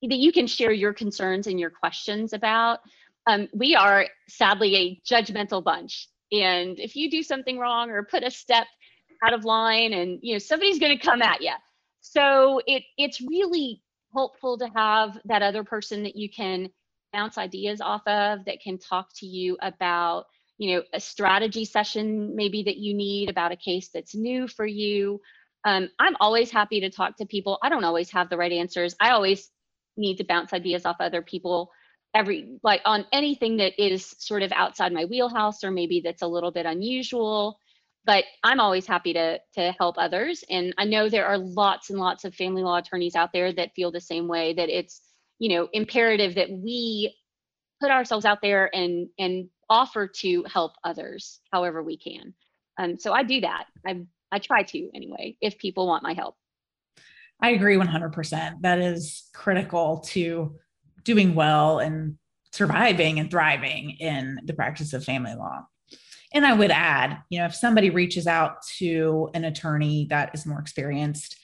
that 0.03 0.19
you 0.19 0.33
can 0.33 0.47
share 0.47 0.73
your 0.73 0.93
concerns 0.93 1.47
and 1.47 1.59
your 1.59 1.71
questions 1.71 2.33
about 2.33 2.81
um, 3.29 3.47
we 3.53 3.77
are 3.77 4.07
sadly 4.27 4.75
a 4.77 5.01
judgmental 5.07 5.63
bunch. 5.63 6.09
And 6.33 6.81
if 6.81 6.97
you 6.97 7.11
do 7.11 7.23
something 7.23 7.59
wrong 7.59 7.91
or 7.91 8.03
put 8.03 8.25
a 8.25 8.31
step 8.31 8.67
out 9.25 9.35
of 9.35 9.45
line, 9.45 9.93
and 9.93 10.19
you 10.23 10.35
know 10.35 10.39
somebody's 10.39 10.79
going 10.79 10.97
to 10.97 11.05
come 11.05 11.23
at 11.23 11.43
you, 11.43 11.53
so 12.01 12.61
it 12.67 12.83
it's 12.97 13.21
really 13.21 13.83
helpful 14.15 14.57
to 14.59 14.69
have 14.75 15.19
that 15.27 15.43
other 15.43 15.63
person 15.63 16.03
that 16.05 16.17
you 16.17 16.31
can 16.31 16.71
bounce 17.13 17.39
ideas 17.39 17.81
off 17.81 18.07
of, 18.07 18.45
that 18.47 18.61
can 18.61 18.79
talk 18.79 19.09
to 19.17 19.27
you 19.27 19.59
about 19.61 20.25
you 20.57 20.75
know 20.75 20.83
a 20.95 21.01
strategy 21.01 21.65
session 21.65 22.35
maybe 22.35 22.63
that 22.63 22.77
you 22.77 22.95
need 22.95 23.29
about 23.29 23.53
a 23.53 23.57
case 23.57 23.91
that's 23.93 24.15
new 24.15 24.49
for 24.49 24.67
you. 24.67 25.21
Um, 25.65 25.89
I'm 25.99 26.17
always 26.21 26.51
happy 26.51 26.81
to 26.81 26.91
talk 26.91 27.17
to 27.17 27.27
people. 27.27 27.59
I 27.63 27.69
don't 27.69 27.85
always 27.85 28.11
have 28.13 28.31
the 28.31 28.37
right 28.39 28.53
answers. 28.53 28.95
I 29.01 29.11
always 29.11 29.51
need 29.99 30.17
to 30.17 30.25
bounce 30.25 30.53
ideas 30.53 30.87
off 30.87 30.97
other 31.01 31.23
people 31.23 31.71
every 32.15 32.59
like 32.63 32.81
on 32.85 33.05
anything 33.13 33.59
that 33.59 33.81
is 33.83 34.15
sort 34.19 34.43
of 34.43 34.53
outside 34.53 34.93
my 34.93 35.05
wheelhouse 35.05 35.63
or 35.63 35.71
maybe 35.71 36.01
that's 36.01 36.23
a 36.23 36.27
little 36.27 36.51
bit 36.51 36.67
unusual. 36.67 37.59
But 38.05 38.25
i'm 38.43 38.61
always 38.61 38.87
happy 38.87 39.13
to 39.13 39.39
to 39.55 39.75
help 39.79 39.97
others. 39.99 40.45
And 40.49 40.75
i 40.79 40.85
know 40.85 41.09
there 41.09 41.27
are 41.27 41.39
lots 41.39 41.91
and 41.91 41.99
lots 41.99 42.25
of 42.25 42.35
family 42.35 42.63
law 42.63 42.79
attorneys 42.79 43.15
out 43.15 43.33
there 43.33 43.53
that 43.53 43.75
feel 43.75 43.91
the 43.91 44.01
same 44.01 44.29
way 44.29 44.55
that 44.55 44.69
it's 44.69 45.03
you 45.39 45.51
know 45.51 45.69
imperative 45.73 46.35
that 46.37 46.51
we 46.51 47.15
put 47.81 47.91
ourselves 47.91 48.25
out 48.25 48.41
there 48.43 48.75
and 48.75 49.09
and 49.19 49.49
offer 49.71 50.07
to 50.09 50.45
help 50.53 50.73
others 50.83 51.41
however 51.53 51.83
we 51.83 51.99
can. 51.99 52.35
Um, 52.79 52.99
so 52.99 53.13
i 53.13 53.23
do 53.23 53.41
that. 53.43 53.67
I 53.87 54.03
i 54.33 54.39
try 54.39 54.63
to 54.63 54.91
anyway 54.95 55.37
if 55.41 55.59
people 55.59 55.87
want 55.87 56.03
my 56.03 56.15
help 56.15 56.37
i 57.41 57.51
agree 57.51 57.77
100% 57.77 58.61
that 58.61 58.79
is 58.79 59.29
critical 59.33 59.99
to 60.01 60.57
doing 61.05 61.35
well 61.35 61.79
and 61.79 62.19
surviving 62.53 63.19
and 63.19 63.31
thriving 63.31 63.91
in 64.01 64.41
the 64.45 64.55
practice 64.55 64.93
of 64.93 65.05
family 65.05 65.35
law. 65.35 65.67
And 66.35 66.45
I 66.45 66.53
would 66.53 66.71
add, 66.71 67.19
you 67.31 67.39
know, 67.39 67.47
if 67.47 67.55
somebody 67.55 67.91
reaches 67.91 68.27
out 68.27 68.63
to 68.79 69.31
an 69.35 69.45
attorney 69.45 70.07
that 70.11 70.31
is 70.35 70.45
more 70.45 70.61
experienced 70.61 71.39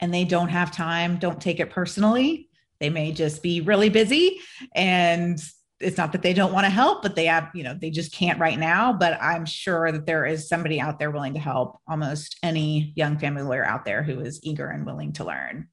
and 0.00 0.14
they 0.14 0.24
don't 0.24 0.48
have 0.48 0.70
time, 0.70 1.18
don't 1.18 1.40
take 1.40 1.60
it 1.60 1.70
personally. 1.70 2.48
They 2.78 2.88
may 2.88 3.12
just 3.12 3.42
be 3.42 3.60
really 3.60 3.90
busy 3.90 4.40
and 4.74 5.38
it's 5.80 5.96
not 5.96 6.12
that 6.12 6.22
they 6.22 6.34
don't 6.34 6.52
want 6.52 6.66
to 6.66 6.70
help, 6.70 7.02
but 7.02 7.16
they 7.16 7.24
have, 7.24 7.50
you 7.54 7.62
know, 7.62 7.74
they 7.74 7.90
just 7.90 8.12
can't 8.12 8.38
right 8.38 8.58
now. 8.58 8.92
But 8.92 9.20
I'm 9.20 9.46
sure 9.46 9.90
that 9.90 10.06
there 10.06 10.26
is 10.26 10.48
somebody 10.48 10.80
out 10.80 10.98
there 10.98 11.10
willing 11.10 11.34
to 11.34 11.40
help 11.40 11.78
almost 11.88 12.38
any 12.42 12.92
young 12.96 13.18
family 13.18 13.42
lawyer 13.42 13.64
out 13.64 13.84
there 13.84 14.02
who 14.02 14.20
is 14.20 14.40
eager 14.42 14.68
and 14.68 14.84
willing 14.84 15.12
to 15.14 15.24
learn 15.24 15.68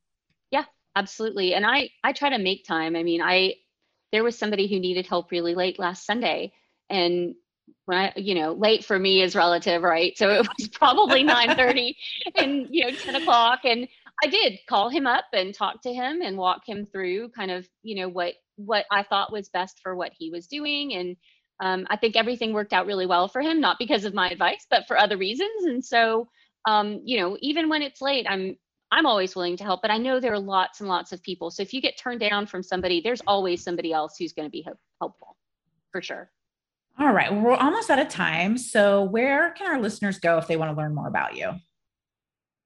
Yeah, 0.52 0.64
absolutely 0.96 1.54
and 1.54 1.66
i 1.66 1.90
i 2.04 2.12
try 2.12 2.30
to 2.30 2.40
make 2.40 2.66
time 2.66 2.96
i 2.96 3.04
mean 3.04 3.22
i 3.22 3.54
there 4.12 4.24
was 4.24 4.38
somebody 4.38 4.68
who 4.68 4.80
needed 4.80 5.06
help 5.06 5.32
really 5.32 5.54
late 5.54 5.78
last 5.78 6.06
sunday 6.06 6.52
and 6.90 7.36
when 7.86 7.98
i 7.98 8.14
you 8.16 8.34
know 8.34 8.54
late 8.54 8.84
for 8.84 8.98
me 8.98 9.22
is 9.22 9.36
relative 9.36 9.84
right 9.84 10.18
so 10.18 10.30
it 10.30 10.48
was 10.58 10.68
probably 10.70 11.22
9 11.24 11.56
30 11.56 11.96
and 12.36 12.68
you 12.72 12.84
know 12.84 12.92
10 12.92 13.16
o'clock 13.22 13.60
and 13.64 13.88
i 14.24 14.28
did 14.28 14.58
call 14.68 14.90
him 14.90 15.06
up 15.06 15.26
and 15.34 15.54
talk 15.54 15.82
to 15.84 15.94
him 15.94 16.22
and 16.22 16.36
walk 16.36 16.62
him 16.66 16.86
through 16.86 17.30
kind 17.30 17.52
of 17.52 17.68
you 17.84 17.96
know 17.96 18.10
what 18.10 18.34
what 18.58 18.86
i 18.92 19.02
thought 19.04 19.32
was 19.32 19.50
best 19.50 19.80
for 19.82 19.96
what 19.96 20.12
he 20.18 20.30
was 20.30 20.48
doing 20.48 20.94
and 20.94 21.16
um, 21.62 21.88
i 21.90 21.96
think 21.96 22.16
everything 22.16 22.54
worked 22.54 22.74
out 22.74 22.86
really 22.86 23.06
well 23.06 23.28
for 23.28 23.42
him 23.42 23.62
not 23.62 23.78
because 23.80 24.06
of 24.06 24.14
my 24.14 24.30
advice 24.30 24.66
but 24.70 24.86
for 24.88 24.98
other 24.98 25.18
reasons 25.18 25.64
and 25.66 25.84
so 25.84 26.28
um, 26.68 27.02
you 27.06 27.20
know 27.20 27.38
even 27.42 27.70
when 27.70 27.82
it's 27.82 28.02
late 28.02 28.28
i'm 28.30 28.56
I'm 28.92 29.06
always 29.06 29.36
willing 29.36 29.58
to 29.58 29.64
help, 29.64 29.82
but 29.82 29.92
I 29.92 29.98
know 29.98 30.20
there 30.20 30.34
are 30.34 30.40
lots 30.40 30.80
and 30.80 30.88
lots 30.88 31.12
of 31.12 31.22
people. 31.22 31.52
So 31.52 31.62
if 31.62 31.74
you 31.74 31.82
get 31.82 31.98
turned 31.98 32.22
down 32.22 32.48
from 32.48 32.64
somebody, 32.64 33.02
there's 33.02 33.22
always 33.28 33.64
somebody 33.64 33.92
else 33.92 34.16
who's 34.18 34.34
going 34.34 34.48
to 34.48 34.52
be 34.52 34.66
helpful 35.02 35.36
for 35.92 36.02
sure. 36.02 36.32
All 37.00 37.14
right. 37.14 37.32
Well, 37.32 37.42
we're 37.42 37.54
almost 37.54 37.90
out 37.90 38.00
of 38.00 38.08
time. 38.08 38.58
So 38.58 39.04
where 39.04 39.52
can 39.52 39.68
our 39.68 39.80
listeners 39.80 40.20
go 40.20 40.38
if 40.38 40.48
they 40.48 40.58
want 40.58 40.72
to 40.72 40.78
learn 40.78 40.96
more 40.96 41.08
about 41.08 41.36
you? 41.36 41.52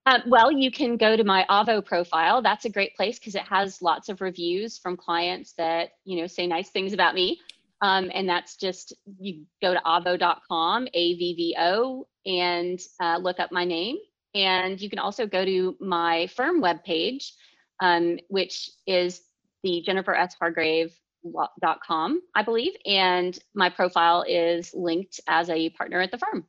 Um, 0.05 0.21
well, 0.25 0.51
you 0.51 0.71
can 0.71 0.97
go 0.97 1.15
to 1.15 1.23
my 1.23 1.45
Avvo 1.49 1.85
profile. 1.85 2.41
That's 2.41 2.65
a 2.65 2.69
great 2.69 2.95
place 2.95 3.19
because 3.19 3.35
it 3.35 3.43
has 3.43 3.81
lots 3.81 4.09
of 4.09 4.19
reviews 4.21 4.77
from 4.77 4.97
clients 4.97 5.53
that, 5.53 5.91
you 6.05 6.19
know, 6.19 6.27
say 6.27 6.47
nice 6.47 6.69
things 6.69 6.93
about 6.93 7.13
me. 7.13 7.39
Um, 7.81 8.11
and 8.13 8.27
that's 8.27 8.55
just, 8.55 8.93
you 9.19 9.45
go 9.61 9.73
to 9.73 9.81
avvo.com, 9.85 10.87
A-V-V-O, 10.93 12.07
and 12.25 12.79
uh, 12.99 13.17
look 13.17 13.39
up 13.39 13.51
my 13.51 13.65
name 13.65 13.97
and 14.33 14.79
you 14.79 14.89
can 14.89 14.99
also 14.99 15.27
go 15.27 15.43
to 15.43 15.75
my 15.79 16.27
firm 16.27 16.61
webpage, 16.61 17.31
um, 17.79 18.17
which 18.29 18.71
is 18.87 19.21
the 19.63 19.81
Jennifer 19.85 20.15
S. 20.15 20.35
Hargrave.com, 20.39 22.21
I 22.35 22.43
believe. 22.43 22.73
And 22.85 23.37
my 23.53 23.69
profile 23.69 24.23
is 24.27 24.73
linked 24.73 25.19
as 25.27 25.49
a 25.49 25.69
partner 25.71 26.01
at 26.01 26.11
the 26.11 26.17
firm. 26.17 26.45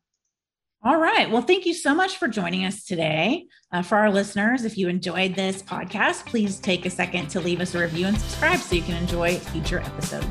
All 0.85 0.97
right. 0.97 1.31
Well, 1.31 1.43
thank 1.43 1.65
you 1.65 1.75
so 1.75 1.95
much 1.95 2.17
for 2.17 2.27
joining 2.27 2.65
us 2.65 2.85
today. 2.85 3.47
Uh, 3.71 3.83
for 3.83 3.99
our 3.99 4.11
listeners, 4.11 4.65
if 4.65 4.77
you 4.77 4.89
enjoyed 4.89 5.37
this 5.37 5.63
podcast, 5.63 6.27
please 6.27 6.59
take 6.59 6.85
a 6.85 6.91
second 6.91 7.29
to 7.29 7.41
leave 7.41 7.61
us 7.61 7.77
a 7.77 7.79
review 7.79 8.07
and 8.07 8.19
subscribe 8.19 8.59
so 8.59 8.75
you 8.75 8.83
can 8.83 8.97
enjoy 8.97 9.37
future 9.37 9.79
episodes. 9.79 10.27